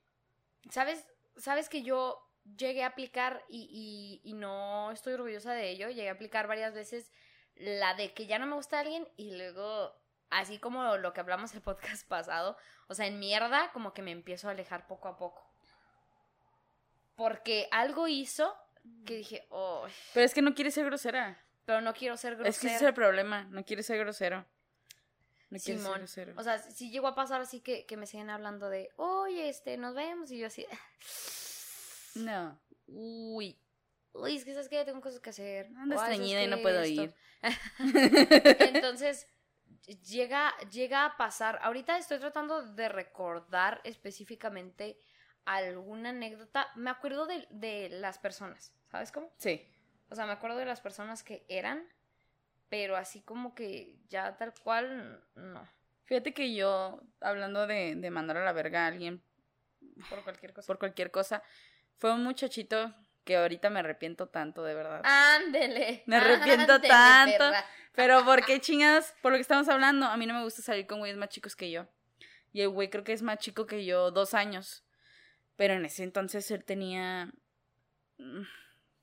¿Sabes? 0.70 1.08
¿Sabes 1.36 1.70
que 1.70 1.82
yo 1.82 2.20
llegué 2.58 2.84
a 2.84 2.88
aplicar 2.88 3.44
y, 3.50 4.22
y, 4.24 4.30
y 4.30 4.34
no 4.34 4.92
estoy 4.92 5.14
orgullosa 5.14 5.54
de 5.54 5.70
ello? 5.70 5.90
Llegué 5.90 6.10
a 6.10 6.14
aplicar 6.14 6.48
varias 6.48 6.74
veces 6.74 7.12
la 7.56 7.94
de 7.96 8.14
que 8.14 8.28
ya 8.28 8.40
no 8.40 8.48
me 8.48 8.56
gusta 8.56 8.80
alguien 8.80 9.08
y 9.18 9.36
luego, 9.36 9.96
así 10.32 10.58
como 10.58 10.98
lo 10.98 11.14
que 11.14 11.20
hablamos 11.20 11.54
el 11.54 11.62
podcast 11.62 12.08
pasado, 12.08 12.58
o 12.88 12.96
sea, 12.96 13.06
en 13.08 13.20
mierda, 13.20 13.72
como 13.74 13.94
que 13.94 14.02
me 14.02 14.12
empiezo 14.12 14.48
a 14.48 14.52
alejar 14.52 14.88
poco 14.88 15.08
a 15.08 15.18
poco. 15.18 15.48
Porque 17.16 17.68
algo 17.72 18.08
hizo 18.08 18.56
que 19.06 19.16
dije, 19.18 19.46
oh, 19.50 19.86
Pero 20.14 20.26
es 20.26 20.34
que 20.34 20.42
no 20.42 20.56
quiere 20.56 20.72
ser 20.72 20.86
grosera. 20.86 21.38
pero 21.66 21.82
no 21.82 21.94
quiero 21.94 22.18
ser 22.18 22.36
grosera. 22.36 22.50
Es 22.50 22.60
que 22.60 22.68
ese 22.68 22.76
es 22.78 22.82
el 22.82 22.94
problema, 22.94 23.44
no 23.52 23.64
quieres 23.64 23.86
ser 23.86 24.00
grosero. 24.00 24.44
No 25.52 25.60
quieres 25.60 25.84
ser 25.84 25.98
grosero. 25.98 26.34
O 26.38 26.44
sea, 26.44 26.58
si 26.58 26.90
llegó 26.90 27.08
a 27.08 27.14
pasar 27.16 27.42
así 27.42 27.60
que, 27.60 27.86
que 27.86 27.98
me 27.98 28.08
siguen 28.08 28.30
hablando 28.30 28.70
de, 28.70 28.90
oye, 28.96 29.50
este, 29.50 29.78
nos 29.78 29.94
vemos, 29.94 30.32
y 30.32 30.40
yo 30.40 30.48
así, 30.48 30.66
no, 32.16 32.60
uy, 32.88 33.60
uy, 34.14 34.36
es 34.38 34.46
que 34.46 34.54
sabes 34.54 34.70
que 34.70 34.84
tengo 34.86 35.02
cosas 35.02 35.20
que 35.20 35.30
hacer. 35.30 35.68
ando 35.78 35.96
o, 35.96 36.00
"Ay, 36.00 36.06
¿sabes 36.06 36.12
estreñida 36.14 36.44
y 36.44 36.48
no 36.48 36.62
puedo 36.62 36.82
Esto". 36.82 37.04
ir. 37.04 37.14
Entonces, 38.74 39.28
llega, 39.86 40.56
llega 40.72 41.06
a 41.06 41.18
pasar. 41.18 41.60
Ahorita 41.62 41.98
estoy 41.98 42.20
tratando 42.20 42.62
de 42.62 42.90
recordar 42.90 43.82
específicamente 43.84 44.98
alguna 45.46 46.10
anécdota. 46.10 46.68
Me 46.76 46.90
acuerdo 46.90 47.26
de, 47.26 47.48
de 47.50 47.90
las 47.90 48.18
personas, 48.20 48.74
¿sabes 48.90 49.12
cómo? 49.12 49.32
Sí. 49.38 49.68
O 50.10 50.16
sea, 50.16 50.26
me 50.26 50.34
acuerdo 50.34 50.58
de 50.58 50.66
las 50.66 50.82
personas 50.82 51.24
que 51.24 51.46
eran, 51.48 51.88
pero 52.70 52.96
así 52.96 53.22
como 53.22 53.56
que 53.56 53.98
ya 54.10 54.38
tal 54.38 54.54
cual, 54.64 55.24
no. 55.36 55.68
Fíjate 56.06 56.34
que 56.34 56.54
yo, 56.54 57.02
hablando 57.22 57.68
de, 57.68 57.96
de 57.96 58.12
mandar 58.12 58.38
a 58.38 58.44
la 58.46 58.52
verga 58.52 58.84
a 58.84 58.88
alguien 58.88 59.24
Por 60.10 60.24
cualquier 60.24 60.54
cosa. 60.54 60.68
por 60.68 60.80
cualquier 60.80 61.12
cosa, 61.12 61.42
fue 61.98 62.14
un 62.14 62.24
muchachito 62.24 62.94
que 63.24 63.38
ahorita 63.38 63.70
me 63.70 63.80
arrepiento 63.80 64.28
tanto, 64.28 64.64
de 64.64 64.74
verdad. 64.74 65.02
Ándele. 65.04 66.04
Me 66.06 66.18
arrepiento 66.18 66.74
ándele, 66.74 66.88
tanto. 66.90 67.38
perra. 67.38 67.66
Pero 67.94 68.24
¿por 68.26 68.46
qué 68.46 68.60
chingadas? 68.60 69.14
Por 69.22 69.32
lo 69.32 69.38
que 69.38 69.42
estamos 69.42 69.68
hablando, 69.70 70.06
a 70.06 70.18
mí 70.18 70.26
no 70.26 70.34
me 70.34 70.44
gusta 70.44 70.62
salir 70.62 70.88
con 70.88 71.00
güeyes 71.00 71.18
más 71.18 71.30
chicos 71.30 71.56
que 71.56 71.70
yo. 71.72 71.88
Y 72.54 72.62
el 72.62 72.70
güey 72.70 72.90
creo 72.90 73.04
que 73.04 73.14
es 73.14 73.22
más 73.22 73.38
chico 73.40 73.66
que 73.66 73.86
yo, 73.86 74.12
dos 74.12 74.34
años. 74.34 74.84
Pero 75.56 75.74
en 75.76 75.86
ese 75.86 76.04
entonces 76.04 76.50
él 76.52 76.64
tenía... 76.64 77.32
mm, 78.18 78.42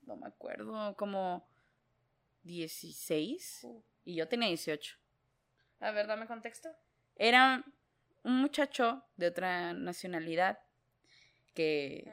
No 0.03 0.17
me 0.17 0.27
acuerdo, 0.27 0.95
como 0.95 1.47
16. 2.43 3.61
Uh. 3.63 3.83
Y 4.05 4.15
yo 4.15 4.27
tenía 4.27 4.47
18. 4.49 4.97
A 5.79 5.91
ver, 5.91 6.07
dame 6.07 6.25
contexto. 6.27 6.69
Era 7.15 7.63
un 8.23 8.41
muchacho 8.41 9.05
de 9.17 9.27
otra 9.27 9.73
nacionalidad 9.73 10.59
que... 11.53 12.03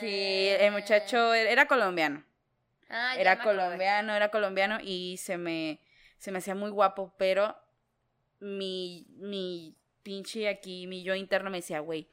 Sí, 0.00 0.48
el 0.58 0.72
muchacho 0.72 1.34
era 1.34 1.50
era 1.50 1.66
colombiano. 1.66 2.24
Ah, 2.88 3.14
ya 3.14 3.20
era 3.20 3.36
me 3.36 3.42
colombiano, 3.42 4.14
era 4.14 4.30
colombiano 4.30 4.78
y 4.82 5.16
se 5.16 5.38
me, 5.38 5.80
se 6.18 6.30
me 6.30 6.38
hacía 6.38 6.54
muy 6.54 6.70
guapo, 6.70 7.14
pero 7.18 7.56
mi, 8.40 9.06
mi 9.16 9.76
pinche 10.02 10.48
aquí, 10.48 10.86
mi 10.86 11.02
yo 11.02 11.14
interno 11.14 11.50
me 11.50 11.58
decía, 11.58 11.80
güey, 11.80 12.08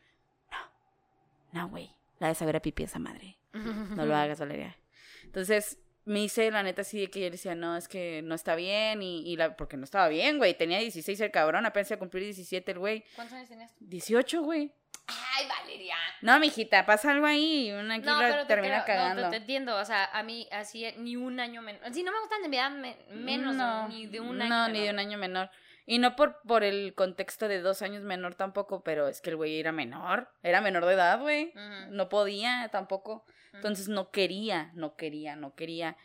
no, 1.52 1.62
no, 1.62 1.70
güey, 1.70 1.96
la 2.20 2.30
de 2.30 2.36
saber 2.36 2.56
a 2.56 2.62
pipi 2.62 2.84
esa 2.84 3.00
madre, 3.00 3.38
no 3.54 4.06
lo 4.06 4.16
hagas, 4.16 4.40
Valeria. 4.40 4.76
Entonces 5.24 5.78
me 6.06 6.24
hice 6.24 6.50
la 6.52 6.64
neta 6.64 6.82
así 6.82 7.00
de 7.00 7.10
que 7.10 7.20
yo 7.20 7.26
le 7.26 7.32
decía, 7.32 7.56
no, 7.56 7.78
es 7.78 7.88
que 7.88 8.22
no 8.24 8.36
está 8.36 8.56
bien 8.56 9.02
y, 9.04 9.22
y 9.32 9.38
la, 9.38 9.56
porque 9.56 9.78
no 9.78 9.84
estaba 9.84 10.08
bien, 10.08 10.38
güey, 10.38 10.58
tenía 10.58 10.80
16 10.80 11.20
el 11.22 11.32
cabrón, 11.32 11.66
apenas 11.66 11.92
a 11.92 11.98
cumplir 11.98 12.24
17 12.24 12.72
el 12.72 12.80
güey, 12.80 13.04
¿Cuántos 13.16 13.36
años 13.38 13.50
tenías? 13.50 13.74
18, 13.80 14.42
güey. 14.42 14.74
Ay, 15.08 15.48
Valeria. 15.48 15.96
No, 16.22 16.40
mijita, 16.40 16.86
pasa 16.86 17.12
algo 17.12 17.26
ahí 17.26 17.68
y 17.68 17.72
una 17.74 17.96
aquí 17.96 18.06
No, 18.06 18.22
la 18.22 18.28
pero 18.30 18.42
te 18.44 18.48
termina 18.48 18.86
creo, 18.86 18.98
no, 18.98 19.04
cagando. 19.04 19.30
te, 19.30 19.36
entiendo, 19.38 19.76
o 19.78 19.84
sea, 19.86 20.06
a 20.06 20.24
mí 20.24 20.48
así 20.52 20.86
ni 20.98 21.16
un 21.18 21.40
año 21.40 21.62
menos. 21.62 21.82
Si 21.94 22.04
no 22.04 22.12
me 22.12 22.20
gustan 22.22 22.42
de 22.42 22.50
mi 22.50 22.58
edad 22.58 22.72
me- 22.72 22.98
menos, 23.12 23.56
no, 23.56 23.88
ni 23.90 24.06
de 24.08 24.20
un 24.22 24.42
año 24.42 24.50
No, 24.50 24.68
ni 24.68 24.74
menor. 24.74 24.86
de 24.86 24.90
un 24.94 25.00
año 25.00 25.18
menor. 25.18 25.50
Y 25.86 26.00
no 26.00 26.16
por, 26.16 26.40
por 26.48 26.64
el 26.64 26.96
contexto 26.96 27.50
de 27.50 27.60
dos 27.60 27.82
años 27.82 28.04
menor 28.04 28.36
tampoco, 28.36 28.84
pero 28.84 29.10
es 29.10 29.20
que 29.20 29.32
el 29.32 29.36
güey 29.36 29.60
era 29.60 29.74
menor. 29.74 30.32
Era 30.42 30.62
menor 30.62 30.86
de 30.86 30.94
edad, 30.94 31.20
güey. 31.20 31.52
No 31.90 32.08
podía 32.08 32.70
tampoco. 32.72 33.26
Entonces 33.52 33.90
no 33.90 34.10
quería, 34.10 34.72
no 34.76 34.96
quería, 34.96 35.36
no 35.36 35.54
quería. 35.56 35.98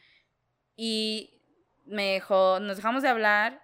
Y 0.77 1.41
me 1.87 2.15
dejó, 2.15 2.59
nos 2.61 2.77
dejamos 2.77 3.03
de 3.03 3.09
hablar. 3.09 3.63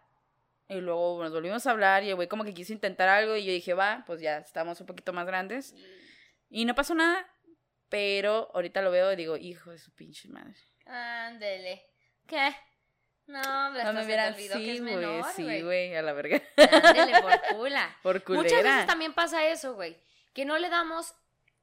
Y 0.69 0.81
luego 0.81 1.23
nos 1.23 1.33
volvimos 1.33 1.67
a 1.67 1.71
hablar 1.73 2.03
y 2.05 2.09
el 2.09 2.15
güey 2.15 2.27
como 2.29 2.45
que 2.45 2.55
quiso 2.55 2.73
intentar 2.73 3.09
algo 3.09 3.37
y 3.37 3.45
yo 3.45 3.53
dije, 3.53 3.75
va, 3.75 4.03
pues 4.07 4.21
ya 4.21 4.39
estamos 4.39 4.81
un 4.81 4.87
poquito 4.87 5.13
más 5.13 5.27
grandes. 5.27 5.75
Y 6.49 6.65
no 6.65 6.75
pasó 6.75 6.95
nada, 6.95 7.27
pero 7.89 8.51
ahorita 8.55 8.81
lo 8.83 8.91
veo 8.91 9.13
y 9.13 9.17
digo, 9.17 9.37
hijo 9.37 9.71
de 9.71 9.79
su 9.79 9.93
pinche 9.95 10.29
madre. 10.29 10.57
Ándele. 10.87 11.85
¿Qué? 12.27 12.55
No, 13.27 13.71
No 13.71 13.93
me 13.95 14.05
hubieran, 14.05 14.35
olvidó 14.35 14.55
que 14.57 14.61
sí, 14.65 14.71
es 14.71 14.81
güey, 14.83 14.95
menor, 14.97 15.25
sí, 15.35 15.43
güey. 15.45 15.63
güey, 15.63 15.95
a 15.97 16.03
la 16.03 16.13
verga. 16.13 16.43
Ándele 16.57 17.21
por 17.23 17.41
cula. 17.57 17.97
Por 18.03 18.25
culera. 18.25 18.43
Muchas 18.43 18.63
veces 18.63 18.87
también 18.87 19.15
pasa 19.15 19.47
eso, 19.49 19.75
güey. 19.75 19.99
Que 20.35 20.45
no 20.45 20.59
le 20.59 20.69
damos 20.69 21.15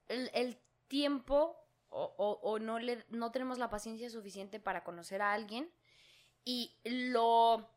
el, 0.07 0.29
el 0.33 0.57
tiempo 0.87 1.57
o, 1.89 2.03
o- 2.17 2.39
o 2.51 2.59
no, 2.59 2.79
le, 2.79 3.03
no 3.09 3.31
tenemos 3.31 3.57
la 3.59 3.69
paciencia 3.69 4.09
suficiente 4.09 4.59
para 4.59 4.83
conocer 4.83 5.21
a 5.21 5.33
alguien 5.33 5.71
y 6.43 6.79
lo, 6.83 7.69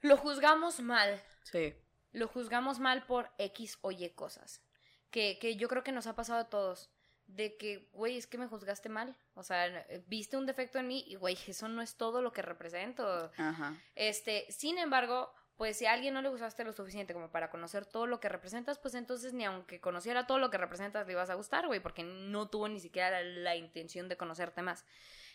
lo 0.00 0.16
juzgamos 0.16 0.80
mal. 0.80 1.22
Sí. 1.42 1.74
Lo 2.12 2.28
juzgamos 2.28 2.78
mal 2.78 3.04
por 3.06 3.30
X 3.38 3.78
o 3.82 3.90
Y 3.90 4.10
cosas. 4.10 4.62
Que, 5.10 5.38
que 5.38 5.56
yo 5.56 5.68
creo 5.68 5.84
que 5.84 5.92
nos 5.92 6.06
ha 6.06 6.16
pasado 6.16 6.40
a 6.40 6.48
todos. 6.48 6.90
De 7.26 7.56
que, 7.56 7.88
güey, 7.92 8.16
es 8.16 8.26
que 8.26 8.38
me 8.38 8.46
juzgaste 8.46 8.88
mal. 8.88 9.16
O 9.34 9.42
sea, 9.42 9.66
eh, 9.66 10.02
viste 10.06 10.36
un 10.36 10.46
defecto 10.46 10.78
en 10.78 10.88
mí 10.88 11.04
y, 11.06 11.16
güey, 11.16 11.36
eso 11.46 11.68
no 11.68 11.82
es 11.82 11.96
todo 11.96 12.22
lo 12.22 12.32
que 12.32 12.42
represento. 12.42 13.30
Ajá. 13.36 13.76
Este, 13.94 14.46
sin 14.50 14.78
embargo, 14.78 15.32
pues 15.58 15.76
si 15.76 15.86
a 15.86 15.92
alguien 15.92 16.14
no 16.14 16.22
le 16.22 16.28
gustaste 16.28 16.64
lo 16.64 16.72
suficiente 16.72 17.12
como 17.12 17.30
para 17.30 17.50
conocer 17.50 17.84
todo 17.84 18.06
lo 18.06 18.20
que 18.20 18.28
representas, 18.28 18.78
pues 18.78 18.94
entonces 18.94 19.34
ni 19.34 19.44
aunque 19.44 19.80
conociera 19.80 20.26
todo 20.26 20.38
lo 20.38 20.50
que 20.50 20.56
representas 20.56 21.06
le 21.06 21.14
ibas 21.14 21.30
a 21.30 21.34
gustar, 21.34 21.66
güey, 21.66 21.80
porque 21.80 22.04
no 22.04 22.48
tuvo 22.48 22.68
ni 22.68 22.78
siquiera 22.78 23.10
la, 23.10 23.22
la 23.22 23.56
intención 23.56 24.08
de 24.08 24.16
conocerte 24.16 24.62
más. 24.62 24.84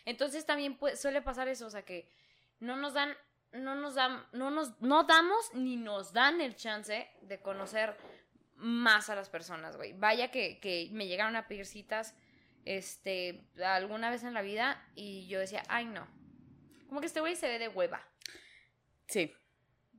Entonces 0.06 0.46
también 0.46 0.78
pues, 0.78 0.98
suele 0.98 1.20
pasar 1.20 1.48
eso, 1.48 1.66
o 1.66 1.70
sea 1.70 1.84
que 1.84 2.10
no 2.58 2.76
nos 2.76 2.94
dan, 2.94 3.14
no 3.54 3.74
nos 3.74 3.94
dan, 3.94 4.24
no 4.32 4.50
nos, 4.50 4.80
no 4.80 5.04
damos 5.04 5.54
ni 5.54 5.76
nos 5.76 6.12
dan 6.12 6.40
el 6.40 6.56
chance 6.56 7.08
de 7.22 7.40
conocer 7.40 7.96
más 8.56 9.10
a 9.10 9.14
las 9.14 9.28
personas, 9.28 9.76
güey. 9.76 9.92
Vaya 9.94 10.30
que, 10.30 10.60
que 10.60 10.88
me 10.92 11.06
llegaron 11.06 11.36
a 11.36 11.46
pedir 11.48 11.66
citas, 11.66 12.14
este, 12.64 13.46
alguna 13.64 14.10
vez 14.10 14.22
en 14.24 14.34
la 14.34 14.42
vida 14.42 14.82
y 14.94 15.26
yo 15.26 15.38
decía, 15.40 15.62
ay 15.68 15.84
no, 15.86 16.06
como 16.88 17.00
que 17.00 17.06
este 17.06 17.20
güey 17.20 17.36
se 17.36 17.48
ve 17.48 17.58
de 17.58 17.68
hueva. 17.68 18.00
Sí. 19.08 19.32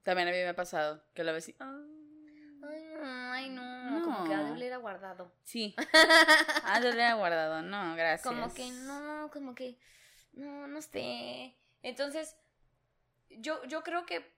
También 0.04 0.28
a 0.28 0.32
mí 0.32 0.38
me 0.38 0.48
ha 0.50 0.56
pasado 0.56 1.04
que 1.14 1.24
la 1.24 1.32
vez 1.32 1.46
sí. 1.46 1.56
ah, 1.60 1.82
Ay, 3.34 3.50
no, 3.50 4.02
como 4.04 4.24
que 4.28 4.34
ha 4.34 4.40
de 4.40 4.46
No. 4.46 4.54
oler 4.54 4.74
a 4.74 4.78
guardado. 4.78 5.32
Sí. 5.44 5.76
Ah, 6.64 6.80
yo 6.82 6.92
le 6.92 7.08
he 7.08 7.14
guardado. 7.14 7.62
No, 7.62 7.96
gracias. 7.96 8.24
Como 8.24 8.52
que 8.54 8.70
no, 8.72 9.30
como 9.32 9.54
que 9.54 9.78
no, 10.34 10.68
no 10.68 10.82
sé. 10.82 11.56
Entonces, 11.84 12.36
yo, 13.30 13.64
yo 13.66 13.84
creo 13.84 14.06
que 14.06 14.34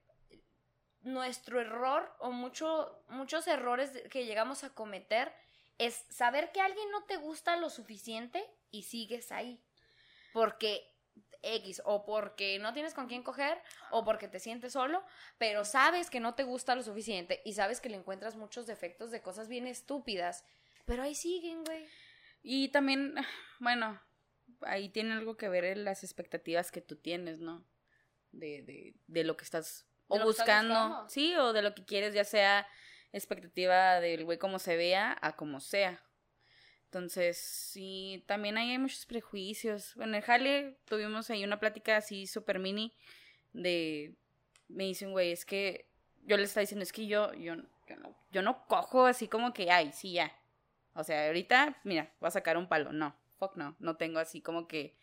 nuestro 1.01 1.61
error 1.61 2.13
o 2.19 2.31
mucho, 2.31 3.03
muchos 3.09 3.47
errores 3.47 3.91
que 4.09 4.25
llegamos 4.25 4.63
a 4.63 4.73
cometer 4.73 5.33
es 5.77 6.05
saber 6.09 6.51
que 6.51 6.61
alguien 6.61 6.89
no 6.91 7.03
te 7.03 7.17
gusta 7.17 7.55
lo 7.57 7.69
suficiente 7.69 8.43
y 8.71 8.83
sigues 8.83 9.31
ahí. 9.31 9.61
Porque 10.33 10.93
X, 11.41 11.81
o 11.85 12.05
porque 12.05 12.59
no 12.59 12.73
tienes 12.73 12.93
con 12.93 13.07
quién 13.07 13.23
coger, 13.23 13.61
o 13.91 14.03
porque 14.03 14.27
te 14.27 14.39
sientes 14.39 14.73
solo, 14.73 15.03
pero 15.37 15.65
sabes 15.65 16.09
que 16.09 16.19
no 16.19 16.35
te 16.35 16.43
gusta 16.43 16.75
lo 16.75 16.83
suficiente 16.83 17.41
y 17.45 17.53
sabes 17.53 17.79
que 17.79 17.89
le 17.89 17.97
encuentras 17.97 18.35
muchos 18.35 18.67
defectos 18.67 19.11
de 19.11 19.21
cosas 19.21 19.47
bien 19.47 19.67
estúpidas, 19.67 20.43
pero 20.85 21.03
ahí 21.03 21.15
siguen, 21.15 21.63
güey. 21.63 21.87
Y 22.41 22.69
también, 22.69 23.15
bueno, 23.59 24.01
ahí 24.61 24.89
tiene 24.89 25.13
algo 25.13 25.37
que 25.37 25.49
ver 25.49 25.65
en 25.65 25.83
las 25.83 26.03
expectativas 26.03 26.71
que 26.71 26.81
tú 26.81 26.95
tienes, 26.95 27.39
¿no? 27.39 27.65
De, 28.37 28.61
de, 28.61 28.93
de 29.07 29.23
lo 29.23 29.35
que 29.35 29.43
estás 29.43 29.87
o 30.07 30.15
estás 30.15 30.27
buscando. 30.27 31.09
Sí, 31.09 31.35
o 31.35 31.53
de 31.53 31.61
lo 31.61 31.73
que 31.73 31.85
quieres, 31.85 32.13
ya 32.13 32.23
sea 32.23 32.67
expectativa 33.11 33.99
del 33.99 34.25
güey 34.25 34.37
como 34.37 34.59
se 34.59 34.77
vea 34.77 35.17
a 35.21 35.35
como 35.35 35.59
sea. 35.59 36.03
Entonces, 36.85 37.37
sí, 37.37 38.23
también 38.27 38.57
ahí 38.57 38.71
hay 38.71 38.77
muchos 38.77 39.05
prejuicios. 39.05 39.95
En 39.97 40.15
el 40.15 40.21
Jale 40.21 40.77
tuvimos 40.85 41.29
ahí 41.29 41.43
una 41.43 41.59
plática 41.59 41.97
así 41.97 42.27
súper 42.27 42.59
mini 42.59 42.95
de... 43.53 44.15
Me 44.69 44.85
dicen, 44.85 45.11
güey, 45.11 45.31
es 45.31 45.45
que 45.45 45.89
yo 46.23 46.37
le 46.37 46.43
estaba 46.43 46.61
diciendo, 46.61 46.83
es 46.83 46.93
que 46.93 47.07
yo, 47.07 47.33
yo, 47.33 47.55
yo, 47.87 47.95
no, 47.97 48.15
yo 48.31 48.41
no 48.41 48.65
cojo 48.67 49.05
así 49.05 49.27
como 49.27 49.53
que, 49.53 49.71
ay, 49.71 49.91
sí, 49.93 50.13
ya. 50.13 50.31
O 50.93 51.03
sea, 51.03 51.27
ahorita, 51.27 51.79
mira, 51.83 52.13
voy 52.19 52.27
a 52.27 52.31
sacar 52.31 52.57
un 52.57 52.67
palo. 52.67 52.91
No, 52.91 53.15
fuck 53.37 53.55
no. 53.55 53.75
No 53.79 53.97
tengo 53.97 54.19
así 54.19 54.41
como 54.41 54.67
que 54.67 54.97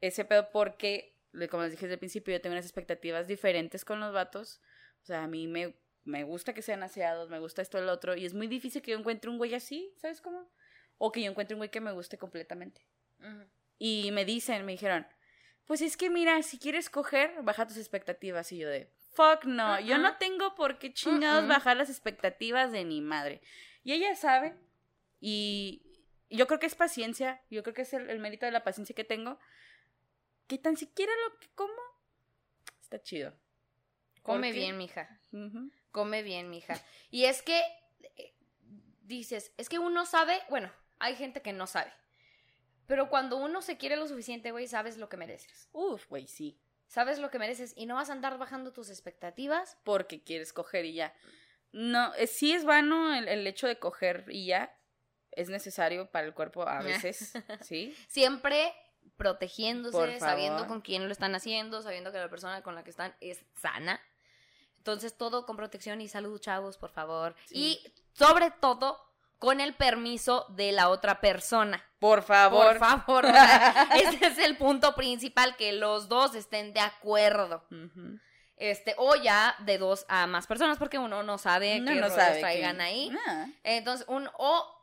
ese 0.00 0.24
pedo 0.24 0.50
porque, 0.50 1.14
como 1.50 1.62
les 1.62 1.72
dije 1.72 1.86
desde 1.86 1.94
el 1.94 1.98
principio, 1.98 2.32
yo 2.34 2.40
tengo 2.40 2.54
unas 2.54 2.64
expectativas 2.64 3.26
diferentes 3.28 3.84
con 3.84 4.00
los 4.00 4.12
vatos. 4.12 4.60
O 5.02 5.06
sea, 5.06 5.24
a 5.24 5.26
mí 5.28 5.46
me, 5.46 5.76
me 6.04 6.24
gusta 6.24 6.54
que 6.54 6.62
sean 6.62 6.82
aseados, 6.82 7.30
me 7.30 7.38
gusta 7.38 7.62
esto, 7.62 7.78
el 7.78 7.88
otro. 7.88 8.16
Y 8.16 8.26
es 8.26 8.34
muy 8.34 8.46
difícil 8.46 8.82
que 8.82 8.92
yo 8.92 8.98
encuentre 8.98 9.30
un 9.30 9.38
güey 9.38 9.54
así, 9.54 9.92
¿sabes 9.96 10.20
cómo? 10.20 10.50
O 10.98 11.12
que 11.12 11.22
yo 11.22 11.30
encuentre 11.30 11.54
un 11.54 11.60
güey 11.60 11.70
que 11.70 11.80
me 11.80 11.92
guste 11.92 12.18
completamente. 12.18 12.86
Y 13.78 14.10
me 14.12 14.24
dicen, 14.24 14.64
me 14.64 14.72
dijeron, 14.72 15.06
pues 15.66 15.82
es 15.82 15.96
que 15.96 16.10
mira, 16.10 16.42
si 16.42 16.58
quieres 16.58 16.90
coger, 16.90 17.42
baja 17.42 17.66
tus 17.66 17.76
expectativas. 17.76 18.50
Y 18.52 18.58
yo 18.58 18.68
de, 18.68 18.90
fuck 19.12 19.44
no, 19.44 19.80
yo 19.80 19.98
no 19.98 20.16
tengo 20.16 20.54
por 20.54 20.78
qué 20.78 20.92
chingados 20.92 21.46
bajar 21.46 21.76
las 21.76 21.90
expectativas 21.90 22.72
de 22.72 22.84
mi 22.84 23.00
madre. 23.00 23.40
Y 23.82 23.92
ella 23.92 24.14
sabe, 24.16 24.54
y 25.20 25.82
yo 26.28 26.46
creo 26.46 26.58
que 26.58 26.66
es 26.66 26.74
paciencia, 26.74 27.40
yo 27.50 27.62
creo 27.62 27.74
que 27.74 27.82
es 27.82 27.92
el, 27.94 28.10
el 28.10 28.18
mérito 28.18 28.46
de 28.46 28.52
la 28.52 28.64
paciencia 28.64 28.94
que 28.94 29.04
tengo, 29.04 29.38
que 30.50 30.58
tan 30.58 30.76
siquiera 30.76 31.12
lo 31.28 31.38
que 31.38 31.46
como 31.54 31.72
está 32.82 33.00
chido. 33.00 33.32
Come 34.22 34.50
bien, 34.50 34.76
mija. 34.76 35.20
Come 35.92 36.22
bien, 36.22 36.50
mija. 36.50 36.74
Y 37.08 37.26
es 37.26 37.40
que 37.42 37.62
eh, 38.16 38.34
dices, 39.02 39.52
es 39.56 39.68
que 39.68 39.78
uno 39.78 40.06
sabe, 40.06 40.42
bueno, 40.50 40.72
hay 40.98 41.14
gente 41.14 41.40
que 41.40 41.52
no 41.52 41.68
sabe. 41.68 41.92
Pero 42.86 43.08
cuando 43.08 43.36
uno 43.36 43.62
se 43.62 43.76
quiere 43.76 43.94
lo 43.94 44.08
suficiente, 44.08 44.50
güey, 44.50 44.66
sabes 44.66 44.98
lo 44.98 45.08
que 45.08 45.16
mereces. 45.16 45.68
Uf, 45.70 46.08
güey, 46.08 46.26
sí. 46.26 46.60
Sabes 46.88 47.20
lo 47.20 47.30
que 47.30 47.38
mereces 47.38 47.72
y 47.76 47.86
no 47.86 47.94
vas 47.94 48.10
a 48.10 48.14
andar 48.14 48.36
bajando 48.36 48.72
tus 48.72 48.90
expectativas. 48.90 49.78
Porque 49.84 50.24
quieres 50.24 50.52
coger 50.52 50.84
y 50.84 50.94
ya. 50.94 51.14
No, 51.70 52.12
eh, 52.16 52.26
sí 52.26 52.52
es 52.52 52.64
vano 52.64 53.14
el, 53.14 53.28
el 53.28 53.46
hecho 53.46 53.68
de 53.68 53.78
coger 53.78 54.24
y 54.28 54.46
ya. 54.46 54.76
Es 55.30 55.48
necesario 55.48 56.10
para 56.10 56.26
el 56.26 56.34
cuerpo 56.34 56.66
a 56.66 56.82
veces, 56.82 57.34
¿sí? 57.60 57.94
Siempre 58.08 58.74
protegiéndose, 59.16 60.18
sabiendo 60.18 60.66
con 60.66 60.80
quién 60.80 61.06
lo 61.06 61.12
están 61.12 61.34
haciendo, 61.34 61.82
sabiendo 61.82 62.10
que 62.12 62.18
la 62.18 62.28
persona 62.30 62.62
con 62.62 62.74
la 62.74 62.84
que 62.84 62.90
están 62.90 63.14
es 63.20 63.44
sana. 63.54 64.00
Entonces, 64.78 65.16
todo 65.16 65.44
con 65.44 65.56
protección 65.56 66.00
y 66.00 66.08
salud, 66.08 66.40
chavos, 66.40 66.78
por 66.78 66.90
favor. 66.90 67.34
Sí. 67.46 67.54
Y 67.84 67.92
sobre 68.14 68.50
todo, 68.50 68.98
con 69.38 69.60
el 69.60 69.74
permiso 69.74 70.46
de 70.50 70.72
la 70.72 70.88
otra 70.88 71.20
persona. 71.20 71.84
Por 71.98 72.22
favor. 72.22 72.66
Por 72.66 72.78
favor. 72.78 73.24
ese 73.94 74.26
es 74.26 74.38
el 74.38 74.56
punto 74.56 74.94
principal, 74.94 75.54
que 75.56 75.72
los 75.72 76.08
dos 76.08 76.34
estén 76.34 76.72
de 76.72 76.80
acuerdo. 76.80 77.64
Este, 78.56 78.94
o 78.98 79.16
ya 79.16 79.54
de 79.60 79.78
dos 79.78 80.04
a 80.08 80.26
más 80.26 80.46
personas, 80.46 80.78
porque 80.78 80.98
uno 80.98 81.22
no 81.22 81.38
sabe 81.38 81.78
Uno 81.80 81.92
qué 81.92 82.00
no 82.00 82.08
sabe 82.10 82.40
traigan 82.40 82.76
que- 82.76 82.82
ahí. 82.82 83.12
Ah, 83.26 83.46
Entonces, 83.64 84.06
un, 84.08 84.28
o 84.38 84.79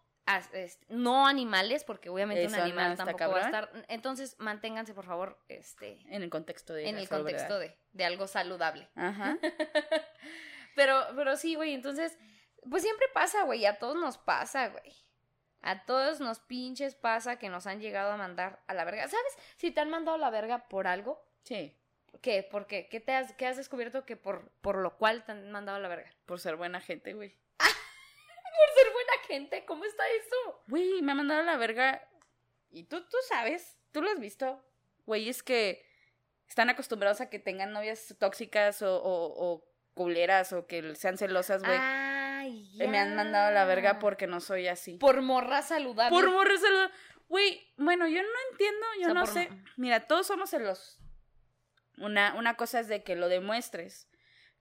no 0.89 1.27
animales, 1.27 1.83
porque 1.83 2.09
obviamente 2.09 2.43
Eso 2.43 2.55
un 2.55 2.61
animal 2.61 2.97
tampoco 2.97 3.29
va 3.31 3.37
a 3.37 3.45
estar. 3.45 3.71
Entonces, 3.87 4.35
manténganse, 4.39 4.93
por 4.93 5.05
favor, 5.05 5.39
este, 5.47 5.99
en 6.09 6.23
el 6.23 6.29
contexto 6.29 6.73
de 6.73 6.87
en 6.87 6.97
el 6.97 7.07
contexto 7.07 7.59
de, 7.59 7.75
de 7.93 8.05
algo 8.05 8.27
saludable. 8.27 8.87
Ajá. 8.95 9.37
Pero, 10.75 11.03
pero 11.15 11.35
sí, 11.37 11.55
güey, 11.55 11.73
entonces, 11.73 12.15
pues 12.69 12.83
siempre 12.83 13.07
pasa, 13.11 13.41
güey, 13.45 13.65
a 13.65 13.79
todos 13.79 13.95
nos 13.95 14.19
pasa, 14.19 14.67
güey. 14.67 14.93
A 15.63 15.85
todos 15.85 16.19
nos 16.19 16.39
pinches 16.39 16.93
pasa 16.93 17.39
que 17.39 17.49
nos 17.49 17.65
han 17.65 17.81
llegado 17.81 18.11
a 18.11 18.17
mandar 18.17 18.61
a 18.67 18.75
la 18.75 18.85
verga. 18.85 19.07
¿Sabes? 19.07 19.37
Si 19.55 19.71
te 19.71 19.81
han 19.81 19.89
mandado 19.89 20.17
a 20.17 20.19
la 20.19 20.29
verga 20.29 20.67
por 20.67 20.85
algo, 20.85 21.27
Sí, 21.47 21.73
¿qué? 22.21 22.43
¿Por 22.43 22.67
qué? 22.67 22.89
¿Qué, 22.89 22.99
te 22.99 23.13
has, 23.13 23.33
qué 23.33 23.47
has 23.47 23.55
descubierto 23.55 24.05
que 24.05 24.17
por, 24.17 24.51
por 24.61 24.77
lo 24.77 24.97
cual 24.97 25.23
te 25.25 25.31
han 25.31 25.49
mandado 25.49 25.77
a 25.77 25.79
la 25.79 25.87
verga? 25.87 26.11
por 26.25 26.39
ser 26.39 26.57
buena 26.57 26.81
gente, 26.81 27.13
güey. 27.13 27.35
Gente, 29.27 29.65
¿cómo 29.65 29.85
está 29.85 30.03
eso? 30.09 30.63
Güey, 30.67 31.01
me 31.01 31.11
ha 31.11 31.15
mandado 31.15 31.41
a 31.41 31.43
la 31.45 31.57
verga. 31.57 32.01
Y 32.69 32.83
tú, 32.85 33.01
tú 33.07 33.17
sabes, 33.27 33.77
tú 33.91 34.01
lo 34.01 34.09
has 34.09 34.19
visto. 34.19 34.63
Güey, 35.05 35.29
es 35.29 35.43
que 35.43 35.85
están 36.47 36.69
acostumbrados 36.69 37.21
a 37.21 37.29
que 37.29 37.39
tengan 37.39 37.71
novias 37.73 38.15
tóxicas 38.19 38.81
o, 38.81 38.95
o, 38.97 39.53
o 39.53 39.63
culeras 39.93 40.53
o 40.53 40.67
que 40.67 40.95
sean 40.95 41.17
celosas, 41.17 41.63
güey. 41.63 41.77
Y 42.49 42.87
me 42.87 42.99
han 42.99 43.15
mandado 43.15 43.47
a 43.47 43.51
la 43.51 43.65
verga 43.65 43.99
porque 43.99 44.27
no 44.27 44.39
soy 44.39 44.67
así. 44.67 44.97
Por 44.97 45.21
morra 45.21 45.61
saludable. 45.61 46.15
Por 46.15 46.31
morro 46.31 46.57
celoso. 46.57 46.93
Güey, 47.27 47.73
bueno, 47.77 48.07
yo 48.07 48.21
no 48.21 48.29
entiendo, 48.51 48.85
yo 48.95 49.01
O 49.01 49.05
sea, 49.05 49.13
no 49.13 49.21
por- 49.25 49.33
sé. 49.33 49.49
Mira, 49.75 50.07
todos 50.07 50.27
somos 50.27 50.49
celosos. 50.49 50.99
Una, 51.97 52.35
una 52.35 52.55
cosa 52.55 52.79
es 52.79 52.87
de 52.87 53.03
que 53.03 53.15
lo 53.15 53.27
demuestres. 53.27 54.07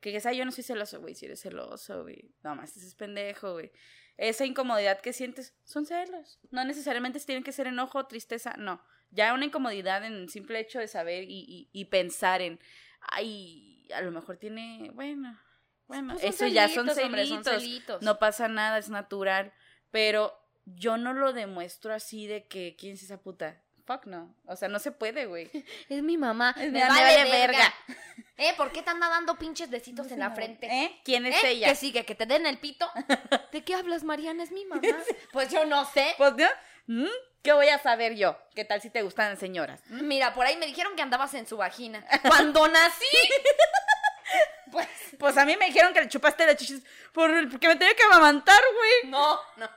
Que 0.00 0.08
digas, 0.10 0.26
ay, 0.26 0.38
yo 0.38 0.44
no 0.44 0.52
soy 0.52 0.64
celoso, 0.64 1.00
güey, 1.00 1.14
si 1.14 1.26
eres 1.26 1.40
celoso, 1.40 2.02
güey. 2.02 2.34
No 2.42 2.54
más, 2.56 2.76
ese 2.76 2.86
es 2.86 2.94
pendejo, 2.94 3.52
güey. 3.52 3.70
Esa 4.16 4.46
incomodidad 4.46 5.00
que 5.00 5.12
sientes 5.12 5.54
son 5.64 5.84
celos. 5.86 6.38
No 6.50 6.64
necesariamente 6.64 7.20
tienen 7.20 7.44
que 7.44 7.52
ser 7.52 7.66
enojo, 7.66 8.06
tristeza, 8.06 8.54
no. 8.56 8.82
Ya 9.10 9.34
una 9.34 9.44
incomodidad 9.44 10.04
en 10.04 10.14
el 10.14 10.28
simple 10.30 10.58
hecho 10.58 10.78
de 10.78 10.88
saber 10.88 11.24
y, 11.24 11.44
y, 11.46 11.70
y 11.72 11.84
pensar 11.86 12.40
en, 12.42 12.58
ay, 13.00 13.88
a 13.94 14.00
lo 14.00 14.10
mejor 14.10 14.36
tiene, 14.36 14.90
bueno, 14.94 15.38
bueno, 15.86 16.14
Pues 16.14 16.24
eso 16.24 16.46
ya 16.46 16.68
son 16.68 16.88
celitos, 16.88 17.28
son 17.28 17.44
celitos. 17.44 17.62
celitos. 17.62 18.02
No 18.02 18.18
pasa 18.18 18.48
nada, 18.48 18.78
es 18.78 18.88
natural. 18.88 19.52
Pero 19.90 20.34
yo 20.64 20.96
no 20.96 21.12
lo 21.14 21.32
demuestro 21.32 21.94
así 21.94 22.26
de 22.26 22.46
que, 22.48 22.74
¿quién 22.78 22.94
es 22.94 23.02
esa 23.02 23.22
puta? 23.22 23.62
Fuck 23.86 24.06
no. 24.06 24.34
O 24.46 24.56
sea, 24.56 24.68
no 24.68 24.78
se 24.80 24.90
puede, 24.90 25.26
güey. 25.26 25.50
Es 25.88 26.02
mi 26.02 26.16
mamá. 26.16 26.54
Es 26.58 26.72
me 26.72 26.80
vale, 26.80 27.02
vale 27.02 27.30
verga. 27.30 27.58
verga. 27.58 27.74
¿Eh? 28.36 28.52
¿Por 28.56 28.70
qué 28.72 28.82
te 28.82 28.90
anda 28.90 29.08
dando 29.08 29.38
pinches 29.38 29.70
besitos 29.70 30.10
en 30.10 30.18
la 30.18 30.30
frente? 30.32 30.66
¿Eh? 30.66 31.00
¿Quién 31.04 31.24
es 31.24 31.42
¿Eh? 31.42 31.50
ella? 31.52 31.68
¿Que 31.68 31.74
sigue? 31.74 32.04
¿Que 32.04 32.14
te 32.14 32.26
den 32.26 32.46
el 32.46 32.58
pito? 32.58 32.90
¿De 33.52 33.64
qué 33.64 33.74
hablas, 33.74 34.04
Mariana? 34.04 34.42
Es 34.42 34.50
mi 34.50 34.64
mamá. 34.66 34.82
Pues 35.32 35.50
yo 35.50 35.64
no 35.64 35.84
sé. 35.86 36.14
Pues 36.18 36.34
yo, 36.36 36.46
¿mm? 36.86 37.06
¿qué 37.42 37.52
voy 37.52 37.68
a 37.68 37.78
saber 37.78 38.14
yo? 38.16 38.36
¿Qué 38.54 38.64
tal 38.64 38.82
si 38.82 38.90
te 38.90 39.02
gustan 39.02 39.38
señoras? 39.38 39.80
Mira, 39.88 40.34
por 40.34 40.44
ahí 40.44 40.56
me 40.56 40.66
dijeron 40.66 40.94
que 40.96 41.02
andabas 41.02 41.32
en 41.34 41.46
su 41.46 41.56
vagina. 41.56 42.04
Cuando 42.28 42.68
nací. 42.68 43.06
Pues 44.72 44.88
Pues 45.18 45.36
a 45.38 45.44
mí 45.46 45.56
me 45.56 45.66
dijeron 45.66 45.92
que 45.94 46.00
le 46.00 46.08
chupaste 46.08 46.44
la 46.44 46.56
chichis 46.56 46.82
por, 47.12 47.30
porque 47.50 47.68
me 47.68 47.76
tenía 47.76 47.94
que 47.94 48.02
amamantar, 48.02 48.60
güey. 48.74 49.10
no, 49.10 49.38
no. 49.56 49.70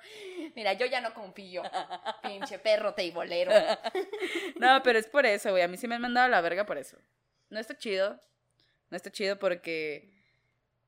Mira, 0.56 0.74
yo 0.74 0.86
ya 0.88 1.00
no 1.00 1.14
confío. 1.14 1.62
Pinche 2.24 2.58
perro 2.60 2.94
teibolero. 2.94 3.52
No, 4.56 4.82
pero 4.84 4.98
es 5.00 5.08
por 5.08 5.26
eso, 5.26 5.52
güey. 5.52 5.64
A 5.64 5.68
mí 5.68 5.78
sí 5.78 5.88
me 5.88 5.96
han 5.96 6.02
mandado 6.02 6.26
a 6.26 6.30
la 6.30 6.42
verga 6.42 6.66
por 6.66 6.78
eso. 6.78 6.98
No 7.50 7.60
está 7.60 7.78
chido. 7.78 8.20
No 8.90 8.98
está 8.98 9.12
chido 9.12 9.38
porque. 9.40 10.12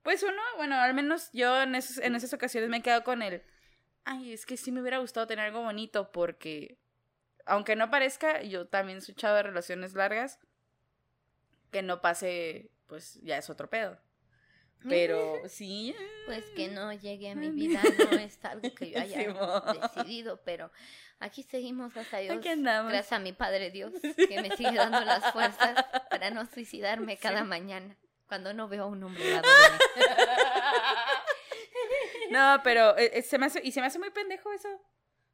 Pues 0.01 0.24
uno, 0.24 0.41
bueno, 0.57 0.76
al 0.80 0.93
menos 0.95 1.30
yo 1.32 1.62
en, 1.62 1.76
esos- 1.76 1.99
en 2.03 2.16
esas 2.16 2.34
ocasiones 2.34 2.70
me 2.70 2.78
he 2.78 2.82
quedado 2.82 3.03
con 3.03 3.22
el. 3.22 3.43
Ay, 4.03 4.34
es 4.34 4.45
que 4.47 4.57
sí 4.57 4.72
me 4.72 4.82
hubiera 4.82 4.97
gustado 4.97 5.28
tener 5.28 5.45
algo 5.45 5.62
bonito 5.62 6.12
porque. 6.12 6.78
Aunque 7.45 7.76
no 7.76 7.89
parezca, 7.91 8.41
yo 8.41 8.68
también 8.68 9.01
soy 9.01 9.14
chava 9.16 9.38
de 9.38 9.43
relaciones 9.43 9.93
largas. 9.93 10.39
Que 11.72 11.82
no 11.84 12.01
pase, 12.01 12.72
pues 12.92 13.18
ya 13.22 13.38
es 13.38 13.50
otro 13.50 13.70
pedo. 13.70 13.98
Pero 14.89 15.39
sí. 15.48 15.96
Pues 16.26 16.44
que 16.58 16.68
no 16.68 16.92
llegue 16.92 17.30
a 17.30 17.36
mi 17.36 17.50
vida 17.50 17.82
no 18.12 18.18
es 18.18 18.44
algo 18.44 18.76
que 18.76 18.92
yo 18.92 19.00
haya 19.02 19.34
decidido, 19.80 20.42
pero 20.44 20.70
aquí 21.22 21.42
seguimos, 21.44 21.94
gracias 21.94 22.14
a 22.14 22.18
Dios. 22.18 22.44
Gracias 22.44 23.14
a 23.14 23.20
mi 23.20 23.32
Padre 23.32 23.72
Dios, 23.72 23.94
que 24.18 24.42
me 24.42 24.58
sigue 24.58 24.74
dando 24.74 25.00
las 25.00 25.32
fuerzas 25.32 25.86
para 26.10 26.32
no 26.32 26.46
suicidarme 26.48 27.16
cada 27.16 27.46
mañana 27.46 27.96
cuando 28.28 28.54
no 28.54 28.68
veo 28.68 28.84
a 28.84 28.88
un 28.88 29.02
hombre 29.06 29.24
lado 29.32 29.48
de 29.48 30.02
mí. 30.02 30.06
No, 32.32 32.60
pero 32.62 32.98
eh, 32.98 33.12
eh, 33.14 33.22
se 33.22 33.38
me 33.38 33.46
hace. 33.46 33.62
Y 33.64 33.72
se 33.72 33.80
me 33.80 33.88
hace 33.88 34.00
muy 34.00 34.10
pendejo 34.10 34.52
eso. 34.52 34.68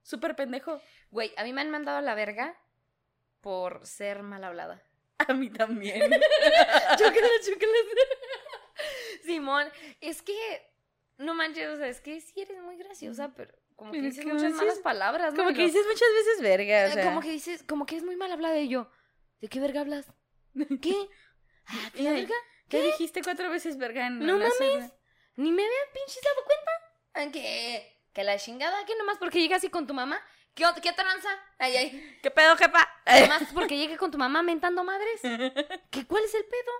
Súper 0.03 0.35
pendejo. 0.35 0.79
Güey, 1.09 1.33
a 1.37 1.43
mí 1.43 1.53
me 1.53 1.61
han 1.61 1.71
mandado 1.71 1.97
a 1.97 2.01
la 2.01 2.13
verga 2.13 2.55
por 3.41 3.83
ser 3.87 4.21
mal 4.21 4.43
hablada. 4.43 4.83
A 5.27 5.33
mí 5.33 5.49
también. 5.49 6.01
Chócala, 6.97 7.29
chócala. 7.45 7.73
Simón, 9.23 9.67
es 10.01 10.21
que 10.21 10.35
no 11.17 11.33
manches, 11.33 11.67
o 11.69 11.77
sea, 11.77 11.87
es 11.87 12.01
que 12.01 12.21
sí 12.21 12.41
eres 12.41 12.61
muy 12.61 12.77
graciosa, 12.77 13.33
pero 13.35 13.53
como 13.75 13.91
que 13.91 14.01
dices 14.01 14.25
muchas 14.25 14.43
dices- 14.43 14.57
malas 14.57 14.79
palabras, 14.79 15.33
¿no? 15.33 15.43
Como 15.43 15.55
que 15.55 15.63
dices 15.63 15.85
muchas 15.85 16.09
veces 16.13 16.41
verga, 16.41 16.83
o 16.83 16.87
eh, 16.87 16.91
sea. 16.93 17.03
como 17.03 17.21
que 17.21 17.31
dices, 17.31 17.63
como 17.63 17.85
que 17.85 17.95
es 17.97 18.03
muy 18.03 18.15
mal 18.15 18.31
hablada 18.31 18.59
y 18.59 18.69
yo. 18.69 18.89
¿De 19.41 19.47
qué 19.47 19.59
verga 19.59 19.81
hablas? 19.81 20.05
¿Qué? 20.81 20.95
Ah, 21.67 21.91
¿qué 21.93 22.03
verga? 22.11 22.35
¿Qué 22.69 22.81
dijiste 22.81 23.21
cuatro 23.23 23.49
veces 23.49 23.77
verga 23.77 24.07
en 24.07 24.19
No 24.19 24.33
mames. 24.37 24.93
Ni 25.35 25.51
me 25.51 25.63
había 25.63 25.77
pinches 25.93 26.23
dado 26.23 26.43
cuenta. 26.45 26.71
Ah, 27.13 27.31
Que, 27.31 28.01
que 28.13 28.23
la 28.23 28.37
chingada, 28.37 28.85
que 28.85 28.95
nomás 28.95 29.17
porque 29.19 29.39
llegas 29.39 29.57
así 29.59 29.69
con 29.69 29.85
tu 29.85 29.93
mamá. 29.93 30.19
¿Qué, 30.57 30.65
qué 30.81 30.91
tranza? 30.91 31.29
Ay, 31.59 31.77
ay. 31.77 32.19
¿Qué 32.23 32.31
pedo, 32.31 32.57
jefa? 32.57 32.89
Nomás 33.05 33.43
porque 33.53 33.77
llegue 33.77 33.95
con 33.95 34.09
tu 34.09 34.17
mamá 34.17 34.41
mentando 34.41 34.83
madres. 34.83 35.21
¿Qué, 35.91 36.07
¿Cuál 36.07 36.23
es 36.23 36.33
el 36.33 36.45
pedo? 36.45 36.71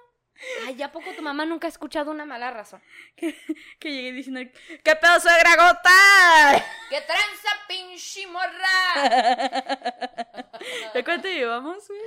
Ay, 0.65 0.81
¿a 0.81 0.91
poco 0.91 1.13
tu 1.13 1.21
mamá 1.21 1.45
nunca 1.45 1.67
ha 1.67 1.69
escuchado 1.69 2.09
una 2.09 2.25
mala 2.25 2.49
razón? 2.49 2.81
que 3.15 3.91
llegué 3.91 4.11
diciendo, 4.13 4.41
¿qué 4.83 4.95
pedo, 4.95 5.19
suegra 5.19 5.55
gota? 5.55 6.65
¡Qué 6.89 7.01
tranza, 7.01 7.49
pinche 7.67 8.25
morra! 8.27 9.03
¿De 10.93 11.03
cuánto 11.03 11.27
llevamos, 11.27 11.87
güey? 11.87 12.01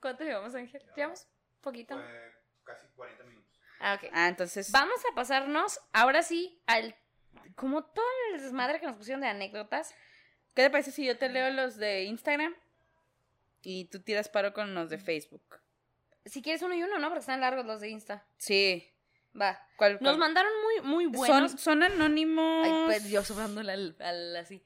¿Cuánto 0.00 0.22
llevamos, 0.22 0.54
Ángel? 0.54 0.80
¿Llevamos? 0.96 1.26
¿Poquito? 1.60 1.96
Fue 1.96 2.40
casi 2.64 2.86
40 2.94 3.24
minutos. 3.24 3.60
Ah, 3.80 3.94
ok. 3.94 4.10
Ah, 4.12 4.28
entonces. 4.28 4.70
Vamos 4.70 5.00
a 5.10 5.14
pasarnos 5.14 5.80
ahora 5.92 6.22
sí 6.22 6.62
al. 6.66 6.96
Como 7.56 7.84
todo 7.84 8.06
el 8.32 8.40
desmadre 8.40 8.78
que 8.78 8.86
nos 8.86 8.96
pusieron 8.96 9.20
de 9.20 9.28
anécdotas. 9.28 9.94
¿Qué 10.54 10.62
te 10.62 10.70
parece 10.70 10.90
si 10.90 11.04
yo 11.04 11.16
te 11.16 11.28
leo 11.28 11.50
los 11.50 11.76
de 11.76 12.04
Instagram? 12.04 12.54
Y 13.62 13.86
tú 13.86 14.00
tiras 14.00 14.28
paro 14.28 14.52
con 14.52 14.74
los 14.74 14.90
de 14.90 14.98
Facebook. 14.98 15.42
Si 16.24 16.42
quieres 16.42 16.62
uno 16.62 16.74
y 16.74 16.82
uno, 16.82 16.98
¿no? 16.98 17.08
Porque 17.08 17.20
están 17.20 17.40
largos 17.40 17.64
los 17.66 17.80
de 17.80 17.88
Insta. 17.90 18.26
Sí. 18.36 18.86
Va. 19.38 19.58
¿Cuál? 19.76 19.98
Nos 20.00 20.18
mandaron 20.18 20.50
muy, 20.62 20.88
muy 20.88 21.06
buenos. 21.06 21.52
Son, 21.52 21.58
son 21.58 21.82
anónimos. 21.82 22.66
Ay, 22.66 22.72
pues 22.86 23.08
yo 23.10 23.22
sobrándole 23.24 23.72
al, 23.72 23.96
al 24.00 24.36
así. 24.36 24.62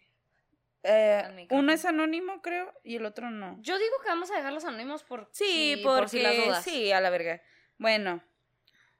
Eh, 0.82 1.46
uno 1.50 1.72
es 1.72 1.84
anónimo, 1.86 2.42
creo, 2.42 2.72
y 2.82 2.96
el 2.96 3.06
otro 3.06 3.30
no. 3.30 3.56
Yo 3.60 3.78
digo 3.78 3.94
que 4.02 4.08
vamos 4.08 4.30
a 4.30 4.36
dejarlos 4.36 4.64
anónimos 4.66 5.02
por, 5.02 5.28
Sí, 5.32 5.80
porque 5.82 6.00
por 6.00 6.08
si 6.10 6.20
las 6.20 6.36
dudas. 6.36 6.64
sí, 6.64 6.92
a 6.92 7.00
la 7.00 7.08
verga. 7.08 7.40
Bueno, 7.78 8.22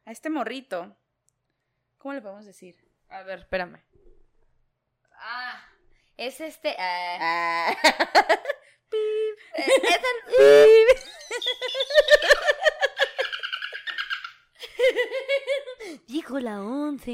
a 0.07 0.11
este 0.11 0.31
morrito, 0.31 0.97
¿cómo 1.99 2.15
le 2.15 2.23
podemos 2.23 2.47
decir? 2.47 2.77
A 3.11 3.23
ver, 3.23 3.41
espérame. 3.41 3.83
Ah, 5.13 5.63
es 6.17 6.41
este. 6.41 6.77
Uh, 8.95 9.35
es, 9.57 9.67
es 9.67 10.01
el, 10.39 10.61
Dijo 16.07 16.39
la 16.39 16.63
once. 16.63 17.11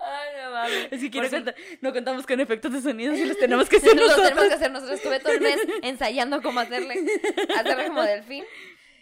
Ay, 0.00 0.30
no 0.42 0.50
mames. 0.52 0.88
Es 0.90 1.00
que 1.00 1.10
quiero 1.10 1.28
pues 1.28 1.30
si... 1.30 1.36
contar, 1.36 1.54
no 1.80 1.92
contamos 1.92 2.26
con 2.26 2.40
efectos 2.40 2.72
de 2.72 2.80
sonido 2.80 3.14
si 3.14 3.24
los 3.26 3.38
tenemos 3.38 3.68
que 3.68 3.76
hacer 3.76 3.94
nosotros. 3.94 4.18
Los 4.18 4.28
tenemos 4.28 4.48
que 4.48 4.54
hacer 4.54 4.70
nosotros. 4.70 4.96
Estuve 4.98 5.20
todo 5.20 5.32
el 5.32 5.40
mes 5.40 5.58
ensayando 5.82 6.42
cómo 6.42 6.60
hacerle, 6.60 7.04
hacerle 7.56 7.86
como 7.88 8.02
delfín. 8.02 8.44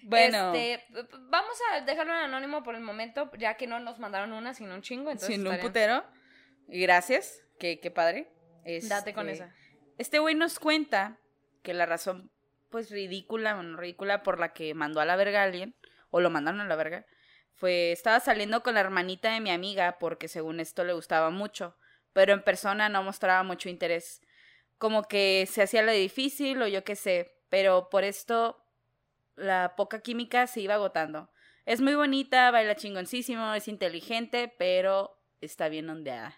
Bueno, 0.05 0.53
Este, 0.55 0.85
vamos 1.29 1.57
a 1.71 1.81
dejarlo 1.81 2.13
en 2.13 2.21
anónimo 2.21 2.63
por 2.63 2.75
el 2.75 2.81
momento, 2.81 3.31
ya 3.39 3.55
que 3.55 3.67
no 3.67 3.81
nos 3.81 3.99
mandaron 3.99 4.33
una, 4.33 4.55
sino 4.55 4.75
un 4.75 4.83
chingo. 4.83 5.11
Entonces 5.11 5.37
sin 5.37 5.47
un 5.47 5.59
putero. 5.59 6.05
Y 6.69 6.81
gracias, 6.83 7.43
qué, 7.59 7.81
qué 7.81 7.91
padre. 7.91 8.33
Date 8.89 9.15
con 9.15 9.29
Este, 9.29 9.45
esa. 9.45 9.55
Este 9.99 10.19
güey 10.19 10.35
nos 10.35 10.59
cuenta 10.59 11.19
que 11.63 11.75
la 11.75 11.87
razón, 11.87 12.31
pues 12.71 12.91
ridícula, 12.91 13.55
bueno, 13.55 13.77
ridícula 13.77 14.23
por 14.23 14.39
la 14.39 14.53
que 14.53 14.75
mandó 14.75 15.01
a 15.01 15.05
la 15.05 15.17
verga 15.17 15.41
a 15.41 15.45
alguien, 15.45 15.75
o 16.11 16.21
lo 16.21 16.31
mandaron 16.31 16.61
a 16.61 16.67
la 16.67 16.77
verga, 16.77 17.07
fue, 17.55 17.93
estaba 17.93 18.21
saliendo 18.21 18.63
con 18.63 18.75
la 18.75 18.81
hermanita 18.81 19.33
de 19.33 19.41
mi 19.41 19.51
amiga 19.51 19.99
porque 19.99 20.29
según 20.29 20.61
esto 20.61 20.85
le 20.85 20.93
gustaba 20.93 21.31
mucho, 21.31 21.77
pero 22.13 22.33
en 22.33 22.43
persona 22.43 22.89
no 22.89 23.03
mostraba 23.03 23.43
mucho 23.43 23.69
interés. 23.69 24.21
Como 24.79 25.05
que 25.05 25.47
se 25.49 25.63
hacía 25.63 25.83
la 25.83 25.93
difícil 25.93 26.61
o 26.63 26.67
yo 26.67 26.83
qué 26.83 26.97
sé, 26.97 27.33
pero 27.49 27.89
por 27.89 28.05
esto 28.05 28.62
la 29.37 29.75
poca 29.77 30.01
química 30.01 30.47
se 30.47 30.61
iba 30.61 30.75
agotando. 30.75 31.31
Es 31.65 31.81
muy 31.81 31.95
bonita, 31.95 32.51
baila 32.51 32.75
chingoncísimo, 32.75 33.55
es 33.55 33.69
inteligente, 33.69 34.53
pero 34.59 35.23
está 35.41 35.69
bien 35.69 35.89
ondeada. 35.91 36.37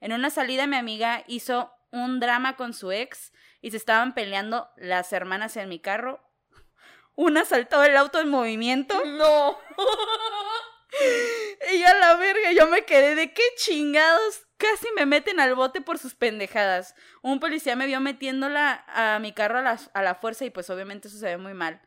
En 0.00 0.12
una 0.12 0.30
salida 0.30 0.66
mi 0.66 0.76
amiga 0.76 1.24
hizo 1.26 1.72
un 1.90 2.20
drama 2.20 2.56
con 2.56 2.74
su 2.74 2.92
ex 2.92 3.32
y 3.60 3.70
se 3.70 3.76
estaban 3.76 4.14
peleando 4.14 4.68
las 4.76 5.12
hermanas 5.12 5.56
en 5.56 5.68
mi 5.68 5.80
carro. 5.80 6.20
Una 7.14 7.44
saltó 7.44 7.82
el 7.82 7.96
auto 7.96 8.20
en 8.20 8.28
movimiento 8.28 9.02
No. 9.04 9.58
y 11.72 11.80
yo 11.80 11.88
a 11.88 11.94
la 11.94 12.16
verga, 12.16 12.52
yo 12.52 12.66
me 12.68 12.84
quedé 12.84 13.14
de 13.14 13.32
qué 13.32 13.42
chingados. 13.56 14.42
Casi 14.58 14.86
me 14.96 15.04
meten 15.04 15.38
al 15.38 15.54
bote 15.54 15.82
por 15.82 15.98
sus 15.98 16.14
pendejadas. 16.14 16.94
Un 17.22 17.40
policía 17.40 17.76
me 17.76 17.86
vio 17.86 18.00
metiéndola 18.00 18.84
a 18.88 19.18
mi 19.18 19.32
carro 19.32 19.58
a 19.58 19.62
la, 19.62 19.78
a 19.92 20.02
la 20.02 20.14
fuerza 20.14 20.46
y 20.46 20.50
pues 20.50 20.70
obviamente 20.70 21.08
eso 21.08 21.18
se 21.18 21.26
ve 21.26 21.36
muy 21.36 21.52
mal. 21.52 21.85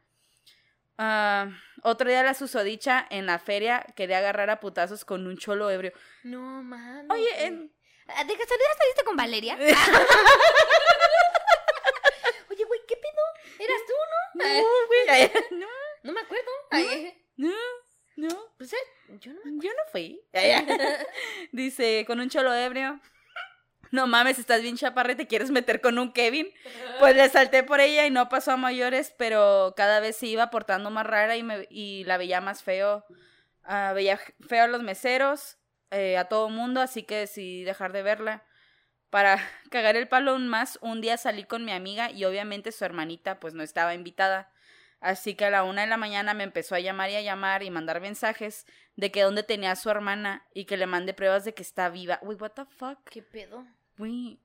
Ah, 1.02 1.48
otro 1.84 2.10
día 2.10 2.24
la 2.24 2.34
susodicha 2.34 3.08
en 3.10 3.26
la 3.26 3.40
feria 3.40 3.86
quería 3.96 4.18
agarrar 4.18 4.50
a 4.50 4.60
putazos 4.60 5.06
con 5.06 5.26
un 5.28 5.38
cholo 5.38 5.70
ebrio. 5.70 5.94
No, 6.24 6.62
mames. 6.62 7.06
Oye, 7.10 7.46
en- 7.46 7.74
Ah, 8.12 8.24
¿De 8.24 8.36
casualidad 8.36 8.70
saliste 8.78 9.04
con 9.06 9.16
Valeria? 9.16 9.56
Oye, 12.50 12.64
güey, 12.66 12.80
¿qué 12.88 12.96
pedo? 12.98 13.24
¿Eras 13.60 13.82
tú, 13.88 13.94
no? 13.94 14.44
No, 14.44 14.64
güey. 14.88 15.32
No, 15.52 15.68
no 16.04 16.12
me 16.14 16.22
acuerdo. 16.22 16.50
Ay, 16.72 17.14
no, 17.38 17.54
no. 18.16 18.30
pues 18.58 18.74
eh, 18.74 18.78
yo 19.20 19.32
no 19.34 19.40
me 19.46 19.64
Yo 19.64 19.70
no 19.70 19.84
fui. 19.92 20.20
Dice, 21.52 22.04
con 22.08 22.20
un 22.20 22.30
cholo 22.30 22.54
ebrio. 22.54 23.00
No 23.92 24.08
mames, 24.08 24.38
estás 24.40 24.62
bien 24.62 24.78
chaparra 24.78 25.14
y 25.14 25.16
te 25.16 25.28
quieres 25.28 25.52
meter 25.52 25.82
con 25.82 25.98
un 26.00 26.12
Kevin. 26.12 26.48
Pues 27.00 27.16
le 27.16 27.30
salté 27.30 27.64
por 27.64 27.80
ella 27.80 28.06
y 28.06 28.12
no 28.12 28.28
pasó 28.28 28.52
a 28.52 28.58
mayores, 28.58 29.16
pero 29.18 29.74
cada 29.78 30.02
vez 30.02 30.18
se 30.18 30.28
iba 30.28 30.50
portando 30.50 30.90
más 30.90 31.08
rara 31.08 31.38
y, 31.38 31.44
me, 31.44 31.66
y 31.70 32.04
la 32.04 32.18
veía 32.18 32.42
más 32.42 32.62
feo. 32.62 33.06
Ah, 33.64 33.94
veía 33.96 34.20
feo 34.46 34.66
a 34.66 34.68
los 34.68 34.84
meseros, 34.84 35.58
eh, 35.92 36.18
a 36.18 36.26
todo 36.26 36.50
mundo, 36.50 36.82
así 36.82 37.04
que 37.04 37.16
decidí 37.16 37.64
dejar 37.64 37.94
de 37.94 38.04
verla. 38.04 38.44
Para 39.10 39.38
cagar 39.72 39.96
el 39.96 40.10
palo 40.10 40.32
aún 40.32 40.50
más, 40.50 40.78
un 40.82 41.00
día 41.00 41.16
salí 41.16 41.46
con 41.46 41.64
mi 41.64 41.72
amiga 41.72 42.12
y 42.12 42.26
obviamente 42.26 42.74
su 42.74 42.84
hermanita 42.84 43.40
pues 43.40 43.54
no 43.54 43.64
estaba 43.64 43.94
invitada. 43.94 44.52
Así 45.00 45.36
que 45.36 45.46
a 45.46 45.50
la 45.50 45.64
una 45.64 45.82
de 45.82 45.88
la 45.88 45.96
mañana 45.96 46.34
me 46.34 46.44
empezó 46.44 46.76
a 46.76 46.82
llamar 46.82 47.10
y 47.10 47.16
a 47.16 47.22
llamar 47.22 47.64
y 47.64 47.70
mandar 47.70 48.02
mensajes 48.02 48.66
de 48.98 49.12
que 49.12 49.22
dónde 49.22 49.44
tenía 49.44 49.72
a 49.72 49.78
su 49.78 49.90
hermana 49.90 50.46
y 50.54 50.66
que 50.66 50.76
le 50.76 50.88
mande 50.88 51.14
pruebas 51.14 51.46
de 51.46 51.54
que 51.54 51.64
está 51.64 51.88
viva. 51.90 52.20
Uy, 52.22 52.36
what 52.36 52.52
the 52.52 52.66
fuck? 52.66 53.00
¿Qué 53.10 53.22
pedo? 53.22 53.66
Güey. 54.00 54.40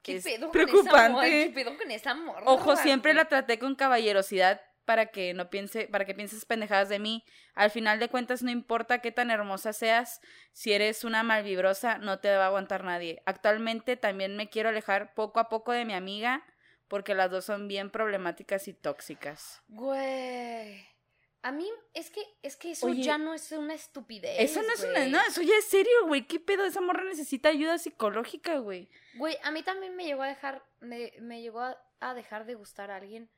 ¿Qué 0.00 0.20
pedo 0.20 0.46
con 0.46 0.52
preocupante. 0.52 0.88
esa 0.88 1.08
morra? 1.08 1.26
¿Qué 1.26 1.50
pedo 1.52 1.76
con 1.76 1.90
esa 1.90 2.14
morra? 2.14 2.42
Ojo, 2.46 2.76
siempre 2.76 3.14
la 3.14 3.24
traté 3.24 3.58
con 3.58 3.74
caballerosidad 3.74 4.62
para 4.84 5.06
que 5.06 5.34
no 5.34 5.50
piense, 5.50 5.88
para 5.88 6.04
que 6.04 6.14
pienses 6.14 6.44
pendejadas 6.44 6.88
de 6.88 7.00
mí. 7.00 7.24
Al 7.56 7.72
final 7.72 7.98
de 7.98 8.08
cuentas, 8.08 8.44
no 8.44 8.52
importa 8.52 9.00
qué 9.00 9.10
tan 9.10 9.32
hermosa 9.32 9.72
seas, 9.72 10.20
si 10.52 10.72
eres 10.72 11.02
una 11.02 11.24
malvibrosa, 11.24 11.98
no 11.98 12.20
te 12.20 12.32
va 12.32 12.44
a 12.44 12.46
aguantar 12.46 12.84
nadie. 12.84 13.24
Actualmente 13.26 13.96
también 13.96 14.36
me 14.36 14.48
quiero 14.48 14.68
alejar 14.68 15.12
poco 15.14 15.40
a 15.40 15.48
poco 15.48 15.72
de 15.72 15.84
mi 15.84 15.94
amiga, 15.94 16.44
porque 16.86 17.16
las 17.16 17.32
dos 17.32 17.44
son 17.44 17.66
bien 17.66 17.90
problemáticas 17.90 18.68
y 18.68 18.72
tóxicas. 18.72 19.62
Güey. 19.66 20.95
A 21.42 21.52
mí 21.52 21.68
es 21.94 22.10
que 22.10 22.20
es 22.42 22.56
que 22.56 22.72
eso 22.72 22.86
Oye, 22.86 23.02
ya 23.02 23.18
no 23.18 23.32
es 23.32 23.52
una 23.52 23.74
estupidez. 23.74 24.36
Eso 24.40 24.62
no 24.62 24.72
es 24.72 24.82
una, 24.82 25.06
no, 25.06 25.20
eso 25.28 25.42
ya 25.42 25.56
es 25.56 25.66
serio, 25.66 26.06
güey. 26.06 26.26
¿Qué 26.26 26.40
pedo? 26.40 26.64
Esa 26.64 26.80
morra 26.80 27.04
necesita 27.04 27.50
ayuda 27.50 27.78
psicológica, 27.78 28.58
güey. 28.58 28.88
Güey, 29.14 29.36
a 29.44 29.50
mí 29.52 29.62
también 29.62 29.94
me 29.94 30.04
llegó 30.04 30.22
a 30.22 30.28
dejar 30.28 30.64
me, 30.80 31.12
me 31.20 31.40
llegó 31.42 31.60
a, 31.60 31.78
a 32.00 32.14
dejar 32.14 32.46
de 32.46 32.54
gustar 32.54 32.90
a 32.90 32.96
alguien 32.96 33.30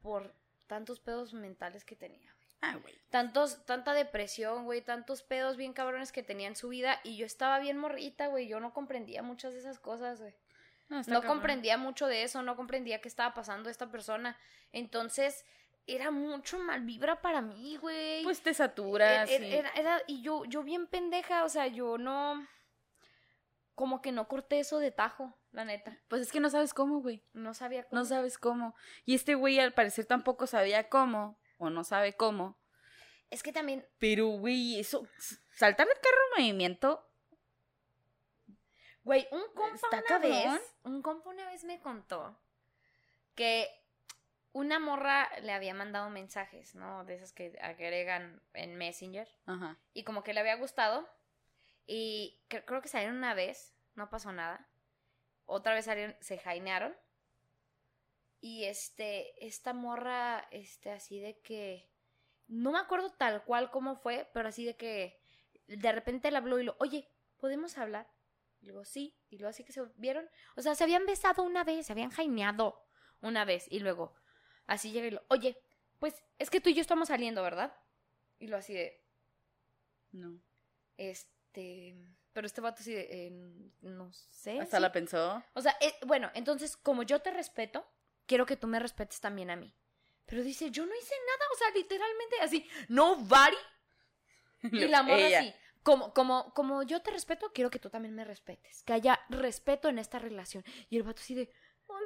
por 0.00 0.34
tantos 0.66 0.98
pedos 0.98 1.34
mentales 1.34 1.84
que 1.84 1.94
tenía. 1.94 2.32
güey. 2.32 2.46
Ah, 2.62 2.76
güey. 2.82 2.94
Tantos, 3.10 3.64
tanta 3.64 3.92
depresión, 3.94 4.64
güey, 4.64 4.82
tantos 4.82 5.22
pedos 5.22 5.56
bien 5.56 5.72
cabrones 5.72 6.10
que 6.10 6.22
tenía 6.22 6.48
en 6.48 6.56
su 6.56 6.68
vida 6.68 7.00
y 7.04 7.16
yo 7.16 7.26
estaba 7.26 7.58
bien 7.60 7.78
morrita, 7.78 8.26
güey, 8.26 8.48
yo 8.48 8.58
no 8.60 8.72
comprendía 8.72 9.22
muchas 9.22 9.52
de 9.52 9.60
esas 9.60 9.78
cosas, 9.78 10.20
güey. 10.20 10.34
No, 10.88 11.02
No 11.06 11.22
comprendía 11.22 11.76
mucho 11.78 12.06
de 12.06 12.22
eso, 12.22 12.42
no 12.42 12.56
comprendía 12.56 13.00
qué 13.00 13.08
estaba 13.08 13.34
pasando 13.34 13.68
a 13.68 13.72
esta 13.72 13.90
persona. 13.90 14.38
Entonces, 14.72 15.44
era 15.86 16.10
mucho 16.10 16.58
mal 16.58 16.82
vibra 16.82 17.20
para 17.22 17.40
mí, 17.42 17.76
güey. 17.76 18.22
Pues 18.24 18.40
te 18.42 18.52
saturas. 18.54 19.28
Era, 19.30 19.46
y- 19.46 19.54
era- 19.78 20.02
y 20.06 20.22
yo, 20.22 20.44
yo 20.44 20.62
bien 20.62 20.86
pendeja, 20.86 21.44
o 21.44 21.48
sea, 21.48 21.66
yo 21.66 21.98
no. 21.98 22.46
Como 23.74 24.00
que 24.00 24.10
no 24.10 24.26
corté 24.26 24.58
eso 24.60 24.78
de 24.78 24.90
tajo, 24.90 25.34
la 25.52 25.64
neta. 25.66 25.98
Pues 26.08 26.22
es 26.22 26.32
que 26.32 26.40
no 26.40 26.48
sabes 26.48 26.72
cómo, 26.72 27.00
güey. 27.02 27.22
No 27.34 27.52
sabía 27.52 27.84
cómo. 27.84 28.00
No 28.00 28.04
sabes 28.06 28.38
cómo. 28.38 28.74
Y 29.04 29.14
este 29.14 29.34
güey 29.34 29.58
al 29.60 29.74
parecer 29.74 30.06
tampoco 30.06 30.46
sabía 30.46 30.88
cómo, 30.88 31.38
o 31.58 31.68
no 31.68 31.84
sabe 31.84 32.14
cómo. 32.16 32.56
Es 33.28 33.42
que 33.42 33.52
también, 33.52 33.86
Pero, 33.98 34.28
güey, 34.28 34.78
eso, 34.80 35.06
saltar 35.52 35.86
el 35.88 36.00
carro 36.00 36.16
en 36.38 36.42
movimiento, 36.44 37.06
güey, 39.04 39.26
un 39.30 39.42
compa 39.54 39.74
Está 39.74 39.88
una 39.98 40.02
cabrón. 40.02 40.30
vez, 40.32 40.74
un 40.84 41.02
compa 41.02 41.30
una 41.30 41.46
vez 41.46 41.64
me 41.64 41.80
contó 41.80 42.38
que 43.34 43.68
una 44.56 44.78
morra 44.78 45.28
le 45.42 45.52
había 45.52 45.74
mandado 45.74 46.08
mensajes, 46.08 46.74
¿no? 46.74 47.04
De 47.04 47.16
esas 47.16 47.32
que 47.34 47.58
agregan 47.60 48.40
en 48.54 48.76
Messenger. 48.76 49.28
ajá. 49.44 49.78
Y 49.92 50.02
como 50.04 50.22
que 50.22 50.32
le 50.32 50.40
había 50.40 50.56
gustado. 50.56 51.06
Y 51.86 52.40
cre- 52.48 52.64
creo 52.64 52.80
que 52.80 52.88
salieron 52.88 53.16
una 53.18 53.34
vez, 53.34 53.74
no 53.94 54.08
pasó 54.08 54.32
nada. 54.32 54.66
Otra 55.44 55.74
vez 55.74 55.84
salieron, 55.84 56.16
se 56.20 56.38
jainearon. 56.38 56.96
Y 58.40 58.64
este, 58.64 59.46
esta 59.46 59.72
morra, 59.74 60.46
este, 60.50 60.90
así 60.90 61.20
de 61.20 61.38
que. 61.40 61.90
No 62.48 62.70
me 62.72 62.78
acuerdo 62.78 63.10
tal 63.12 63.44
cual 63.44 63.70
cómo 63.70 63.96
fue, 63.96 64.30
pero 64.32 64.48
así 64.48 64.64
de 64.64 64.76
que 64.76 65.20
de 65.66 65.90
repente 65.92 66.30
le 66.30 66.36
habló 66.36 66.60
y 66.60 66.64
lo, 66.64 66.76
oye, 66.78 67.10
¿podemos 67.38 67.76
hablar? 67.76 68.08
Y 68.60 68.66
luego, 68.66 68.84
sí. 68.84 69.18
Y 69.30 69.36
luego 69.38 69.50
así 69.50 69.64
que 69.64 69.72
se 69.72 69.82
vieron. 69.96 70.28
O 70.56 70.62
sea, 70.62 70.74
se 70.76 70.84
habían 70.84 71.04
besado 71.06 71.42
una 71.42 71.64
vez, 71.64 71.86
se 71.86 71.92
habían 71.92 72.10
jaineado 72.10 72.86
una 73.20 73.44
vez. 73.44 73.66
Y 73.70 73.80
luego, 73.80 74.14
así 74.66 74.92
llega 74.92 75.06
y 75.06 75.10
lo, 75.12 75.22
oye, 75.28 75.56
pues 75.98 76.14
es 76.38 76.50
que 76.50 76.60
tú 76.60 76.68
y 76.70 76.74
yo 76.74 76.80
estamos 76.80 77.08
saliendo, 77.08 77.42
¿verdad? 77.42 77.74
Y 78.38 78.48
lo 78.48 78.56
así 78.56 78.74
de, 78.74 79.00
No. 80.12 80.40
este. 80.96 81.94
Pero 82.32 82.46
este 82.46 82.60
vato 82.60 82.82
sí 82.82 82.92
de. 82.92 83.06
eh, 83.10 83.30
no 83.80 84.12
sé. 84.12 84.60
Hasta 84.60 84.76
sí. 84.76 84.82
la 84.82 84.92
pensó. 84.92 85.42
O 85.54 85.62
sea, 85.62 85.74
eh, 85.80 85.94
bueno, 86.06 86.30
entonces, 86.34 86.76
como 86.76 87.02
yo 87.02 87.20
te 87.22 87.30
respeto, 87.30 87.86
quiero 88.26 88.44
que 88.44 88.56
tú 88.58 88.66
me 88.66 88.78
respetes 88.78 89.20
también 89.20 89.48
a 89.50 89.56
mí. 89.56 89.74
Pero 90.26 90.42
dice, 90.42 90.70
yo 90.70 90.84
no 90.84 90.94
hice 90.94 91.14
nada, 91.26 91.50
o 91.54 91.56
sea, 91.56 91.70
literalmente 91.70 92.36
así, 92.42 92.68
nobody. 92.88 93.56
Y 94.62 94.88
la 94.88 95.02
morra 95.02 95.26
así. 95.38 95.54
Como, 95.82 96.12
como, 96.12 96.52
como 96.52 96.82
yo 96.82 97.00
te 97.00 97.10
respeto, 97.12 97.52
quiero 97.54 97.70
que 97.70 97.78
tú 97.78 97.88
también 97.90 98.14
me 98.14 98.24
respetes. 98.24 98.82
Que 98.82 98.92
haya 98.92 99.20
respeto 99.28 99.88
en 99.88 99.98
esta 100.00 100.18
relación. 100.18 100.64
Y 100.90 100.96
el 100.96 101.04
vato 101.04 101.20
así 101.22 101.34
de. 101.36 101.48
"Güey, 101.86 102.02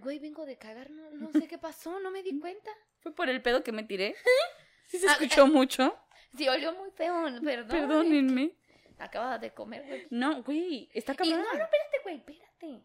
güey, 0.00 0.18
vengo 0.18 0.46
de 0.46 0.56
cagar, 0.56 0.90
no, 0.90 1.10
no 1.10 1.32
sé 1.32 1.46
qué 1.48 1.58
pasó, 1.58 1.98
no 2.00 2.10
me 2.10 2.22
di 2.22 2.38
cuenta. 2.40 2.70
¿Fue 3.00 3.12
por 3.14 3.28
el 3.28 3.42
pedo 3.42 3.62
que 3.62 3.72
me 3.72 3.82
tiré? 3.84 4.14
Sí 4.88 4.98
se 4.98 5.06
Ah, 5.06 5.12
escuchó 5.12 5.46
mucho. 5.46 5.94
Sí, 6.34 6.48
olió 6.48 6.72
muy 6.72 6.90
feo, 6.92 7.14
perdón. 7.44 7.68
Perdónenme. 7.68 8.56
Acaba 8.98 9.38
de 9.38 9.52
comer, 9.52 9.84
güey. 9.86 10.06
No, 10.10 10.42
güey, 10.42 10.88
está 10.94 11.14
cabrón. 11.14 11.40
no, 11.40 11.44
no, 11.44 11.50
espérate, 11.62 11.98
güey, 12.02 12.16
espérate. 12.16 12.82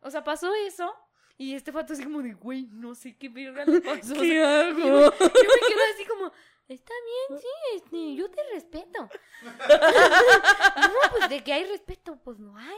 O 0.00 0.10
sea, 0.10 0.22
pasó 0.22 0.54
eso. 0.54 0.94
Y 1.38 1.54
este 1.54 1.72
fato 1.72 1.94
así 1.94 2.04
como 2.04 2.20
de, 2.20 2.34
güey, 2.34 2.66
no 2.70 2.94
sé 2.94 3.16
qué 3.16 3.30
verga 3.30 3.64
le 3.64 3.80
pasó. 3.80 4.12
O 4.12 4.16
sea, 4.16 4.20
¿Qué 4.22 4.42
hago? 4.42 4.78
yo 4.78 5.10
me 5.10 5.68
quedo 5.68 5.80
así 5.94 6.04
como, 6.06 6.30
está 6.68 6.92
bien, 7.28 7.40
sí, 7.40 7.48
este, 7.76 8.14
yo 8.16 8.30
te 8.30 8.42
respeto. 8.52 9.08
no, 9.42 11.10
pues 11.18 11.28
de 11.30 11.42
que 11.42 11.52
hay 11.52 11.64
respeto, 11.64 12.18
pues 12.22 12.38
no 12.38 12.56
hay. 12.56 12.76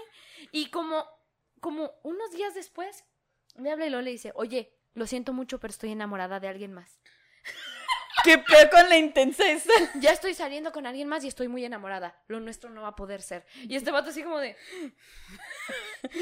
Y 0.53 0.71
como, 0.71 1.05
como 1.61 1.93
unos 2.05 2.31
días 2.33 2.55
después, 2.55 3.05
me 3.57 3.73
habla 3.73 3.87
y 3.87 3.91
luego 3.91 4.03
le 4.03 4.11
dice, 4.11 4.33
oye, 4.35 4.73
lo 4.95 5.07
siento 5.07 5.33
mucho, 5.33 5.59
pero 5.61 5.71
estoy 5.71 5.93
enamorada 5.93 6.41
de 6.41 6.49
alguien 6.49 6.73
más. 6.73 7.01
¿Qué 8.25 8.39
peor 8.39 8.69
con 8.71 8.89
la 8.89 8.97
intensa 8.97 9.49
esa? 9.49 9.73
Ya 9.95 10.11
estoy 10.11 10.35
saliendo 10.35 10.73
con 10.73 10.87
alguien 10.87 11.09
más 11.09 11.25
y 11.25 11.29
estoy 11.29 11.49
muy 11.49 11.65
enamorada. 11.65 12.21
Lo 12.27 12.41
nuestro 12.41 12.69
no 12.71 12.83
va 12.83 12.89
a 12.89 12.97
poder 12.97 13.23
ser. 13.23 13.47
Y 13.63 13.77
este 13.77 13.91
vato 13.91 14.11
así 14.11 14.23
como 14.23 14.39
de. 14.39 14.57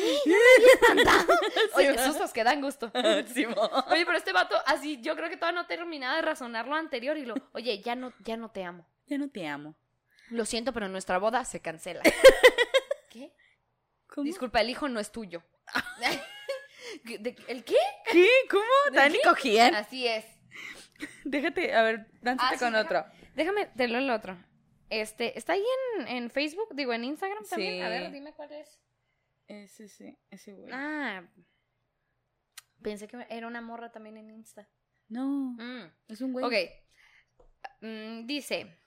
Oye, 1.74 1.88
¿verdad? 1.88 2.06
sustos 2.06 2.32
que 2.32 2.44
dan 2.44 2.60
gusto. 2.60 2.92
Simón. 3.34 3.70
Oye, 3.88 4.04
pero 4.04 4.18
este 4.18 4.32
vato, 4.32 4.56
así, 4.66 5.00
yo 5.00 5.16
creo 5.16 5.28
que 5.30 5.36
todavía 5.36 5.62
no 5.62 5.66
terminaba 5.66 6.16
de 6.16 6.22
razonar 6.22 6.66
lo 6.66 6.74
anterior 6.74 7.16
y 7.16 7.24
lo, 7.24 7.34
oye, 7.52 7.80
ya 7.80 7.94
no, 7.94 8.12
ya 8.20 8.36
no 8.36 8.50
te 8.50 8.64
amo. 8.64 8.86
Ya 9.06 9.18
no 9.18 9.30
te 9.30 9.46
amo. 9.46 9.76
Lo 10.30 10.44
siento, 10.44 10.72
pero 10.72 10.88
nuestra 10.88 11.18
boda 11.18 11.44
se 11.44 11.60
cancela. 11.60 12.02
¿Qué? 13.10 13.32
¿Cómo? 14.08 14.24
Disculpa, 14.24 14.60
el 14.60 14.70
hijo 14.70 14.88
no 14.88 15.00
es 15.00 15.12
tuyo. 15.12 15.42
¿De- 17.04 17.36
¿El 17.48 17.64
qué? 17.64 17.76
¿Qué? 18.10 18.28
¿Cómo? 18.50 18.62
¿De 18.90 18.96
¿Tan 18.96 19.12
ni 19.12 19.18
qué? 19.18 19.24
cogían? 19.28 19.74
Así 19.74 20.06
es. 20.06 20.24
Déjate, 21.24 21.74
a 21.74 21.82
ver, 21.82 22.06
dánzate 22.22 22.54
Ah, 22.54 22.58
con 22.58 22.74
otro. 22.74 23.04
Déjame, 23.34 23.66
te 23.66 23.86
leo 23.88 23.98
el 23.98 24.10
otro. 24.10 24.36
Este, 24.88 25.36
¿está 25.38 25.52
ahí 25.54 25.64
en, 25.98 26.08
en 26.08 26.30
Facebook? 26.30 26.68
Digo, 26.74 26.92
en 26.92 27.04
Instagram 27.04 27.44
también. 27.48 27.82
A 27.82 27.88
ver, 27.88 28.10
dime 28.12 28.32
cuál 28.32 28.52
es. 28.52 28.80
Ese 29.48 29.88
sí, 29.88 30.16
ese 30.30 30.54
güey. 30.54 30.72
Ah. 30.72 31.22
Pensé 32.82 33.06
que 33.08 33.26
era 33.30 33.46
una 33.46 33.60
morra 33.60 33.90
también 33.92 34.16
en 34.16 34.30
Insta. 34.30 34.68
No, 35.08 35.54
Mm. 35.58 35.90
es 36.08 36.20
un 36.20 36.32
güey. 36.32 36.44
Ok. 36.44 36.54
Mm, 37.80 38.26
dice. 38.26 38.78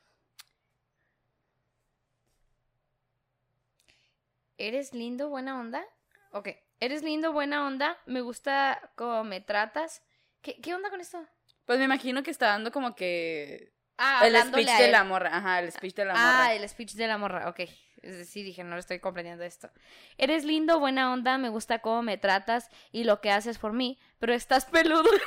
¿Eres 4.58 4.94
lindo, 4.94 5.30
buena 5.30 5.60
onda? 5.60 5.86
Ok. 6.32 6.50
¿Eres 6.80 7.04
lindo, 7.04 7.34
buena 7.34 7.66
onda? 7.68 7.98
Me 8.06 8.22
gusta 8.22 8.92
cómo 8.96 9.24
me 9.24 9.42
tratas. 9.42 10.02
¿Qué, 10.42 10.60
qué 10.62 10.74
onda 10.74 10.90
con 10.90 11.02
esto? 11.02 11.26
Pues 11.66 11.78
me 11.78 11.86
imagino 11.86 12.24
que 12.24 12.32
está 12.32 12.48
dando 12.48 12.72
como 12.72 12.96
que 12.96 13.74
Ah, 13.98 14.26
el 14.26 14.42
speech 14.42 14.68
de 14.78 14.86
él. 14.86 14.92
la 14.94 15.04
morra. 15.04 15.36
Ajá, 15.36 15.60
el 15.60 15.72
speech 15.72 15.94
de 15.96 16.06
la 16.06 16.14
Ah, 16.14 16.18
morra. 16.38 16.54
el 16.54 16.68
speech 16.70 16.94
de 16.94 17.08
la 17.08 17.18
morra, 17.18 17.50
ok. 17.50 17.60
Es- 18.02 18.30
Sí, 18.30 18.44
dije, 18.44 18.64
no 18.64 18.76
lo 18.76 18.80
estoy 18.80 19.00
comprendiendo 19.00 19.44
esto. 19.44 19.70
Eres 20.18 20.46
lindo, 20.46 20.80
buena 20.80 21.12
onda, 21.12 21.38
me 21.38 21.50
gusta 21.50 21.80
cómo 21.80 22.02
me 22.02 22.18
tratas 22.18 22.70
y 22.94 23.04
lo 23.04 23.20
que 23.20 23.32
haces 23.32 23.58
por 23.58 23.74
mí, 23.74 24.00
pero 24.20 24.34
estás 24.34 24.64
peludo. 24.66 25.04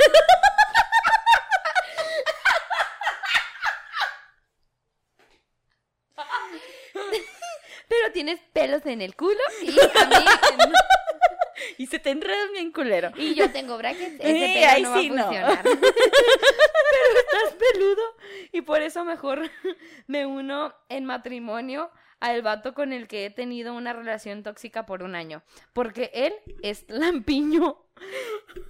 pero 7.89 8.13
tienes 8.13 8.41
pelos 8.53 8.85
en 8.87 9.03
el 9.03 9.15
culo 9.17 9.39
y 9.63 9.69
a 9.71 10.07
mí 10.07 10.25
Y 11.79 11.87
se 11.87 11.99
te 11.99 12.11
enredan 12.11 12.53
bien 12.53 12.73
culero. 12.73 13.11
y 13.17 13.35
yo 13.35 13.51
tengo 13.51 13.77
brackets, 13.79 14.17
ese 14.21 14.47
Sí, 14.47 14.55
pelo 14.55 14.67
ahí 14.71 14.83
no 14.83 14.91
va 14.91 15.01
sí 15.01 15.07
a 15.09 15.13
no. 15.13 15.25
funcionar. 15.25 15.63
pero 15.65 17.21
estás 17.21 17.55
peludo 17.59 18.03
y 18.53 18.61
por 18.63 18.83
eso 18.83 19.05
mejor 19.05 19.51
me 20.07 20.27
uno 20.27 20.75
en 20.89 21.05
matrimonio 21.05 21.91
al 22.21 22.43
vato 22.43 22.73
con 22.75 22.93
el 22.93 23.09
que 23.09 23.27
he 23.27 23.31
tenido 23.31 23.75
una 23.75 23.93
relación 23.93 24.43
tóxica 24.43 24.87
por 24.87 25.03
un 25.03 25.15
año. 25.15 25.43
Porque 25.73 26.11
él 26.15 26.33
es 26.63 26.85
lampiño. 26.89 27.85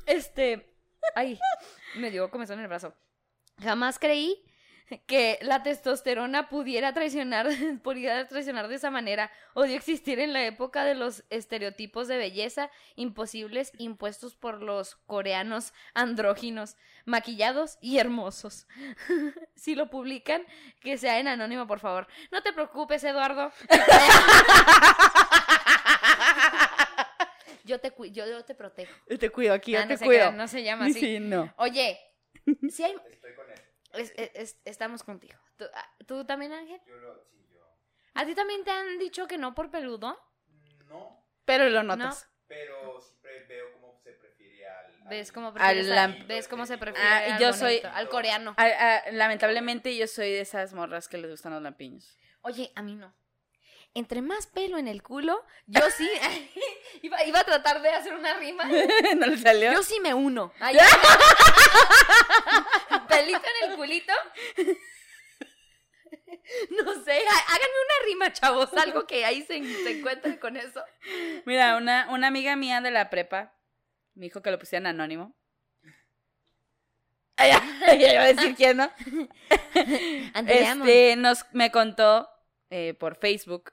Este. 0.06 0.74
Ay, 1.14 1.38
me 1.96 2.10
dio 2.10 2.30
comezón 2.30 2.58
en 2.58 2.62
el 2.62 2.68
brazo. 2.68 2.94
Jamás 3.60 3.98
creí 3.98 4.42
que 5.06 5.38
la 5.42 5.62
testosterona 5.62 6.48
pudiera 6.48 6.92
traicionar, 6.92 7.48
pudiera 7.82 8.26
traicionar 8.28 8.68
de 8.68 8.74
esa 8.76 8.90
manera. 8.90 9.30
Odio 9.54 9.76
existir 9.76 10.18
en 10.20 10.32
la 10.32 10.44
época 10.44 10.84
de 10.84 10.94
los 10.94 11.24
estereotipos 11.30 12.08
de 12.08 12.16
belleza 12.16 12.70
imposibles 12.96 13.72
impuestos 13.78 14.34
por 14.34 14.62
los 14.62 14.96
coreanos 15.06 15.72
andróginos, 15.94 16.76
maquillados 17.04 17.78
y 17.80 17.98
hermosos. 17.98 18.66
si 19.56 19.74
lo 19.74 19.90
publican, 19.90 20.42
que 20.80 20.98
sea 20.98 21.18
en 21.18 21.28
anónimo, 21.28 21.66
por 21.66 21.80
favor. 21.80 22.06
No 22.30 22.42
te 22.42 22.52
preocupes, 22.52 23.02
Eduardo. 23.04 23.52
yo 27.64 27.80
te 27.80 27.90
cu- 27.92 28.06
yo, 28.06 28.26
yo 28.26 28.44
te 28.44 28.54
protejo. 28.54 28.92
Te 29.18 29.30
cuido 29.30 29.54
aquí, 29.54 29.74
Ah, 29.76 29.80
yo 29.80 29.84
no 29.84 29.88
te 29.88 29.96
se 29.98 30.04
cuido. 30.04 30.32
no 30.32 30.48
se 30.48 30.62
llama 30.62 30.86
así. 30.86 31.00
Sí, 31.00 31.20
no. 31.20 31.52
Oye, 31.56 31.98
si 32.70 32.82
hay 32.82 32.94
Estoy 33.10 33.34
con 33.34 33.50
él. 33.50 33.60
Es- 33.92 34.12
es- 34.16 34.30
es- 34.34 34.60
estamos 34.64 35.02
contigo. 35.02 35.38
¿Tú, 35.56 35.64
ah, 35.74 35.94
¿tú 36.06 36.24
también, 36.24 36.52
Ángel? 36.52 36.80
Yo 36.86 36.96
lo. 36.96 37.24
Sí, 37.30 37.46
yo. 37.52 37.60
¿A 38.14 38.24
ti 38.26 38.34
también 38.34 38.64
te 38.64 38.70
han 38.70 38.98
dicho 38.98 39.26
que 39.26 39.38
no 39.38 39.54
por 39.54 39.70
peludo? 39.70 40.18
No, 40.88 41.24
Pero 41.44 41.68
lo 41.70 41.82
notas. 41.82 42.28
pero 42.46 43.00
siempre 43.00 43.46
veo 43.46 43.72
cómo 43.72 43.98
se 44.02 44.12
prefiere 44.12 44.66
al. 44.66 44.84
al- 45.02 45.08
¿Ves 45.08 45.32
cómo, 45.32 45.48
Al 45.48 45.54
prefieres 45.54 45.90
al- 45.90 45.96
lam- 45.96 46.26
¿Ves 46.26 46.48
cómo 46.48 46.66
se 46.66 46.78
prefiere 46.78 47.06
Ah, 47.08 47.34
al 47.36 47.40
yo 47.40 47.52
soy- 47.52 47.80
al 47.82 48.08
coreano? 48.08 48.54
Ah, 48.58 48.66
ah, 48.78 49.02
lamentablemente 49.12 49.96
yo 49.96 50.06
soy 50.06 50.30
de 50.32 50.40
esas 50.40 50.74
morras 50.74 51.08
que 51.08 51.18
les 51.18 51.30
gustan 51.30 51.52
los 51.52 51.62
lampiños. 51.62 52.18
Oye, 52.42 52.72
a 52.74 52.82
mí 52.82 52.94
no. 52.94 53.14
Entre 53.94 54.22
más 54.22 54.46
pelo 54.46 54.78
en 54.78 54.88
el 54.88 55.02
culo, 55.02 55.44
yo 55.66 55.82
sí 55.90 56.08
iba, 57.02 57.22
iba 57.24 57.40
a 57.40 57.44
tratar 57.44 57.82
de 57.82 57.90
hacer 57.90 58.14
una 58.14 58.34
rima. 58.34 58.64
¿No 59.16 59.26
le 59.26 59.38
salió? 59.38 59.72
Yo 59.72 59.82
sí 59.82 60.00
me 60.00 60.14
uno. 60.14 60.52
Ay, 60.60 60.76
Pelito 63.08 63.40
en 63.64 63.70
el 63.70 63.76
culito. 63.76 64.12
No 66.70 67.04
sé, 67.04 67.12
há- 67.12 67.54
háganme 67.54 67.74
una 67.84 68.06
rima, 68.06 68.32
chavos. 68.32 68.72
Algo 68.74 69.06
que 69.06 69.24
ahí 69.24 69.42
se, 69.42 69.62
se 69.84 69.98
encuentre 69.98 70.38
con 70.38 70.56
eso. 70.56 70.82
Mira, 71.44 71.76
una, 71.76 72.08
una 72.10 72.28
amiga 72.28 72.56
mía 72.56 72.80
de 72.80 72.90
la 72.90 73.10
prepa 73.10 73.54
me 74.14 74.26
dijo 74.26 74.42
que 74.42 74.50
lo 74.50 74.58
pusieran 74.58 74.86
anónimo. 74.86 75.34
Ay, 77.36 77.52
ya 77.98 78.12
iba 78.12 78.22
a 78.22 78.32
decir 78.32 78.54
quién, 78.54 78.76
¿no? 78.76 78.90
Este, 79.74 81.16
nos, 81.16 81.44
me 81.52 81.72
contó 81.72 82.28
eh, 82.70 82.94
por 82.94 83.16
Facebook. 83.16 83.72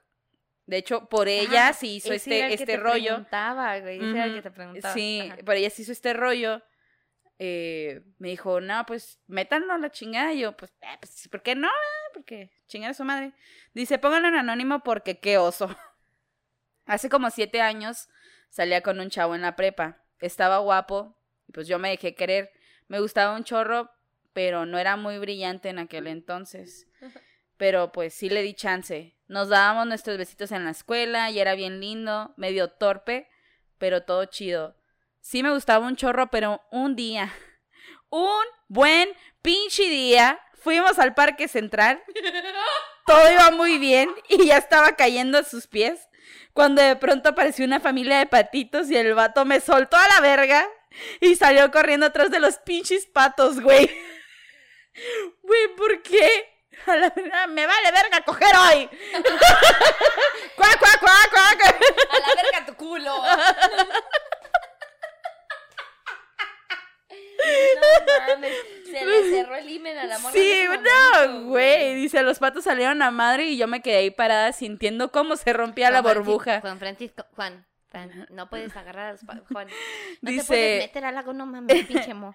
De 0.70 0.76
hecho, 0.76 1.06
por 1.08 1.26
ella 1.26 1.68
Ah, 1.68 1.72
sí 1.72 1.96
hizo 1.96 2.12
ese 2.12 2.42
este, 2.46 2.54
este 2.54 2.66
te 2.66 2.76
rollo. 2.76 3.06
preguntaba, 3.06 3.76
güey. 3.80 3.96
Ese 3.96 4.10
era 4.10 4.24
el 4.26 4.34
que 4.36 4.42
te 4.42 4.50
preguntaba. 4.52 4.94
Sí, 4.94 5.20
Ajá. 5.20 5.36
por 5.44 5.56
ella 5.56 5.68
sí 5.68 5.82
hizo 5.82 5.90
este 5.90 6.12
rollo. 6.12 6.62
Eh, 7.40 8.02
me 8.18 8.28
dijo, 8.28 8.60
no, 8.60 8.86
pues 8.86 9.18
métanlo 9.26 9.72
a 9.72 9.78
la 9.78 9.90
chingada. 9.90 10.32
Y 10.32 10.40
yo, 10.42 10.56
pues, 10.56 10.72
eh, 10.82 10.96
pues, 11.00 11.26
¿por 11.28 11.42
qué 11.42 11.56
no? 11.56 11.66
eh? 11.66 12.10
Porque 12.14 12.52
chingada 12.68 12.94
su 12.94 13.02
madre. 13.02 13.32
Dice, 13.74 13.98
pónganlo 13.98 14.28
en 14.28 14.36
anónimo 14.36 14.84
porque 14.84 15.18
qué 15.18 15.38
oso. 15.38 15.68
Hace 16.86 17.08
como 17.08 17.30
siete 17.30 17.60
años 17.60 18.08
salía 18.48 18.80
con 18.82 19.00
un 19.00 19.10
chavo 19.10 19.34
en 19.34 19.42
la 19.42 19.56
prepa. 19.56 20.04
Estaba 20.20 20.58
guapo, 20.58 21.16
y 21.48 21.52
pues 21.52 21.66
yo 21.66 21.80
me 21.80 21.90
dejé 21.90 22.14
querer. 22.14 22.52
Me 22.86 23.00
gustaba 23.00 23.34
un 23.34 23.42
chorro, 23.42 23.90
pero 24.32 24.66
no 24.66 24.78
era 24.78 24.94
muy 24.96 25.18
brillante 25.18 25.68
en 25.68 25.80
aquel 25.80 26.06
entonces. 26.06 26.86
Pero 27.56 27.90
pues 27.90 28.14
sí 28.14 28.28
le 28.30 28.42
di 28.42 28.54
chance. 28.54 29.16
Nos 29.30 29.48
dábamos 29.48 29.86
nuestros 29.86 30.18
besitos 30.18 30.50
en 30.50 30.64
la 30.64 30.72
escuela 30.72 31.30
y 31.30 31.38
era 31.38 31.54
bien 31.54 31.78
lindo, 31.78 32.34
medio 32.36 32.68
torpe, 32.68 33.28
pero 33.78 34.02
todo 34.02 34.24
chido. 34.24 34.74
Sí 35.20 35.44
me 35.44 35.52
gustaba 35.52 35.86
un 35.86 35.94
chorro, 35.94 36.32
pero 36.32 36.60
un 36.72 36.96
día, 36.96 37.32
un 38.10 38.42
buen 38.66 39.08
pinche 39.40 39.84
día, 39.84 40.40
fuimos 40.54 40.98
al 40.98 41.14
parque 41.14 41.46
central. 41.46 42.02
Todo 43.06 43.30
iba 43.30 43.52
muy 43.52 43.78
bien 43.78 44.10
y 44.28 44.46
ya 44.46 44.56
estaba 44.56 44.96
cayendo 44.96 45.38
a 45.38 45.44
sus 45.44 45.68
pies. 45.68 46.08
Cuando 46.52 46.82
de 46.82 46.96
pronto 46.96 47.28
apareció 47.28 47.64
una 47.64 47.78
familia 47.78 48.18
de 48.18 48.26
patitos 48.26 48.90
y 48.90 48.96
el 48.96 49.14
vato 49.14 49.44
me 49.44 49.60
soltó 49.60 49.96
a 49.96 50.08
la 50.08 50.20
verga 50.20 50.68
y 51.20 51.36
salió 51.36 51.70
corriendo 51.70 52.06
atrás 52.06 52.32
de 52.32 52.40
los 52.40 52.58
pinches 52.58 53.06
patos, 53.06 53.60
güey. 53.60 53.88
Güey, 55.42 55.76
¿por 55.76 56.02
qué? 56.02 56.49
A 56.86 56.96
la 56.96 57.10
verga, 57.10 57.46
me 57.48 57.66
vale 57.66 57.92
verga 57.92 58.20
coger 58.24 58.54
hoy. 58.56 58.88
cuac, 60.56 60.78
cuac, 60.78 61.00
cuac, 61.00 61.30
cuac. 61.30 61.64
A 62.10 62.18
la 62.18 62.34
verga 62.42 62.66
tu 62.66 62.74
culo. 62.74 63.22
No 67.42 68.26
mames, 68.34 68.52
se 68.84 69.04
le 69.06 69.30
cerró 69.30 69.56
el 69.56 69.68
himen 69.68 69.96
a 69.96 70.04
la 70.04 70.16
en 70.16 70.20
Sí, 70.32 70.50
ese 70.52 70.78
no, 70.78 71.42
güey. 71.44 71.94
Dice, 71.94 72.22
los 72.22 72.38
patos 72.38 72.64
salieron 72.64 73.00
a 73.02 73.10
madre 73.10 73.46
y 73.46 73.56
yo 73.56 73.66
me 73.66 73.80
quedé 73.80 73.96
ahí 73.96 74.10
parada 74.10 74.52
sintiendo 74.52 75.10
cómo 75.10 75.36
se 75.36 75.52
rompía 75.52 75.90
la 75.90 76.02
Juan 76.02 76.14
burbuja. 76.16 76.60
Juan 76.60 76.78
Francisco, 76.78 77.24
Juan, 77.34 77.66
Juan, 77.90 78.26
no 78.30 78.48
puedes 78.50 78.76
agarrar 78.76 79.06
a 79.08 79.12
los 79.12 79.24
pa- 79.24 79.40
Juan. 79.50 79.68
No 80.20 80.30
Dice- 80.30 80.42
te 80.42 80.46
puedes 80.48 80.78
meter 80.84 81.04
al 81.06 81.14
lago, 81.14 81.32
no 81.32 81.46
mames, 81.46 81.86
pinche 81.86 82.12
mo. 82.14 82.34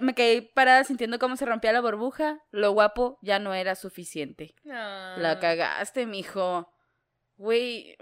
Me 0.00 0.14
quedé 0.14 0.42
parada 0.42 0.84
sintiendo 0.84 1.18
cómo 1.18 1.36
se 1.36 1.46
rompía 1.46 1.72
la 1.72 1.80
burbuja. 1.80 2.40
Lo 2.50 2.72
guapo 2.72 3.18
ya 3.22 3.38
no 3.38 3.54
era 3.54 3.74
suficiente. 3.74 4.54
Ah. 4.70 5.14
La 5.18 5.40
cagaste, 5.40 6.04
mijo. 6.06 6.70
Güey, 7.36 7.96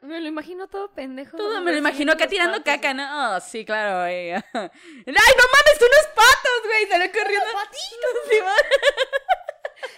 Me 0.00 0.20
lo 0.20 0.28
imagino 0.28 0.68
todo 0.68 0.94
pendejo. 0.94 1.36
todo 1.36 1.60
me 1.60 1.72
lo 1.72 1.78
imagino 1.78 2.12
acá 2.12 2.26
tirando 2.28 2.58
patos. 2.58 2.74
caca, 2.74 2.94
¿no? 2.94 3.36
Oh, 3.36 3.40
sí, 3.40 3.64
claro, 3.64 4.00
güey. 4.02 4.30
Ay, 4.32 4.40
no 4.54 5.10
mames, 5.12 5.78
unos 5.80 6.06
patos, 6.14 6.62
güey. 6.64 6.86
Salió 6.88 7.12
corriendo. 7.12 7.46
Sí, 8.30 8.36
va. 8.40 8.54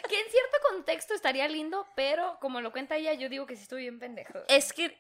Que 0.09 0.21
en 0.21 0.31
cierto 0.31 0.57
contexto 0.71 1.15
estaría 1.15 1.47
lindo, 1.49 1.87
pero 1.97 2.39
como 2.41 2.61
lo 2.61 2.73
cuenta 2.73 2.97
ella, 2.97 3.13
yo 3.15 3.29
digo 3.29 3.47
que 3.47 3.57
sí 3.57 3.63
estoy 3.63 3.83
bien 3.83 3.99
pendejo. 3.99 4.41
Es 4.49 4.73
que 4.73 4.99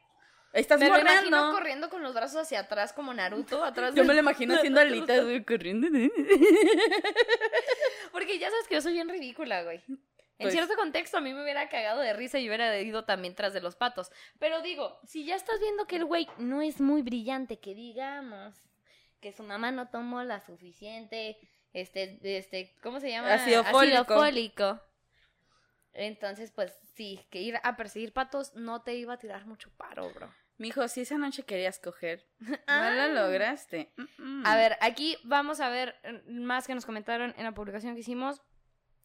Estás 0.52 0.78
me 0.78 0.88
lo 0.88 0.98
imagino 0.98 1.50
corriendo 1.52 1.88
con 1.88 2.02
los 2.02 2.12
brazos 2.12 2.42
hacia 2.42 2.60
atrás 2.60 2.92
como 2.92 3.14
Naruto, 3.14 3.64
atrás 3.64 3.94
Yo 3.94 4.04
me 4.04 4.12
lo 4.12 4.20
imagino 4.20 4.54
haciendo 4.54 4.80
alitas, 4.80 5.24
güey, 5.24 5.42
corriendo. 5.44 5.88
Porque 8.12 8.38
ya 8.38 8.50
sabes 8.50 8.68
que 8.68 8.74
yo 8.74 8.82
soy 8.82 8.92
bien 8.92 9.08
ridícula, 9.08 9.62
güey. 9.62 9.82
En 9.88 10.46
Pues- 10.46 10.52
cierto 10.54 10.74
contexto 10.74 11.18
a 11.18 11.20
mí 11.20 11.32
me 11.32 11.42
hubiera 11.42 11.68
cagado 11.68 12.00
de 12.00 12.12
risa 12.12 12.38
y 12.38 12.48
hubiera 12.48 12.78
ido 12.80 13.04
también 13.04 13.34
tras 13.34 13.54
de 13.54 13.60
los 13.60 13.76
patos. 13.76 14.10
Pero 14.38 14.60
digo, 14.60 14.98
si 15.06 15.24
ya 15.24 15.36
estás 15.36 15.58
viendo 15.60 15.86
que 15.86 15.96
el 15.96 16.04
güey 16.04 16.28
no 16.36 16.60
es 16.60 16.80
muy 16.80 17.02
brillante, 17.02 17.58
que 17.58 17.74
digamos, 17.74 18.54
que 19.20 19.32
su 19.32 19.44
mamá 19.44 19.70
no 19.70 19.88
tomó 19.88 20.22
la 20.22 20.40
suficiente, 20.40 21.38
este, 21.72 22.18
este, 22.22 22.74
¿cómo 22.82 23.00
se 23.00 23.10
llama? 23.10 23.32
Ácido 23.32 23.64
fólico. 23.64 24.80
Entonces, 25.94 26.50
pues 26.50 26.78
sí, 26.94 27.20
que 27.30 27.40
ir 27.40 27.58
a 27.62 27.76
perseguir 27.76 28.12
patos 28.12 28.54
no 28.54 28.82
te 28.82 28.94
iba 28.94 29.14
a 29.14 29.18
tirar 29.18 29.46
mucho 29.46 29.70
paro, 29.76 30.10
bro. 30.10 30.32
Mijo, 30.62 30.86
si 30.88 31.00
esa 31.02 31.18
noche 31.18 31.42
querías 31.42 31.78
coger, 31.80 32.24
no 32.40 32.56
Ah. 32.66 32.90
lo 33.08 33.26
lograste. 33.26 33.92
Mm-mm. 33.96 34.46
A 34.46 34.56
ver, 34.56 34.78
aquí 34.80 35.16
vamos 35.24 35.60
a 35.60 35.68
ver 35.68 35.96
eh, 36.04 36.22
más 36.28 36.66
que 36.66 36.74
nos 36.74 36.86
comentaron 36.86 37.34
en 37.36 37.44
la 37.44 37.52
publicación 37.52 37.94
que 37.94 38.00
hicimos. 38.00 38.40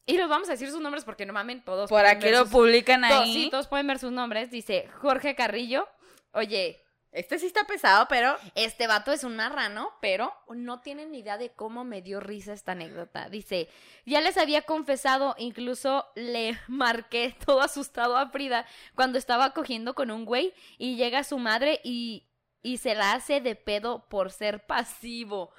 Y 0.06 0.16
los 0.16 0.30
vamos 0.30 0.48
a 0.48 0.52
decir 0.52 0.70
sus 0.70 0.80
nombres 0.80 1.04
porque 1.04 1.26
no 1.26 1.34
mamen 1.34 1.62
todos. 1.62 1.90
Por 1.90 2.06
aquí 2.06 2.30
lo 2.30 2.44
sus- 2.44 2.50
publican 2.50 3.02
todos, 3.06 3.24
ahí. 3.24 3.34
sí, 3.34 3.48
todos 3.50 3.66
pueden 3.68 3.86
ver 3.88 3.98
sus 3.98 4.10
nombres. 4.12 4.50
Dice 4.50 4.88
Jorge 5.02 5.34
Carrillo. 5.34 5.86
Oye, 6.32 6.82
Este 7.10 7.38
sí 7.38 7.46
está 7.46 7.64
pesado, 7.64 8.06
pero 8.08 8.36
este 8.54 8.86
vato 8.86 9.12
es 9.12 9.24
un 9.24 9.34
marrano, 9.34 9.92
pero 10.00 10.32
no 10.50 10.80
tienen 10.82 11.10
ni 11.10 11.20
idea 11.20 11.38
de 11.38 11.50
cómo 11.50 11.82
me 11.82 12.02
dio 12.02 12.20
risa 12.20 12.52
esta 12.52 12.72
anécdota. 12.72 13.30
Dice, 13.30 13.68
ya 14.04 14.20
les 14.20 14.36
había 14.36 14.62
confesado, 14.62 15.34
incluso 15.38 16.06
le 16.14 16.58
marqué 16.68 17.34
todo 17.46 17.62
asustado 17.62 18.16
a 18.16 18.28
Frida 18.28 18.66
cuando 18.94 19.18
estaba 19.18 19.54
cogiendo 19.54 19.94
con 19.94 20.10
un 20.10 20.26
güey 20.26 20.52
y 20.76 20.96
llega 20.96 21.24
su 21.24 21.38
madre 21.38 21.80
y, 21.82 22.28
y 22.62 22.76
se 22.76 22.94
la 22.94 23.14
hace 23.14 23.40
de 23.40 23.56
pedo 23.56 24.06
por 24.08 24.30
ser 24.30 24.66
pasivo. 24.66 25.50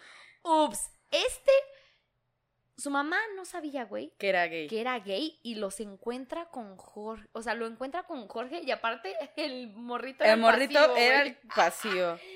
Ups, 0.43 0.91
este... 1.09 1.51
Su 2.79 2.89
mamá 2.89 3.17
no 3.35 3.45
sabía, 3.45 3.83
güey, 3.85 4.13
que 4.17 4.29
era 4.29 4.47
gay. 4.47 4.67
que 4.67 4.79
era 4.81 4.97
gay 4.99 5.39
y 5.43 5.55
los 5.55 5.79
encuentra 5.79 6.45
con 6.45 6.77
Jorge. 6.77 7.27
O 7.33 7.41
sea, 7.41 7.53
lo 7.53 7.67
encuentra 7.67 8.03
con 8.03 8.27
Jorge 8.27 8.61
y 8.63 8.71
aparte 8.71 9.15
el 9.35 9.67
morrito 9.75 10.23
era 10.23 10.33
El 10.33 10.39
morrito 10.39 10.79
pasivo, 10.79 10.95
era 10.97 11.21
el 11.23 11.35
pasivo. 11.55 12.19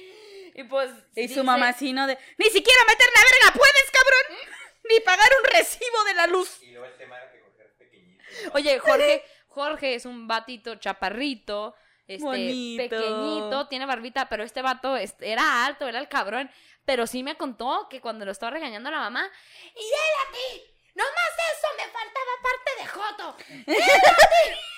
Y 0.55 0.63
pues. 0.65 0.91
Y 1.15 1.23
su 1.23 1.27
dice- 1.29 1.43
mamá 1.43 1.69
así, 1.69 1.93
¿no? 1.93 2.05
De, 2.05 2.15
ni 2.37 2.45
siquiera 2.45 2.79
meter 2.87 3.07
la 3.15 3.21
verga, 3.23 3.57
¿puedes, 3.59 3.91
cabrón? 3.91 4.47
Ni 4.87 4.99
pagar 4.99 5.29
un 5.41 5.49
recibo 5.51 6.03
de 6.05 6.13
la 6.13 6.27
luz. 6.27 6.61
Y 6.61 6.69
luego 6.71 6.85
el 6.85 6.95
tema 6.95 7.17
era 7.17 7.31
que 7.31 7.39
Jorge 7.39 7.61
era 7.63 7.73
pequeñito. 7.79 8.23
Oye, 8.53 8.77
Jorge, 8.77 9.23
Jorge 9.47 9.95
es 9.95 10.05
un 10.05 10.27
batito 10.27 10.75
chaparrito. 10.75 11.73
Este, 12.05 12.23
Bonito. 12.23 12.83
pequeñito, 12.83 13.67
tiene 13.69 13.85
barbita, 13.87 14.27
pero 14.29 14.43
este 14.43 14.61
vato 14.61 14.95
este, 14.97 15.31
era 15.31 15.65
alto, 15.65 15.87
era 15.87 15.97
el 15.99 16.07
cabrón. 16.09 16.51
Pero 16.85 17.07
sí 17.07 17.23
me 17.23 17.37
contó 17.37 17.87
que 17.89 18.01
cuando 18.01 18.25
lo 18.25 18.31
estaba 18.31 18.51
regañando 18.51 18.91
la 18.91 18.99
mamá, 18.99 19.29
¡y 19.75 19.79
él 19.79 20.13
a 20.27 20.31
ti! 20.31 20.61
¡Nomás 20.95 21.33
eso 21.53 21.67
me 21.77 21.85
faltaba 21.91 22.31
parte 22.43 22.71
de 22.79 22.87
Joto! 22.87 23.37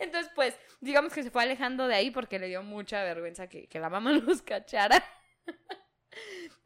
Entonces, 0.00 0.32
pues, 0.34 0.58
digamos 0.80 1.12
que 1.12 1.22
se 1.22 1.30
fue 1.30 1.42
alejando 1.42 1.86
de 1.86 1.94
ahí 1.94 2.10
porque 2.10 2.38
le 2.38 2.48
dio 2.48 2.62
mucha 2.62 3.04
vergüenza 3.04 3.48
que, 3.48 3.68
que 3.68 3.78
la 3.78 3.90
mamá 3.90 4.12
los 4.24 4.42
cachara. 4.42 5.04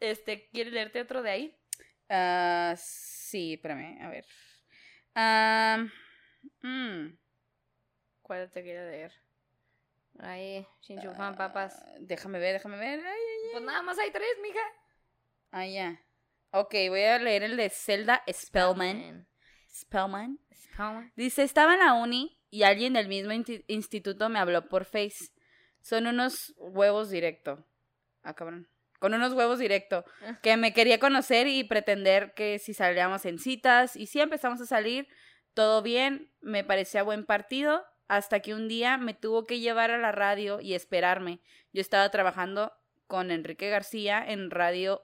Este, 0.01 0.49
¿quieres 0.51 0.73
leerte 0.73 1.01
otro 1.01 1.23
de 1.23 1.31
ahí? 1.31 1.57
Ah, 2.09 2.75
sí, 2.77 3.55
espérame, 3.55 4.01
a 4.03 4.09
ver. 4.09 4.27
Ah, 5.15 5.85
mm, 6.63 7.17
¿Cuál 8.23 8.51
te 8.51 8.63
quiero 8.63 8.89
leer? 8.91 9.13
Ahí, 10.21 10.67
Shinchufan, 10.81 11.37
papas. 11.37 11.75
ah, 11.87 11.93
déjame 12.01 12.39
ver, 12.39 12.55
déjame 12.55 12.79
ver. 12.79 13.01
Ay, 13.01 13.05
ay, 13.07 13.51
Pues 13.53 13.65
nada 13.65 13.83
más 13.83 13.99
hay 13.99 14.11
tres, 14.11 14.29
mija. 14.43 14.61
ah, 15.51 15.67
ya. 15.67 16.01
Ok, 16.53 16.73
voy 16.89 17.03
a 17.03 17.19
leer 17.19 17.43
el 17.43 17.57
de 17.57 17.69
Zelda 17.69 18.23
Spellman. 18.33 19.27
Spellman. 19.69 20.39
Spellman. 20.55 21.13
Dice, 21.17 21.43
estaba 21.43 21.75
en 21.75 21.81
la 21.81 21.95
uni 21.95 22.41
y 22.51 22.63
alguien 22.63 22.93
del 22.93 23.09
mismo 23.09 23.33
instituto 23.67 24.29
me 24.29 24.39
habló 24.39 24.69
por 24.69 24.85
Face. 24.85 25.31
Son 25.81 26.07
unos 26.07 26.55
huevos 26.59 27.11
directo. 27.11 27.67
Ah, 28.23 28.35
cabrón. 28.35 28.69
Con 29.01 29.13
unos 29.15 29.33
huevos 29.35 29.59
directo. 29.59 30.05
Que 30.43 30.57
me 30.57 30.73
quería 30.73 30.99
conocer 31.01 31.49
y 31.49 31.65
pretender 31.65 32.33
que 32.35 32.59
si 32.61 32.73
salíamos 32.73 33.27
en 33.27 33.39
citas. 33.41 33.97
Y 33.97 34.07
si 34.07 34.21
empezamos 34.21 34.61
a 34.61 34.67
salir, 34.67 35.09
todo 35.55 35.83
bien, 35.83 36.33
me 36.41 36.63
parecía 36.65 37.03
buen 37.03 37.27
partido. 37.27 37.85
Hasta 38.09 38.41
que 38.41 38.55
un 38.55 38.69
día 38.69 38.99
me 38.99 39.15
tuvo 39.15 39.47
que 39.47 39.61
llevar 39.61 39.91
a 39.91 39.99
la 39.99 40.13
radio 40.13 40.61
y 40.61 40.75
esperarme. 40.75 41.41
Yo 41.73 41.81
estaba 41.81 42.09
trabajando 42.11 42.73
con 43.07 43.31
Enrique 43.31 43.71
García 43.71 44.25
en 44.27 44.51
radio 44.51 45.03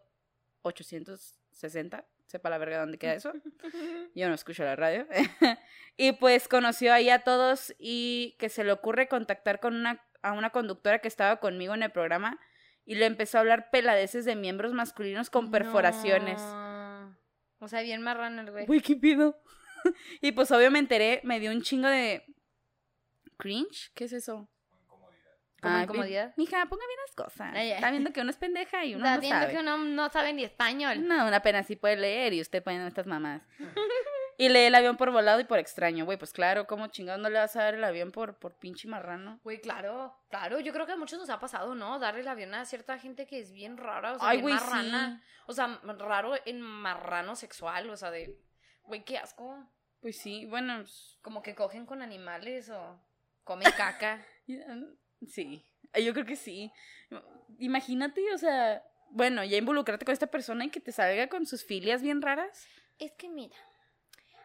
860. 0.62 2.06
Sepa 2.26 2.50
la 2.50 2.58
verga 2.58 2.78
dónde 2.78 2.98
queda 2.98 3.14
eso. 3.14 3.32
Yo 4.14 4.28
no 4.28 4.34
escucho 4.34 4.64
la 4.64 4.76
radio. 4.76 5.06
y 5.96 6.12
pues 6.12 6.46
conoció 6.46 6.92
ahí 6.92 7.10
a 7.10 7.24
todos 7.24 7.74
y 7.78 8.36
que 8.38 8.48
se 8.48 8.64
le 8.64 8.72
ocurre 8.72 9.08
contactar 9.08 9.60
con 9.60 9.74
una, 9.74 10.04
a 10.22 10.32
una 10.32 10.50
conductora 10.50 11.00
que 11.00 11.08
estaba 11.08 11.40
conmigo 11.40 11.74
en 11.74 11.82
el 11.82 11.90
programa 11.90 12.38
y 12.84 12.96
le 12.96 13.06
empezó 13.06 13.38
a 13.38 13.40
hablar 13.40 13.70
peladeces 13.70 14.24
de 14.24 14.36
miembros 14.36 14.72
masculinos 14.72 15.30
con 15.30 15.50
perforaciones. 15.50 16.40
No. 16.40 17.16
O 17.60 17.68
sea, 17.68 17.82
bien 17.82 18.02
marrano 18.02 18.40
el 18.42 18.50
güey. 18.50 18.66
Güey, 18.66 18.80
¿qué 18.80 18.96
pido? 18.96 19.40
y 20.20 20.32
pues 20.32 20.50
obvio 20.50 20.70
me 20.70 20.78
enteré, 20.78 21.20
me 21.24 21.40
dio 21.40 21.50
un 21.50 21.62
chingo 21.62 21.88
de... 21.88 22.24
¿Cringe? 23.40 23.90
¿Qué 23.94 24.04
es 24.04 24.12
eso? 24.12 24.48
¿Como 25.62 25.78
incomodidad? 25.78 26.32
mi- 26.36 26.44
Mija, 26.44 26.64
ponga 26.66 26.86
bien 26.86 26.98
las 27.06 27.14
cosas. 27.14 27.50
Ay, 27.54 27.68
ay. 27.68 27.72
Está 27.72 27.90
viendo 27.90 28.12
que 28.12 28.20
uno 28.22 28.30
es 28.30 28.36
pendeja 28.38 28.84
y 28.86 28.94
uno 28.94 29.04
Está 29.04 29.16
no 29.16 29.20
viendo 29.20 29.40
sabe. 29.40 29.52
que 29.52 29.58
uno 29.60 29.76
no 29.78 30.08
sabe 30.08 30.32
ni 30.32 30.42
español. 30.44 31.06
No, 31.06 31.26
una 31.26 31.40
pena 31.42 31.62
sí 31.62 31.76
puede 31.76 31.96
leer 31.96 32.32
y 32.32 32.40
usted 32.40 32.62
poniendo 32.62 32.88
estas 32.88 33.06
mamás. 33.06 33.42
y 34.38 34.48
lee 34.48 34.60
el 34.60 34.74
avión 34.74 34.96
por 34.96 35.10
volado 35.10 35.38
y 35.38 35.44
por 35.44 35.58
extraño, 35.58 36.06
güey. 36.06 36.16
Pues 36.16 36.32
claro, 36.32 36.66
¿cómo 36.66 36.86
chingados 36.86 37.20
no 37.20 37.28
le 37.28 37.38
vas 37.38 37.54
a 37.56 37.64
dar 37.64 37.74
el 37.74 37.84
avión 37.84 38.10
por, 38.10 38.38
por 38.38 38.54
pinche 38.58 38.88
marrano? 38.88 39.38
Güey, 39.44 39.60
claro, 39.60 40.16
claro. 40.30 40.60
Yo 40.60 40.72
creo 40.72 40.86
que 40.86 40.92
a 40.92 40.96
muchos 40.96 41.18
nos 41.18 41.28
ha 41.28 41.38
pasado, 41.40 41.74
¿no? 41.74 41.98
Darle 41.98 42.20
el 42.20 42.28
avión 42.28 42.54
a 42.54 42.64
cierta 42.64 42.98
gente 42.98 43.26
que 43.26 43.38
es 43.40 43.52
bien 43.52 43.76
rara, 43.76 44.14
o 44.14 44.18
sea, 44.18 44.28
Ay, 44.30 44.40
bien 44.40 44.54
marrana. 44.56 45.22
O 45.46 45.52
sea, 45.52 45.78
raro 45.98 46.36
en 46.46 46.62
marrano 46.62 47.36
sexual, 47.36 47.90
o 47.90 47.96
sea, 47.98 48.10
de... 48.10 48.34
Güey, 48.84 49.04
qué 49.04 49.18
asco. 49.18 49.58
Pues 50.00 50.16
sí, 50.16 50.46
bueno, 50.46 50.84
Como 51.20 51.42
que 51.42 51.54
cogen 51.54 51.84
con 51.84 52.00
animales 52.00 52.70
o 52.70 52.98
comen 53.50 53.72
caca. 53.76 54.24
ya, 54.46 54.64
sí. 55.26 55.64
Eh, 55.92 56.04
Yo 56.04 56.12
creo 56.12 56.24
que 56.24 56.36
sí. 56.36 56.72
Imagínate, 57.58 58.32
o 58.32 58.38
sea, 58.38 58.84
bueno, 59.10 59.42
ya 59.42 59.56
involucrarte 59.56 60.04
con 60.04 60.12
esta 60.12 60.28
persona 60.28 60.64
y 60.64 60.70
que 60.70 60.80
te 60.80 60.92
salga 60.92 61.28
con 61.28 61.46
sus 61.46 61.64
filias 61.64 62.00
bien 62.00 62.22
raras. 62.22 62.68
es 62.98 63.12
que 63.12 63.28
mira, 63.28 63.56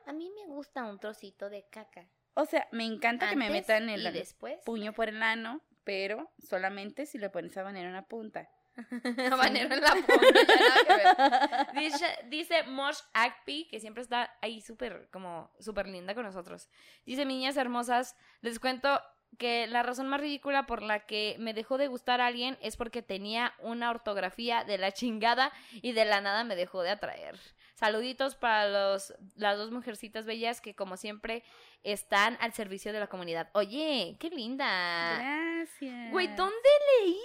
a 0.07 0.13
mí 0.13 0.31
me 0.31 0.47
gusta 0.47 0.85
un 0.85 0.99
trocito 0.99 1.49
de 1.49 1.67
caca. 1.69 2.09
O 2.33 2.45
sea, 2.45 2.67
me 2.71 2.83
encanta 2.85 3.29
que 3.29 3.35
me 3.35 3.49
metan 3.49 3.89
el 3.89 4.11
después. 4.11 4.59
puño 4.65 4.91
por 4.93 5.07
el 5.07 5.21
ano, 5.21 5.61
pero 5.83 6.31
solamente 6.39 7.05
si 7.05 7.19
le 7.19 7.29
pones 7.29 7.55
habanero 7.57 7.87
en 7.87 7.93
la 7.93 8.07
punta. 8.07 8.49
Habanero 9.31 9.73
en 9.73 9.81
la. 9.81 9.95
Dice, 11.75 12.05
dice 12.29 12.63
Mosh 12.63 12.99
Acpi, 13.13 13.67
que 13.69 13.79
siempre 13.79 14.03
está 14.03 14.35
ahí 14.41 14.61
súper, 14.61 15.09
como, 15.11 15.51
súper 15.59 15.87
linda 15.87 16.13
con 16.13 16.23
nosotros. 16.23 16.69
Dice, 17.05 17.25
niñas 17.25 17.57
hermosas, 17.57 18.15
les 18.41 18.59
cuento 18.59 19.01
que 19.37 19.67
la 19.67 19.83
razón 19.83 20.07
más 20.07 20.21
ridícula 20.21 20.65
por 20.65 20.81
la 20.81 21.05
que 21.05 21.35
me 21.39 21.53
dejó 21.53 21.77
de 21.77 21.87
gustar 21.87 22.21
a 22.21 22.27
alguien 22.27 22.57
es 22.61 22.77
porque 22.77 23.01
tenía 23.01 23.53
una 23.59 23.89
ortografía 23.89 24.63
de 24.63 24.77
la 24.77 24.91
chingada 24.91 25.51
y 25.73 25.91
de 25.91 26.05
la 26.05 26.21
nada 26.21 26.43
me 26.43 26.55
dejó 26.55 26.81
de 26.81 26.91
atraer. 26.91 27.39
Saluditos 27.75 28.35
para 28.35 28.69
los, 28.69 29.13
las 29.35 29.57
dos 29.57 29.71
mujercitas 29.71 30.25
bellas 30.25 30.61
que 30.61 30.75
como 30.75 30.95
siempre 30.95 31.43
están 31.83 32.37
al 32.39 32.53
servicio 32.53 32.93
de 32.93 33.01
la 33.01 33.07
comunidad. 33.07 33.49
Oye, 33.53 34.15
qué 34.19 34.29
linda. 34.29 35.17
Gracias. 35.17 36.11
Güey, 36.11 36.27
¿dónde 36.35 36.69
leí? 37.01 37.17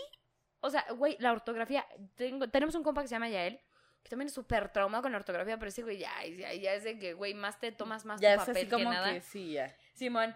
O 0.61 0.71
sea, 0.71 0.85
güey, 0.97 1.17
la 1.21 1.33
ortografía. 1.33 1.87
Tengo, 2.17 2.49
tenemos 2.49 2.75
un 2.75 2.83
compa 2.83 3.03
que 3.03 3.09
se 3.09 3.15
llama 3.15 3.29
Yael, 3.29 3.61
que 4.03 4.09
también 4.11 4.29
es 4.29 4.35
súper 4.35 4.71
traumado 4.73 5.03
con 5.03 5.13
la 5.13 5.19
ortografía, 5.19 5.59
pero 5.59 5.69
ese 5.69 5.83
güey 5.83 5.99
ya, 5.99 6.11
ya, 6.27 6.53
ya 6.55 6.75
es 6.75 6.85
de 6.85 6.99
que, 6.99 7.15
güey, 7.15 7.35
más 7.35 7.59
te 7.59 7.73
tomas 7.73 8.05
más 8.05 8.21
Ya 8.21 8.35
tu 8.37 8.41
es 8.43 8.47
papel 8.49 8.63
así 8.63 8.71
como 8.71 8.91
que 8.91 8.97
nada. 8.97 9.13
que 9.13 9.21
sí, 9.21 9.53
ya. 9.53 9.77
Simón. 9.95 10.35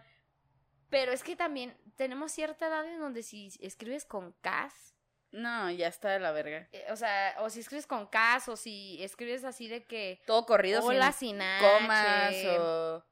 Pero 0.90 1.12
es 1.12 1.22
que 1.24 1.34
también 1.36 1.76
tenemos 1.96 2.30
cierta 2.32 2.68
edad 2.68 2.86
en 2.86 3.00
donde 3.00 3.22
si 3.22 3.50
escribes 3.60 4.04
con 4.04 4.32
Ks, 4.42 4.94
No, 5.32 5.70
ya 5.70 5.88
está 5.88 6.10
de 6.10 6.20
la 6.20 6.30
verga. 6.30 6.68
eh, 6.72 6.86
o 6.90 6.96
sea, 6.96 7.34
o 7.40 7.50
si 7.50 7.60
escribes 7.60 7.86
con 7.86 8.06
Ks, 8.06 8.48
o 8.48 8.56
si 8.56 9.02
escribes 9.02 9.44
así 9.44 9.66
de 9.68 9.84
que. 9.84 10.20
Todo 10.26 10.46
corrido 10.46 10.84
Hola 10.84 11.10
sin 11.12 11.38
sin 11.40 11.48
comas 11.60 12.34
o... 12.58 13.04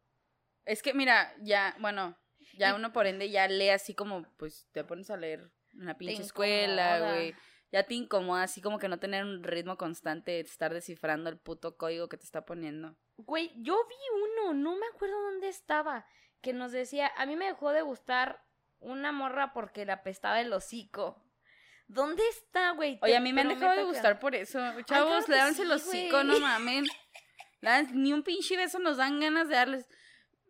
Es 0.64 0.82
que 0.82 0.94
mira, 0.94 1.34
ya, 1.40 1.74
bueno, 1.80 2.16
ya 2.56 2.70
Y- 2.70 2.72
uno 2.74 2.92
por 2.92 3.06
ende 3.08 3.28
ya 3.30 3.48
lee 3.48 3.70
así 3.70 3.94
como, 3.94 4.22
pues, 4.36 4.68
te 4.72 4.84
pones 4.84 5.10
a 5.10 5.16
leer 5.16 5.50
en 5.78 5.86
la 5.86 5.96
pinche 5.96 6.22
escuela, 6.22 6.98
güey. 7.00 7.34
Ya 7.70 7.84
te 7.84 7.94
incomoda 7.94 8.42
así 8.42 8.60
como 8.60 8.78
que 8.78 8.88
no 8.88 8.98
tener 8.98 9.24
un 9.24 9.42
ritmo 9.42 9.78
constante 9.78 10.32
de 10.32 10.40
estar 10.40 10.74
descifrando 10.74 11.30
el 11.30 11.38
puto 11.38 11.76
código 11.78 12.08
que 12.08 12.18
te 12.18 12.24
está 12.24 12.44
poniendo. 12.44 12.96
Güey, 13.16 13.50
yo 13.62 13.74
vi 13.88 13.94
uno, 14.42 14.52
no 14.54 14.76
me 14.76 14.86
acuerdo 14.94 15.18
dónde 15.22 15.48
estaba, 15.48 16.06
que 16.42 16.52
nos 16.52 16.72
decía, 16.72 17.10
a 17.16 17.24
mí 17.24 17.34
me 17.34 17.46
dejó 17.46 17.70
de 17.72 17.80
gustar 17.82 18.44
una 18.78 19.10
morra 19.12 19.54
porque 19.54 19.86
le 19.86 19.92
apestaba 19.92 20.40
el 20.40 20.52
hocico. 20.52 21.24
¿Dónde 21.86 22.22
está, 22.28 22.72
güey? 22.72 22.98
Oye, 23.02 23.16
a 23.16 23.20
mí 23.20 23.32
me 23.32 23.40
han 23.42 23.48
dejado 23.48 23.72
de 23.76 23.84
gustar 23.84 24.18
por 24.18 24.34
eso. 24.34 24.58
Chavos, 24.84 24.84
claro 24.86 25.24
le 25.28 25.36
danse 25.36 25.62
sí, 25.62 25.68
los 25.68 25.86
hocico, 25.86 26.24
no 26.24 26.38
mamen. 26.40 26.84
La- 27.60 27.82
Ni 27.82 28.12
un 28.12 28.22
pinche 28.22 28.56
beso 28.56 28.78
nos 28.80 28.96
dan 28.98 29.20
ganas 29.20 29.48
de 29.48 29.54
darles. 29.54 29.88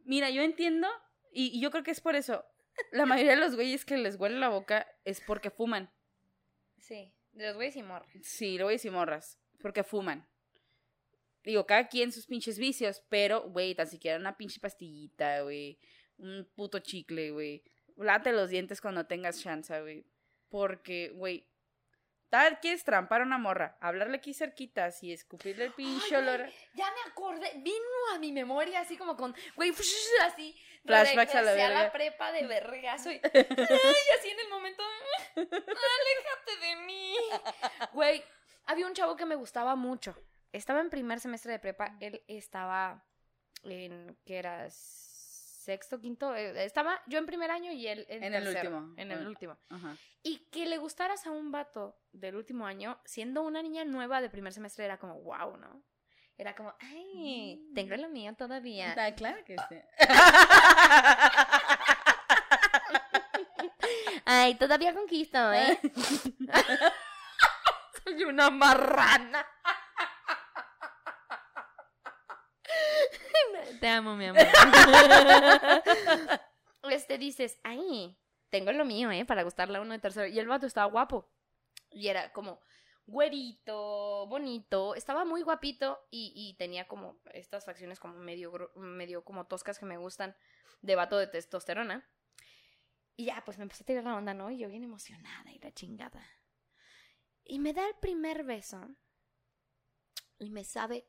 Mira, 0.05 0.31
yo 0.31 0.43
entiendo, 0.43 0.89
y, 1.33 1.57
y 1.57 1.61
yo 1.61 1.71
creo 1.71 1.85
que 1.85 1.91
es 1.93 2.01
por 2.01 2.17
eso. 2.17 2.45
La 2.91 3.07
mayoría 3.07 3.35
de 3.35 3.41
los 3.41 3.55
güeyes 3.55 3.85
que 3.85 3.97
les 3.97 4.17
huele 4.17 4.39
la 4.39 4.49
boca 4.49 4.87
es 5.05 5.21
porque 5.21 5.51
fuman. 5.51 5.91
Sí, 6.79 7.13
de 7.33 7.47
los 7.47 7.57
güeyes 7.57 7.77
y 7.77 7.83
morras. 7.83 8.09
Sí, 8.23 8.59
lo 8.59 8.65
güeyes 8.65 8.85
y 8.85 8.91
morras. 8.91 9.39
Porque 9.61 9.85
fuman. 9.85 10.27
Digo, 11.45 11.67
cada 11.67 11.89
quien 11.89 12.13
sus 12.13 12.27
pinches 12.27 12.59
vicios, 12.59 13.03
pero, 13.09 13.49
güey, 13.51 13.75
tan 13.75 13.89
siquiera 13.89 14.19
una 14.19 14.37
pinche 14.37 14.61
pastillita, 14.61 15.43
güey. 15.43 15.79
Un 16.19 16.49
puto 16.55 16.79
chicle, 16.79 17.31
güey. 17.31 17.65
Late 17.97 18.33
los 18.33 18.51
dientes 18.51 18.81
cuando 18.81 19.07
tengas 19.07 19.41
chance, 19.41 19.81
güey. 19.81 20.07
Porque, 20.49 21.11
güey, 21.11 21.49
tal 22.33 22.61
quieres 22.61 22.83
trampar 22.83 23.21
a 23.21 23.25
una 23.25 23.37
morra, 23.37 23.77
hablarle 23.79 24.17
aquí 24.17 24.33
cerquitas 24.33 25.03
y 25.03 25.13
escupirle 25.13 25.67
el 25.67 25.73
pinche 25.75 26.17
Ay, 26.17 26.23
olor. 26.23 26.41
güey, 26.41 26.55
Ya 26.73 26.87
me 26.91 27.11
acordé, 27.11 27.53
vino 27.57 27.77
a 28.15 28.19
mi 28.19 28.33
memoria 28.33 28.81
así 28.81 28.97
como 28.97 29.19
con, 29.19 29.37
güey, 29.55 29.71
así. 30.25 30.59
Flashbacks 30.87 31.35
a 31.35 31.43
la 31.43 31.53
verga. 31.53 31.93
prepa 31.93 32.33
de 32.33 32.47
vergazo 32.47 33.11
y, 33.11 33.21
ay, 33.35 33.47
así 34.19 34.31
en 34.31 34.41
el 34.41 34.49
momento, 34.49 34.83
aléjate 35.37 36.57
de 36.67 36.77
mí. 36.87 37.15
Güey, 37.93 38.25
había 38.65 38.87
un 38.87 38.95
chavo 38.95 39.15
que 39.15 39.27
me 39.27 39.35
gustaba 39.35 39.77
mucho. 39.77 40.17
Estaba 40.53 40.81
en 40.81 40.89
primer 40.89 41.21
semestre 41.21 41.53
de 41.53 41.59
prepa, 41.59 41.97
él 42.01 42.23
estaba 42.29 43.05
en, 43.63 44.17
¿qué 44.25 44.39
era? 44.39 44.67
Sexto, 45.63 46.01
quinto, 46.01 46.35
eh, 46.35 46.65
estaba 46.65 47.01
yo 47.07 47.19
en 47.19 47.27
primer 47.27 47.53
año 47.53 47.71
y 47.71 47.87
él 47.87 48.05
en, 48.09 48.25
En 48.25 48.35
el 48.35 48.43
tercero, 48.43 48.79
último. 48.79 48.95
En 48.97 49.13
el 49.13 49.29
último. 49.29 49.57
Ajá. 49.69 49.97
Y 50.25 50.39
que 50.51 50.67
le 50.67 50.77
gustaras 50.79 51.25
a 51.25 51.31
un 51.31 51.53
vato 51.53 51.97
del 52.11 52.35
último 52.35 52.67
año, 52.67 53.01
siendo 53.05 53.43
una 53.43 53.63
niña 53.63 53.85
nueva 53.85 54.21
de 54.21 54.29
primer 54.29 54.53
semestre, 54.53 54.85
era 54.85 54.99
como, 54.99 55.21
wow, 55.21 55.57
¿no? 55.57 55.85
Era 56.37 56.57
como, 56.57 56.75
ay, 56.81 57.65
tengo 57.77 57.97
lo 57.97 58.09
mío 58.09 58.35
todavía. 58.35 58.93
Ah, 58.99 59.15
claro 59.15 59.45
que 59.45 59.55
sí. 59.69 59.77
Ay, 64.25 64.55
todavía 64.57 64.95
conquisto, 64.95 65.53
¿eh? 65.53 65.79
Soy 68.05 68.25
una 68.25 68.51
marrana. 68.51 69.47
Te 73.81 73.89
amo, 73.89 74.17
mi 74.17 74.27
amor. 74.27 74.43
Este 76.91 77.17
dices, 77.17 77.59
ay, 77.63 78.19
tengo 78.51 78.73
lo 78.73 78.85
mío, 78.85 79.11
¿eh? 79.13 79.25
Para 79.25 79.45
gustarle 79.45 79.79
a 79.79 79.81
uno 79.81 79.93
de 79.93 80.01
tercero. 80.01 80.27
Y 80.27 80.39
el 80.39 80.49
vato 80.49 80.67
estaba 80.67 80.91
guapo. 80.91 81.31
Y 81.91 82.09
era 82.09 82.33
como 82.33 82.61
güerito, 83.07 84.27
bonito. 84.27 84.95
Estaba 84.95 85.25
muy 85.25 85.43
guapito 85.43 86.07
y, 86.11 86.33
y 86.35 86.57
tenía 86.57 86.89
como 86.89 87.21
estas 87.33 87.65
facciones 87.65 88.01
como 88.01 88.15
medio, 88.15 88.73
medio 88.75 89.25
como 89.25 89.47
toscas 89.47 89.79
que 89.79 89.87
me 89.87 89.97
gustan 89.97 90.37
de 90.81 90.97
vato 90.97 91.19
de 91.19 91.29
testosterona. 91.29 92.05
Y 93.17 93.27
ya, 93.27 93.43
pues 93.45 93.59
me 93.59 93.63
empecé 93.63 93.85
a 93.85 93.87
tirar 93.87 94.05
la 94.05 94.17
onda, 94.17 94.35
¿no? 94.35 94.51
Y 94.51 94.59
yo 94.59 94.69
bien 94.69 94.85
emocionada 94.85 95.51
y 95.53 95.59
la 95.59 95.73
chingada. 95.73 96.27
Y 97.45 97.59
me 97.59 97.73
da 97.73 97.87
el 97.87 97.95
primer 97.97 98.45
beso. 98.45 98.89
Y 100.39 100.51
me 100.51 100.65
sabe 100.65 101.07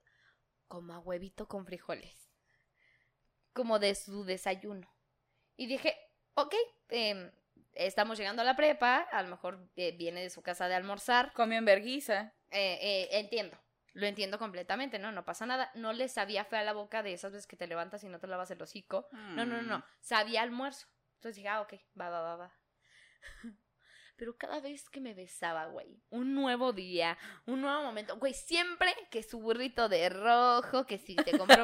como 0.67 0.93
a 0.93 0.99
huevito 0.99 1.47
con 1.47 1.65
frijoles. 1.65 2.22
Como 3.53 3.79
de 3.79 3.95
su 3.95 4.23
desayuno. 4.23 4.91
Y 5.55 5.67
dije, 5.67 5.95
ok, 6.33 6.55
em, 6.89 7.31
estamos 7.73 8.17
llegando 8.17 8.41
a 8.41 8.45
la 8.45 8.55
prepa. 8.55 9.07
A 9.11 9.21
lo 9.23 9.29
mejor 9.29 9.69
eh, 9.75 9.95
viene 9.97 10.21
de 10.21 10.29
su 10.29 10.41
casa 10.41 10.67
de 10.67 10.75
almorzar. 10.75 11.33
Comió 11.33 11.57
en 11.57 11.65
verguiza. 11.65 12.33
Eh, 12.51 12.79
eh, 12.81 13.07
entiendo. 13.19 13.57
Lo 13.93 14.07
entiendo 14.07 14.39
completamente, 14.39 14.97
¿no? 14.97 15.11
No 15.11 15.23
pasa 15.23 15.45
nada. 15.45 15.71
No 15.75 15.93
le 15.93 16.07
sabía 16.07 16.45
fea 16.45 16.63
la 16.63 16.73
boca 16.73 17.03
de 17.03 17.13
esas 17.13 17.31
veces 17.31 17.47
que 17.47 17.55
te 17.55 17.67
levantas 17.67 18.03
y 18.03 18.09
no 18.09 18.19
te 18.19 18.27
lavas 18.27 18.49
el 18.49 18.61
hocico. 18.61 19.07
No, 19.11 19.45
no, 19.45 19.57
no, 19.57 19.61
no. 19.61 19.85
Sabía 20.01 20.41
almuerzo. 20.41 20.87
Entonces 21.15 21.35
dije, 21.37 21.49
ah, 21.49 21.61
ok, 21.61 21.73
va, 21.99 22.09
va, 22.09 22.21
va, 22.21 22.35
va. 22.35 22.59
Pero 24.15 24.37
cada 24.37 24.59
vez 24.59 24.89
que 24.89 25.01
me 25.01 25.13
besaba, 25.13 25.65
güey, 25.65 25.99
un 26.11 26.35
nuevo 26.35 26.71
día, 26.71 27.17
un 27.47 27.61
nuevo 27.61 27.81
momento, 27.81 28.15
güey, 28.17 28.33
siempre 28.33 28.93
que 29.09 29.23
su 29.23 29.39
burrito 29.39 29.89
de 29.89 30.07
rojo, 30.09 30.85
que 30.85 30.97
si 30.99 31.15
te 31.15 31.37
compró. 31.37 31.61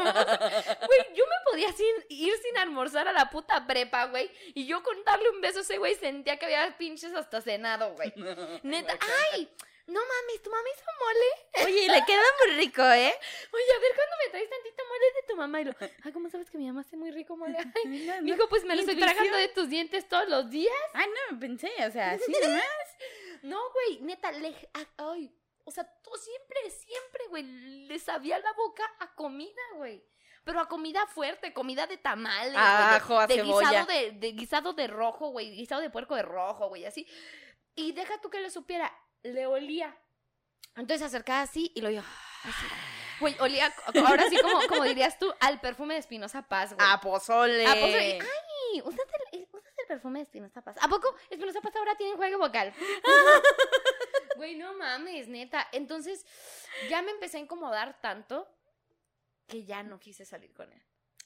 Güey, 0.00 1.00
yo 1.14 1.24
me 1.26 1.36
podía 1.50 1.72
sin- 1.72 2.04
ir 2.08 2.32
sin 2.42 2.58
almorzar 2.58 3.06
a 3.08 3.12
la 3.12 3.30
puta 3.30 3.66
prepa, 3.66 4.06
güey, 4.06 4.30
y 4.54 4.66
yo 4.66 4.82
con 4.82 5.02
darle 5.04 5.30
un 5.30 5.40
beso 5.40 5.58
a 5.60 5.62
ese 5.62 5.78
güey 5.78 5.94
sentía 5.94 6.36
que 6.38 6.46
había 6.46 6.76
pinches 6.76 7.14
hasta 7.14 7.40
cenado, 7.40 7.94
güey. 7.94 8.12
Neta, 8.62 8.98
ay, 9.32 9.48
no 9.90 10.00
mames, 10.00 10.42
tu 10.42 10.50
mamá 10.50 10.64
hizo 10.74 10.84
mole. 11.00 11.30
Oye, 11.68 11.88
le 11.88 12.04
queda 12.04 12.22
muy 12.44 12.56
rico, 12.56 12.82
¿eh? 12.82 13.12
Oye, 13.52 13.72
a 13.76 13.78
ver, 13.80 13.92
¿cuándo 13.94 14.16
me 14.24 14.30
traes 14.30 14.50
tantito 14.50 14.82
mole 14.86 15.04
de 15.14 15.22
tu 15.28 15.36
mamá? 15.36 15.60
Y 15.60 15.64
lo, 15.64 15.72
ay, 16.04 16.12
¿cómo 16.12 16.30
sabes 16.30 16.50
que 16.50 16.58
mi 16.58 16.66
mamá 16.66 16.80
hace 16.82 16.96
muy 16.96 17.10
rico 17.10 17.36
mole? 17.36 17.56
Ay, 17.84 18.06
No, 18.06 18.22
Mijo, 18.22 18.48
pues 18.48 18.64
me 18.64 18.74
lo 18.74 18.80
estoy 18.80 18.96
tragando 18.96 19.36
de 19.36 19.48
tus 19.48 19.68
dientes 19.68 20.08
todos 20.08 20.28
los 20.28 20.50
días. 20.50 20.72
Ah, 20.94 21.04
no, 21.30 21.38
pensé, 21.38 21.70
o 21.86 21.90
sea, 21.90 22.12
así 22.12 22.32
nomás. 22.42 22.64
No, 23.42 23.58
güey, 23.72 24.00
neta, 24.00 24.32
le, 24.32 24.54
ay, 24.98 25.34
o 25.64 25.70
sea, 25.70 25.84
tú 26.02 26.10
siempre, 26.16 26.70
siempre, 26.70 27.24
güey, 27.28 27.42
le 27.86 27.98
sabía 27.98 28.38
la 28.38 28.52
boca 28.52 28.84
a 28.98 29.14
comida, 29.14 29.62
güey. 29.76 30.02
Pero 30.42 30.60
a 30.60 30.68
comida 30.68 31.06
fuerte, 31.06 31.52
comida 31.52 31.86
de 31.86 31.98
tamales, 31.98 32.54
güey, 32.54 32.64
de- 32.64 32.96
ajo, 32.96 33.26
de, 33.26 33.34
cebolla. 33.34 33.68
guisado 33.70 33.86
de, 33.86 34.10
de 34.12 34.32
guisado 34.32 34.72
de 34.72 34.86
rojo, 34.86 35.28
güey, 35.30 35.50
guisado 35.50 35.80
de 35.82 35.90
puerco 35.90 36.16
de 36.16 36.22
rojo, 36.22 36.68
güey, 36.68 36.86
así. 36.86 37.06
Y 37.76 37.92
deja 37.92 38.20
tú 38.20 38.30
que 38.30 38.40
le 38.40 38.50
supiera, 38.50 38.90
le 39.22 39.46
olía. 39.46 39.96
Entonces 40.76 41.00
se 41.00 41.06
acercaba 41.06 41.42
así 41.42 41.72
y 41.74 41.80
lo 41.80 41.90
yo, 41.90 42.00
así. 42.00 42.66
Güey, 43.20 43.36
olía, 43.40 43.72
ahora 44.06 44.28
sí 44.30 44.38
como, 44.40 44.66
como 44.66 44.84
dirías 44.84 45.18
tú, 45.18 45.32
al 45.40 45.60
perfume 45.60 45.94
de 45.94 46.00
Espinosa 46.00 46.42
Paz, 46.42 46.72
güey. 46.74 46.86
A 46.88 47.00
pozole. 47.00 47.66
Ay, 47.66 48.18
usas 48.82 49.00
el, 49.32 49.40
el 49.40 49.86
perfume 49.86 50.20
de 50.20 50.22
Espinosa 50.22 50.62
Paz. 50.62 50.76
¿A 50.80 50.88
poco 50.88 51.14
Espinosa 51.28 51.60
Paz 51.60 51.76
ahora 51.76 51.94
tiene 51.96 52.16
juego 52.16 52.38
vocal? 52.38 52.72
Güey, 54.36 54.54
no 54.54 54.72
mames, 54.72 55.28
neta. 55.28 55.68
Entonces, 55.70 56.24
ya 56.88 57.02
me 57.02 57.10
empecé 57.10 57.36
a 57.36 57.40
incomodar 57.40 58.00
tanto 58.00 58.48
que 59.46 59.64
ya 59.66 59.82
no 59.82 60.00
quise 60.00 60.24
salir 60.24 60.54
con 60.54 60.72
él. 60.72 60.82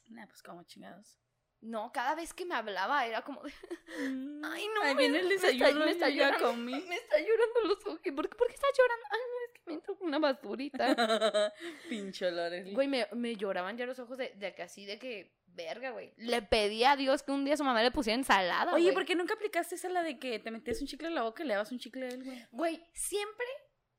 Nah, 0.09 0.27
pues 0.27 0.43
como 0.43 0.65
chingados. 0.65 1.21
No, 1.67 1.91
cada 1.93 2.15
vez 2.15 2.35
que 2.35 2.45
me 2.45 2.55
hablaba 2.55 3.07
era 3.07 3.23
como 3.23 3.43
de, 3.43 3.53
ay, 3.99 4.69
no, 4.75 4.83
Ahí 4.83 4.95
me- 4.95 4.95
viene 4.95 5.21
el 5.21 5.29
me 5.29 5.35
está- 5.35 5.47
desayuno, 5.49 5.85
me 5.87 5.91
está 5.93 6.09
yo 6.11 6.17
ya 6.17 6.25
llorando, 6.27 6.47
comí. 6.51 6.73
me 6.87 6.95
está 6.97 7.19
llorando 7.19 7.61
los 7.65 7.79
ojos. 7.87 8.01
¿Por 8.01 8.01
qué, 8.03 8.13
por 8.13 8.47
qué 8.49 8.55
estás 8.55 8.71
llorando? 8.77 9.05
Ay, 9.11 9.19
no, 9.19 9.45
es 9.47 9.53
que 9.55 9.61
me 9.67 9.73
entró 9.75 9.97
una 10.01 10.19
basurita. 10.19 11.53
Pinche 11.89 12.27
olores. 12.27 12.73
Güey, 12.75 12.87
me, 12.89 13.09
me 13.13 13.35
lloraban 13.37 13.77
ya 13.79 13.87
los 13.87 13.99
ojos 13.99 14.19
de, 14.19 14.35
de 14.37 14.55
que 14.55 14.63
así, 14.63 14.85
de 14.85 14.99
que, 14.99 15.35
verga, 15.47 15.91
güey. 15.91 16.13
Le 16.19 16.43
pedí 16.43 16.85
a 16.85 16.97
Dios 16.97 17.23
que 17.23 17.33
un 17.33 17.45
día 17.45 17.57
su 17.57 17.65
mamá 17.65 17.83
le 17.83 17.91
pusiera 17.91 18.17
ensalada, 18.19 18.75
Oye, 18.75 18.85
güey. 18.85 18.95
¿por 18.95 19.05
qué 19.07 19.15
nunca 19.15 19.35
aplicaste 19.35 19.77
esa 19.77 19.89
la 19.89 20.03
de 20.03 20.19
que 20.19 20.39
te 20.39 20.51
metías 20.51 20.81
un 20.83 20.87
chicle 20.87 21.09
en 21.09 21.15
la 21.15 21.23
boca 21.23 21.43
y 21.43 21.47
le 21.47 21.55
dabas 21.55 21.73
un 21.73 21.79
chicle 21.79 22.05
a 22.05 22.09
él, 22.09 22.25
güey? 22.25 22.47
Güey, 22.53 22.87
siempre 22.93 23.47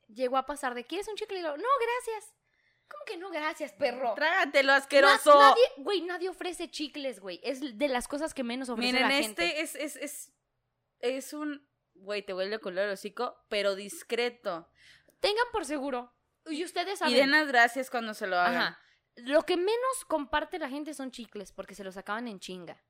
llegó 0.09 0.37
a 0.37 0.45
pasar 0.45 0.75
de 0.75 0.85
¿quieres 0.85 1.07
un 1.07 1.15
chicle? 1.15 1.39
Y 1.39 1.41
lo, 1.41 1.57
no, 1.57 1.63
gracias. 1.81 2.35
¿Cómo 2.87 3.03
que 3.05 3.17
no, 3.17 3.29
gracias, 3.31 3.73
perro? 3.73 4.13
Trágatelo, 4.15 4.73
asqueroso. 4.73 5.39
nadie, 5.39 5.63
güey, 5.77 6.01
nadie 6.01 6.29
ofrece 6.29 6.69
chicles, 6.69 7.19
güey. 7.19 7.39
Es 7.43 7.77
de 7.77 7.87
las 7.87 8.07
cosas 8.07 8.33
que 8.33 8.43
menos 8.43 8.69
ofrece 8.69 8.93
Miren, 8.93 9.09
la 9.09 9.17
este 9.17 9.47
gente. 9.47 9.61
es, 9.61 9.75
es, 9.75 9.95
es, 9.95 10.33
es 10.99 11.33
un, 11.33 11.67
güey, 11.95 12.23
te 12.23 12.33
huele 12.33 12.55
a 12.55 12.59
color 12.59 12.85
el 12.85 12.91
hocico, 12.91 13.35
pero 13.49 13.75
discreto. 13.75 14.69
Tengan 15.19 15.45
por 15.51 15.65
seguro. 15.65 16.13
Y 16.45 16.63
ustedes 16.63 16.99
saben. 16.99 17.15
Y 17.15 17.17
den 17.17 17.31
las 17.31 17.47
gracias 17.47 17.89
cuando 17.89 18.13
se 18.13 18.27
lo 18.27 18.37
hagan. 18.37 18.55
Ajá. 18.55 18.79
Lo 19.15 19.43
que 19.43 19.57
menos 19.57 20.05
comparte 20.07 20.59
la 20.59 20.69
gente 20.69 20.93
son 20.93 21.09
chicles, 21.09 21.51
porque 21.51 21.73
se 21.73 21.83
los 21.83 21.97
acaban 21.97 22.27
en 22.27 22.39
chinga. 22.39 22.83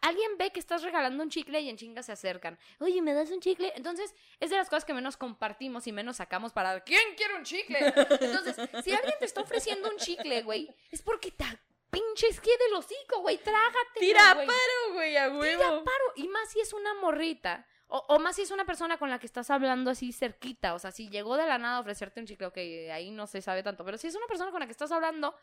Alguien 0.00 0.38
ve 0.38 0.50
que 0.52 0.60
estás 0.60 0.82
regalando 0.82 1.22
un 1.22 1.30
chicle 1.30 1.60
y 1.60 1.68
en 1.68 1.76
chinga 1.76 2.02
se 2.02 2.12
acercan. 2.12 2.58
Oye, 2.78 3.02
¿me 3.02 3.12
das 3.12 3.30
un 3.30 3.40
chicle? 3.40 3.72
Entonces, 3.76 4.14
es 4.40 4.50
de 4.50 4.56
las 4.56 4.68
cosas 4.68 4.84
que 4.84 4.94
menos 4.94 5.16
compartimos 5.16 5.86
y 5.86 5.92
menos 5.92 6.16
sacamos 6.16 6.52
para 6.52 6.80
¿quién 6.80 7.14
quiere 7.16 7.34
un 7.34 7.44
chicle? 7.44 7.78
Entonces, 8.20 8.56
si 8.84 8.92
alguien 8.92 9.14
te 9.18 9.24
está 9.26 9.42
ofreciendo 9.42 9.90
un 9.90 9.96
chicle, 9.96 10.42
güey, 10.42 10.74
es 10.90 11.02
porque 11.02 11.30
te 11.30 11.44
pinches 11.90 12.40
que 12.40 12.50
del 12.56 12.74
hocico, 12.74 13.20
güey, 13.20 13.38
trágate. 13.38 14.00
Tira 14.00 14.34
güey. 14.34 14.46
paro, 14.46 14.92
güey, 14.94 15.16
a 15.16 15.24
Tira 15.26 15.38
huevo. 15.38 15.84
paro. 15.84 16.04
Y 16.16 16.28
más 16.28 16.50
si 16.50 16.60
es 16.60 16.72
una 16.72 16.94
morrita. 16.94 17.66
O, 17.88 17.98
o 18.08 18.18
más 18.18 18.34
si 18.34 18.42
es 18.42 18.50
una 18.50 18.64
persona 18.64 18.98
con 18.98 19.10
la 19.10 19.20
que 19.20 19.26
estás 19.26 19.48
hablando 19.48 19.92
así 19.92 20.12
cerquita. 20.12 20.74
O 20.74 20.78
sea, 20.78 20.90
si 20.90 21.08
llegó 21.08 21.36
de 21.36 21.46
la 21.46 21.58
nada 21.58 21.76
a 21.76 21.80
ofrecerte 21.80 22.18
un 22.18 22.26
chicle, 22.26 22.46
ok, 22.48 22.56
ahí 22.92 23.10
no 23.12 23.26
se 23.26 23.40
sabe 23.40 23.62
tanto. 23.62 23.84
Pero 23.84 23.96
si 23.96 24.08
es 24.08 24.14
una 24.16 24.26
persona 24.26 24.50
con 24.50 24.60
la 24.60 24.66
que 24.66 24.72
estás 24.72 24.90
hablando 24.90 25.36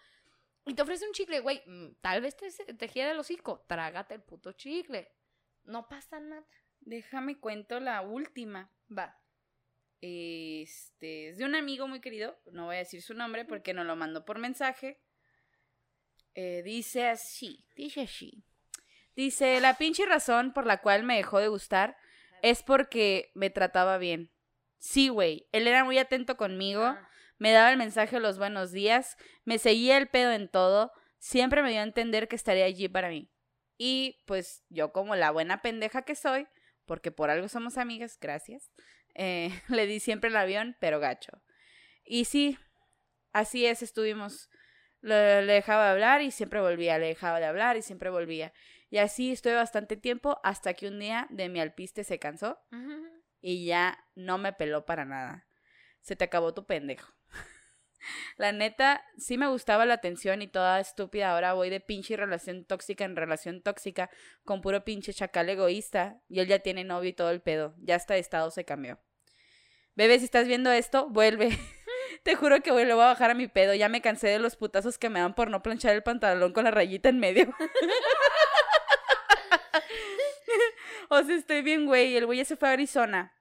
y 0.65 0.73
te 0.73 0.81
ofrece 0.81 1.05
un 1.05 1.13
chicle, 1.13 1.39
güey, 1.41 1.61
mm, 1.65 1.95
tal 2.01 2.21
vez 2.21 2.35
te, 2.37 2.49
te 2.51 2.87
gira 2.87 3.11
el 3.11 3.19
hocico. 3.19 3.65
Trágate 3.67 4.15
el 4.15 4.21
puto 4.21 4.53
chicle. 4.53 5.11
No 5.63 5.87
pasa 5.87 6.19
nada. 6.19 6.45
Déjame 6.79 7.39
cuento 7.39 7.79
la 7.79 8.01
última. 8.01 8.69
Va. 8.95 9.19
Este, 10.01 11.29
es 11.29 11.37
de 11.37 11.45
un 11.45 11.55
amigo 11.55 11.87
muy 11.87 12.01
querido, 12.01 12.37
no 12.51 12.65
voy 12.65 12.75
a 12.75 12.79
decir 12.79 13.01
su 13.01 13.13
nombre 13.13 13.45
porque 13.45 13.73
nos 13.73 13.85
lo 13.85 13.95
mandó 13.95 14.25
por 14.25 14.37
mensaje. 14.37 15.01
Eh, 16.35 16.61
dice 16.63 17.07
así, 17.07 17.65
dice 17.75 18.01
así. 18.01 18.43
Dice, 19.15 19.61
la 19.61 19.77
pinche 19.77 20.05
razón 20.05 20.51
por 20.51 20.65
la 20.65 20.81
cual 20.81 21.03
me 21.03 21.15
dejó 21.15 21.39
de 21.39 21.47
gustar 21.47 21.95
es 22.41 22.63
porque 22.63 23.31
me 23.33 23.49
trataba 23.49 23.97
bien. 23.97 24.29
Sí, 24.77 25.07
güey, 25.07 25.47
él 25.53 25.67
era 25.67 25.85
muy 25.85 25.97
atento 25.97 26.35
conmigo, 26.35 26.83
Ah. 26.83 27.09
Me 27.37 27.51
daba 27.51 27.71
el 27.71 27.77
mensaje 27.77 28.17
de 28.17 28.21
los 28.21 28.37
buenos 28.37 28.71
días, 28.71 29.17
me 29.45 29.57
seguía 29.57 29.97
el 29.97 30.07
pedo 30.07 30.31
en 30.31 30.47
todo, 30.47 30.91
siempre 31.19 31.61
me 31.61 31.71
dio 31.71 31.79
a 31.79 31.83
entender 31.83 32.27
que 32.27 32.35
estaría 32.35 32.65
allí 32.65 32.87
para 32.87 33.09
mí. 33.09 33.31
Y 33.77 34.23
pues 34.25 34.63
yo 34.69 34.91
como 34.91 35.15
la 35.15 35.31
buena 35.31 35.61
pendeja 35.61 36.03
que 36.03 36.15
soy, 36.15 36.47
porque 36.85 37.11
por 37.11 37.29
algo 37.29 37.47
somos 37.47 37.77
amigas, 37.77 38.17
gracias, 38.19 38.71
eh, 39.15 39.49
le 39.69 39.87
di 39.87 39.99
siempre 39.99 40.29
el 40.29 40.37
avión, 40.37 40.75
pero 40.79 40.99
gacho. 40.99 41.41
Y 42.03 42.25
sí, 42.25 42.57
así 43.31 43.65
es, 43.65 43.81
estuvimos. 43.81 44.49
Le, 45.01 45.41
le 45.41 45.53
dejaba 45.53 45.85
de 45.85 45.91
hablar 45.91 46.21
y 46.21 46.31
siempre 46.31 46.61
volvía, 46.61 46.97
le 46.97 47.07
dejaba 47.07 47.39
de 47.39 47.45
hablar 47.45 47.75
y 47.75 47.81
siempre 47.81 48.09
volvía. 48.09 48.53
Y 48.89 48.99
así 48.99 49.31
estuve 49.31 49.55
bastante 49.55 49.97
tiempo 49.97 50.39
hasta 50.43 50.75
que 50.75 50.87
un 50.87 50.99
día 50.99 51.25
de 51.31 51.49
mi 51.49 51.59
alpiste 51.59 52.03
se 52.03 52.19
cansó 52.19 52.59
y 53.41 53.65
ya 53.65 53.97
no 54.13 54.37
me 54.37 54.53
peló 54.53 54.85
para 54.85 55.03
nada. 55.03 55.47
Se 56.01 56.15
te 56.15 56.23
acabó 56.25 56.53
tu 56.53 56.67
pendejo. 56.67 57.11
La 58.37 58.51
neta, 58.51 59.03
sí 59.17 59.37
me 59.37 59.47
gustaba 59.47 59.85
la 59.85 59.95
atención 59.95 60.41
y 60.41 60.47
toda 60.47 60.79
estúpida. 60.79 61.31
Ahora 61.31 61.53
voy 61.53 61.69
de 61.69 61.79
pinche 61.79 62.17
relación 62.17 62.65
tóxica 62.65 63.05
en 63.05 63.15
relación 63.15 63.61
tóxica 63.61 64.09
con 64.43 64.61
puro 64.61 64.83
pinche 64.83 65.13
chacal 65.13 65.49
egoísta. 65.49 66.21
Y 66.29 66.39
él 66.39 66.47
ya 66.47 66.59
tiene 66.59 66.83
novio 66.83 67.09
y 67.09 67.13
todo 67.13 67.31
el 67.31 67.41
pedo. 67.41 67.75
Ya 67.79 67.95
hasta 67.95 68.15
de 68.15 68.19
estado 68.19 68.51
se 68.51 68.65
cambió. 68.65 68.99
Bebé, 69.95 70.19
si 70.19 70.25
estás 70.25 70.47
viendo 70.47 70.71
esto, 70.71 71.07
vuelve. 71.09 71.49
Te 72.23 72.35
juro 72.35 72.61
que 72.61 72.71
voy, 72.71 72.85
le 72.85 72.93
voy 72.93 73.03
a 73.03 73.07
bajar 73.07 73.31
a 73.31 73.35
mi 73.35 73.47
pedo. 73.47 73.73
Ya 73.73 73.89
me 73.89 74.01
cansé 74.01 74.27
de 74.27 74.39
los 74.39 74.55
putazos 74.55 74.97
que 74.97 75.09
me 75.09 75.19
dan 75.19 75.35
por 75.35 75.49
no 75.49 75.61
planchar 75.61 75.93
el 75.93 76.03
pantalón 76.03 76.53
con 76.53 76.63
la 76.63 76.71
rayita 76.71 77.09
en 77.09 77.19
medio. 77.19 77.53
o 81.09 81.23
sea, 81.23 81.35
estoy 81.35 81.61
bien, 81.61 81.85
güey. 81.85 82.15
El 82.15 82.25
güey 82.25 82.39
ya 82.39 82.45
se 82.45 82.55
fue 82.55 82.69
a 82.69 82.73
Arizona. 82.73 83.33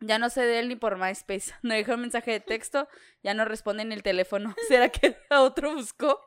Ya 0.00 0.18
no 0.18 0.28
sé 0.28 0.42
de 0.42 0.58
él 0.58 0.68
ni 0.68 0.76
por 0.76 0.98
MySpace. 0.98 1.54
No 1.62 1.74
dejó 1.74 1.94
un 1.94 2.02
mensaje 2.02 2.30
de 2.32 2.40
texto. 2.40 2.88
Ya 3.22 3.34
no 3.34 3.44
responde 3.44 3.82
en 3.82 3.92
el 3.92 4.02
teléfono. 4.02 4.54
¿Será 4.68 4.88
que 4.88 5.16
a 5.30 5.42
otro 5.42 5.74
buscó? 5.74 6.20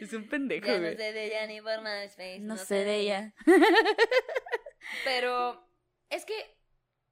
Es 0.00 0.12
un 0.12 0.28
pendejo, 0.28 0.66
Ya 0.66 0.78
no 0.78 0.88
sé 0.90 1.12
de 1.12 1.24
ella 1.24 1.46
ni 1.46 1.60
por 1.60 1.80
MySpace. 1.82 2.38
No 2.40 2.56
sé 2.56 2.84
de 2.84 2.96
ella. 2.96 3.34
Pero 5.04 5.68
es 6.10 6.24
que 6.24 6.34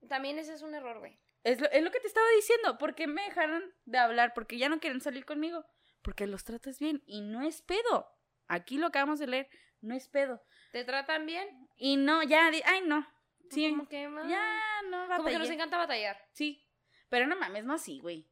también 0.09 0.39
ese 0.39 0.55
es 0.55 0.63
un 0.63 0.75
error, 0.75 1.01
güey. 1.01 1.19
Es 1.43 1.61
lo, 1.61 1.69
es 1.71 1.83
lo 1.83 1.91
que 1.91 1.99
te 1.99 2.07
estaba 2.07 2.27
diciendo. 2.37 2.79
¿Por 2.79 2.95
qué 2.95 3.09
me 3.09 3.25
dejaron 3.25 3.75
de 3.85 3.99
hablar? 3.99 4.33
Porque 4.33 4.59
ya 4.59 4.69
no 4.69 4.79
quieren 4.79 5.01
salir 5.01 5.25
conmigo. 5.25 5.65
Porque 6.03 6.29
los 6.29 6.45
tratas 6.45 6.79
bien. 6.79 7.03
Y 7.05 7.21
no 7.21 7.43
es 7.43 7.63
pedo. 7.63 8.09
Aquí 8.47 8.79
lo 8.79 8.87
acabamos 8.87 9.19
de 9.19 9.27
leer. 9.27 9.49
No 9.81 9.97
es 9.97 10.09
pedo. 10.09 10.41
¿Te 10.71 10.85
tratan 10.85 11.27
bien? 11.27 11.49
Y 11.77 11.97
no, 11.97 12.23
ya. 12.23 12.49
Ay, 12.65 12.83
no. 12.85 13.07
Sí. 13.51 13.71
Como 13.71 13.89
que, 13.89 14.05
ah, 14.07 14.27
Ya, 14.29 14.89
no 14.89 15.07
como 15.09 15.25
que 15.29 15.33
nos 15.33 15.41
batallé. 15.41 15.55
encanta 15.55 15.77
batallar. 15.79 16.29
Sí. 16.33 16.67
Pero 17.09 17.27
no 17.27 17.37
mames, 17.37 17.65
no 17.65 17.75
así, 17.75 17.99
güey. 18.01 18.29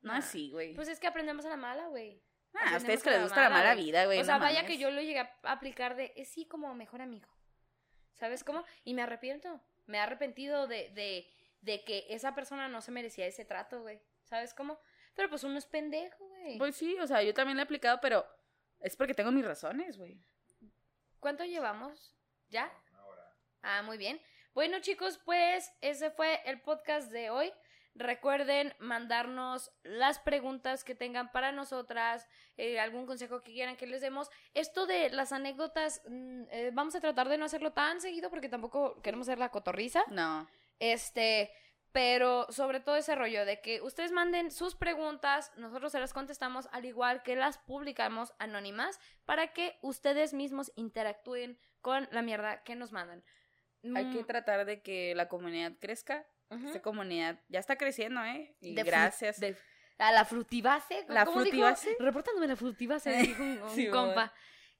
No 0.00 0.12
Nah. 0.12 0.18
así, 0.18 0.50
güey. 0.50 0.74
Pues 0.74 0.88
es 0.88 0.98
que 1.00 1.06
aprendemos 1.06 1.44
a 1.46 1.50
la 1.50 1.56
mala, 1.56 1.86
güey. 1.88 2.22
ah, 2.54 2.74
a 2.74 2.76
ustedes 2.78 3.02
que 3.02 3.10
les 3.10 3.22
gusta 3.22 3.42
la 3.42 3.50
mala, 3.50 3.74
vida, 3.74 4.06
güey. 4.06 4.20
O 4.20 4.24
sea, 4.24 4.34
no 4.34 4.40
vaya 4.40 4.62
mames. 4.62 4.70
que 4.76 4.78
yo 4.82 4.90
lo 4.90 5.00
llegué 5.00 5.20
a 5.20 5.38
aplicar 5.44 5.94
de, 5.96 6.12
es 6.16 6.28
sí, 6.28 6.46
como 6.46 6.74
mejor 6.74 7.02
amigo. 7.02 7.28
¿Sabes 8.14 8.42
cómo? 8.42 8.64
Y 8.84 8.94
me 8.94 9.02
arrepiento. 9.02 9.60
Me 9.86 9.98
he 9.98 10.00
arrepentido 10.00 10.66
de, 10.66 10.90
de, 10.90 11.30
de 11.60 11.84
que 11.84 12.06
esa 12.10 12.34
persona 12.34 12.68
no 12.68 12.80
se 12.80 12.90
merecía 12.90 13.26
ese 13.26 13.44
trato, 13.44 13.82
güey. 13.82 14.00
¿Sabes 14.24 14.54
cómo? 14.54 14.80
Pero 15.14 15.28
pues 15.28 15.44
uno 15.44 15.56
es 15.58 15.66
pendejo, 15.66 16.26
güey. 16.26 16.58
Pues 16.58 16.74
sí, 16.76 16.96
o 17.00 17.06
sea, 17.06 17.22
yo 17.22 17.32
también 17.34 17.56
lo 17.56 17.62
he 17.62 17.64
aplicado, 17.64 17.98
pero 18.00 18.26
es 18.80 18.96
porque 18.96 19.14
tengo 19.14 19.30
mis 19.30 19.44
razones, 19.44 19.96
güey. 19.96 20.20
¿Cuánto 21.20 21.44
llevamos? 21.44 22.14
¿Ya? 22.48 22.72
Una 22.92 23.04
hora. 23.06 23.36
Ah, 23.62 23.82
muy 23.82 23.98
bien. 23.98 24.20
Bueno, 24.58 24.80
chicos, 24.80 25.20
pues 25.24 25.72
ese 25.82 26.10
fue 26.10 26.40
el 26.44 26.60
podcast 26.60 27.12
de 27.12 27.30
hoy. 27.30 27.52
Recuerden 27.94 28.74
mandarnos 28.80 29.70
las 29.84 30.18
preguntas 30.18 30.82
que 30.82 30.96
tengan 30.96 31.30
para 31.30 31.52
nosotras, 31.52 32.26
eh, 32.56 32.80
algún 32.80 33.06
consejo 33.06 33.40
que 33.40 33.52
quieran 33.52 33.76
que 33.76 33.86
les 33.86 34.00
demos. 34.00 34.32
Esto 34.54 34.86
de 34.86 35.10
las 35.10 35.30
anécdotas, 35.30 36.02
mm, 36.08 36.42
eh, 36.50 36.70
vamos 36.72 36.96
a 36.96 37.00
tratar 37.00 37.28
de 37.28 37.38
no 37.38 37.44
hacerlo 37.44 37.72
tan 37.72 38.00
seguido 38.00 38.30
porque 38.30 38.48
tampoco 38.48 39.00
queremos 39.00 39.28
hacer 39.28 39.38
la 39.38 39.52
cotorriza. 39.52 40.02
No. 40.08 40.48
Este, 40.80 41.52
pero 41.92 42.50
sobre 42.50 42.80
todo 42.80 42.96
ese 42.96 43.14
rollo 43.14 43.44
de 43.44 43.60
que 43.60 43.80
ustedes 43.80 44.10
manden 44.10 44.50
sus 44.50 44.74
preguntas, 44.74 45.52
nosotros 45.56 45.92
se 45.92 46.00
las 46.00 46.12
contestamos 46.12 46.68
al 46.72 46.84
igual 46.84 47.22
que 47.22 47.36
las 47.36 47.58
publicamos 47.58 48.34
anónimas 48.40 48.98
para 49.24 49.52
que 49.52 49.78
ustedes 49.82 50.34
mismos 50.34 50.72
interactúen 50.74 51.60
con 51.80 52.08
la 52.10 52.22
mierda 52.22 52.64
que 52.64 52.74
nos 52.74 52.90
mandan. 52.90 53.22
Hay 53.94 54.10
que 54.10 54.22
Mm, 54.22 54.26
tratar 54.26 54.64
de 54.64 54.82
que 54.82 55.14
la 55.14 55.28
comunidad 55.28 55.72
crezca. 55.80 56.26
Esta 56.50 56.80
comunidad 56.80 57.38
ya 57.48 57.60
está 57.60 57.76
creciendo, 57.76 58.24
¿eh? 58.24 58.56
Y 58.60 58.74
De 58.74 58.82
gracias. 58.82 59.38
de- 59.38 59.56
a 59.98 60.12
la 60.12 60.24
frutibase. 60.24 61.04
¿La 61.08 61.26
frutibase? 61.26 61.94
Reportándome 61.98 62.46
la 62.46 62.56
frutibase, 62.56 63.10
dijo 63.36 63.42
un, 63.42 63.62
un 63.62 63.74
Sí, 63.74 63.88
compa. 63.90 64.32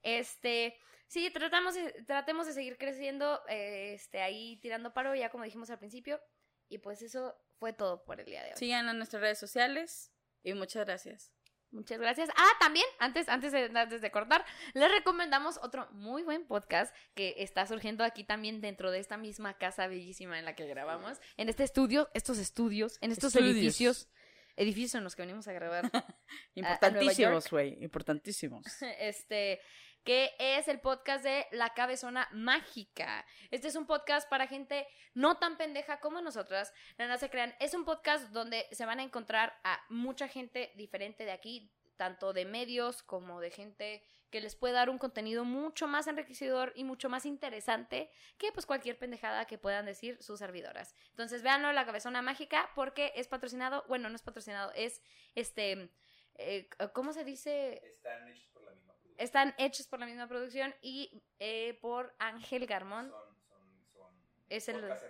Este, 0.02 0.76
sí, 1.08 1.30
tratamos 1.30 1.74
de- 1.74 1.92
tratemos 2.06 2.46
de 2.46 2.52
seguir 2.54 2.78
creciendo, 2.78 3.42
eh, 3.48 3.92
este, 3.94 4.22
ahí 4.22 4.58
tirando 4.60 4.94
paro, 4.94 5.14
ya 5.14 5.28
como 5.30 5.44
dijimos 5.44 5.68
al 5.70 5.78
principio. 5.78 6.20
Y 6.68 6.78
pues 6.78 7.02
eso 7.02 7.36
fue 7.58 7.72
todo 7.72 8.04
por 8.04 8.20
el 8.20 8.26
día 8.26 8.42
de 8.42 8.50
hoy. 8.50 8.56
Sigan 8.56 8.88
en 8.88 8.96
nuestras 8.98 9.20
redes 9.22 9.38
sociales 9.38 10.12
y 10.42 10.54
muchas 10.54 10.86
gracias. 10.86 11.32
Muchas 11.70 11.98
gracias. 11.98 12.30
Ah, 12.36 12.50
también, 12.60 12.86
antes, 12.98 13.28
antes, 13.28 13.52
de, 13.52 13.70
antes 13.74 14.00
de 14.00 14.10
cortar, 14.10 14.44
les 14.74 14.90
recomendamos 14.90 15.58
otro 15.62 15.86
muy 15.92 16.22
buen 16.22 16.46
podcast 16.46 16.94
que 17.14 17.34
está 17.38 17.66
surgiendo 17.66 18.04
aquí 18.04 18.24
también 18.24 18.60
dentro 18.60 18.90
de 18.90 19.00
esta 19.00 19.18
misma 19.18 19.58
casa 19.58 19.86
bellísima 19.86 20.38
en 20.38 20.46
la 20.46 20.54
que 20.54 20.66
grabamos. 20.66 21.18
En 21.36 21.48
este 21.48 21.64
estudio, 21.64 22.08
estos 22.14 22.38
estudios, 22.38 22.98
en 23.02 23.12
estos 23.12 23.34
Estudios. 23.34 23.56
edificios, 23.56 24.08
edificios 24.56 24.94
en 24.94 25.04
los 25.04 25.14
que 25.14 25.22
venimos 25.22 25.46
a 25.46 25.52
grabar. 25.52 25.90
Importantísimos, 26.54 27.50
güey. 27.50 27.76
Importantísimos. 27.82 28.64
este, 28.98 29.60
que 30.08 30.34
es 30.38 30.68
el 30.68 30.80
podcast 30.80 31.22
de 31.22 31.46
La 31.50 31.74
Cabezona 31.74 32.30
Mágica. 32.32 33.26
Este 33.50 33.68
es 33.68 33.76
un 33.76 33.84
podcast 33.84 34.26
para 34.26 34.46
gente 34.46 34.86
no 35.12 35.36
tan 35.36 35.58
pendeja 35.58 36.00
como 36.00 36.22
nosotras. 36.22 36.72
No, 36.96 37.06
no 37.06 37.18
se 37.18 37.28
crean. 37.28 37.54
Es 37.60 37.74
un 37.74 37.84
podcast 37.84 38.30
donde 38.30 38.66
se 38.72 38.86
van 38.86 39.00
a 39.00 39.02
encontrar 39.02 39.60
a 39.64 39.84
mucha 39.90 40.26
gente 40.26 40.72
diferente 40.76 41.26
de 41.26 41.32
aquí, 41.32 41.70
tanto 41.98 42.32
de 42.32 42.46
medios 42.46 43.02
como 43.02 43.38
de 43.42 43.50
gente 43.50 44.02
que 44.30 44.40
les 44.40 44.56
puede 44.56 44.72
dar 44.72 44.88
un 44.88 44.96
contenido 44.96 45.44
mucho 45.44 45.86
más 45.86 46.06
enriquecedor 46.06 46.72
y 46.74 46.84
mucho 46.84 47.10
más 47.10 47.26
interesante 47.26 48.10
que 48.38 48.50
pues 48.50 48.64
cualquier 48.64 48.98
pendejada 48.98 49.44
que 49.44 49.58
puedan 49.58 49.84
decir 49.84 50.16
sus 50.22 50.38
servidoras. 50.38 50.94
Entonces 51.10 51.42
véanlo, 51.42 51.70
La 51.74 51.84
Cabezona 51.84 52.22
Mágica, 52.22 52.70
porque 52.74 53.12
es 53.14 53.28
patrocinado, 53.28 53.84
bueno, 53.88 54.08
no 54.08 54.16
es 54.16 54.22
patrocinado, 54.22 54.72
es 54.74 55.02
este, 55.34 55.90
eh, 56.36 56.66
¿cómo 56.94 57.12
se 57.12 57.24
dice? 57.24 57.82
Están 57.84 58.32
por 58.54 58.62
la 58.62 58.70
misma 58.70 58.94
producción. 58.94 59.07
Están 59.18 59.54
hechos 59.58 59.86
por 59.88 60.00
la 60.00 60.06
misma 60.06 60.26
producción 60.28 60.74
y 60.80 61.22
eh, 61.38 61.78
por 61.82 62.14
Ángel 62.18 62.66
Garmón. 62.66 63.10
Son, 63.10 63.36
son, 63.48 63.84
son 63.92 64.14
Es 64.48 64.68
el- 64.68 64.76
hermanos. 64.82 65.02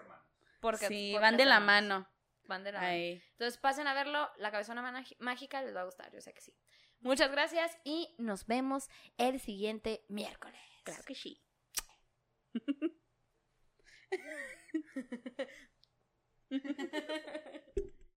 Porque, 0.60 0.88
sí, 0.88 1.14
van 1.20 1.36
de 1.36 1.44
la 1.44 1.60
mano. 1.60 2.08
Van 2.44 2.64
de 2.64 2.72
la 2.72 2.80
mano. 2.80 2.92
Entonces 2.92 3.58
pasen 3.58 3.86
a 3.86 3.94
verlo, 3.94 4.28
La 4.38 4.50
Cabezona 4.50 5.04
Mágica 5.20 5.62
les 5.62 5.76
va 5.76 5.82
a 5.82 5.84
gustar, 5.84 6.10
yo 6.12 6.20
sé 6.20 6.32
que 6.34 6.40
sí. 6.40 6.52
Muchas 7.00 7.30
gracias 7.30 7.78
y 7.84 8.16
nos 8.18 8.46
vemos 8.46 8.88
el 9.18 9.38
siguiente 9.38 10.04
miércoles. 10.08 10.60
Claro 10.82 11.04
que 11.04 11.14
sí. 11.14 11.40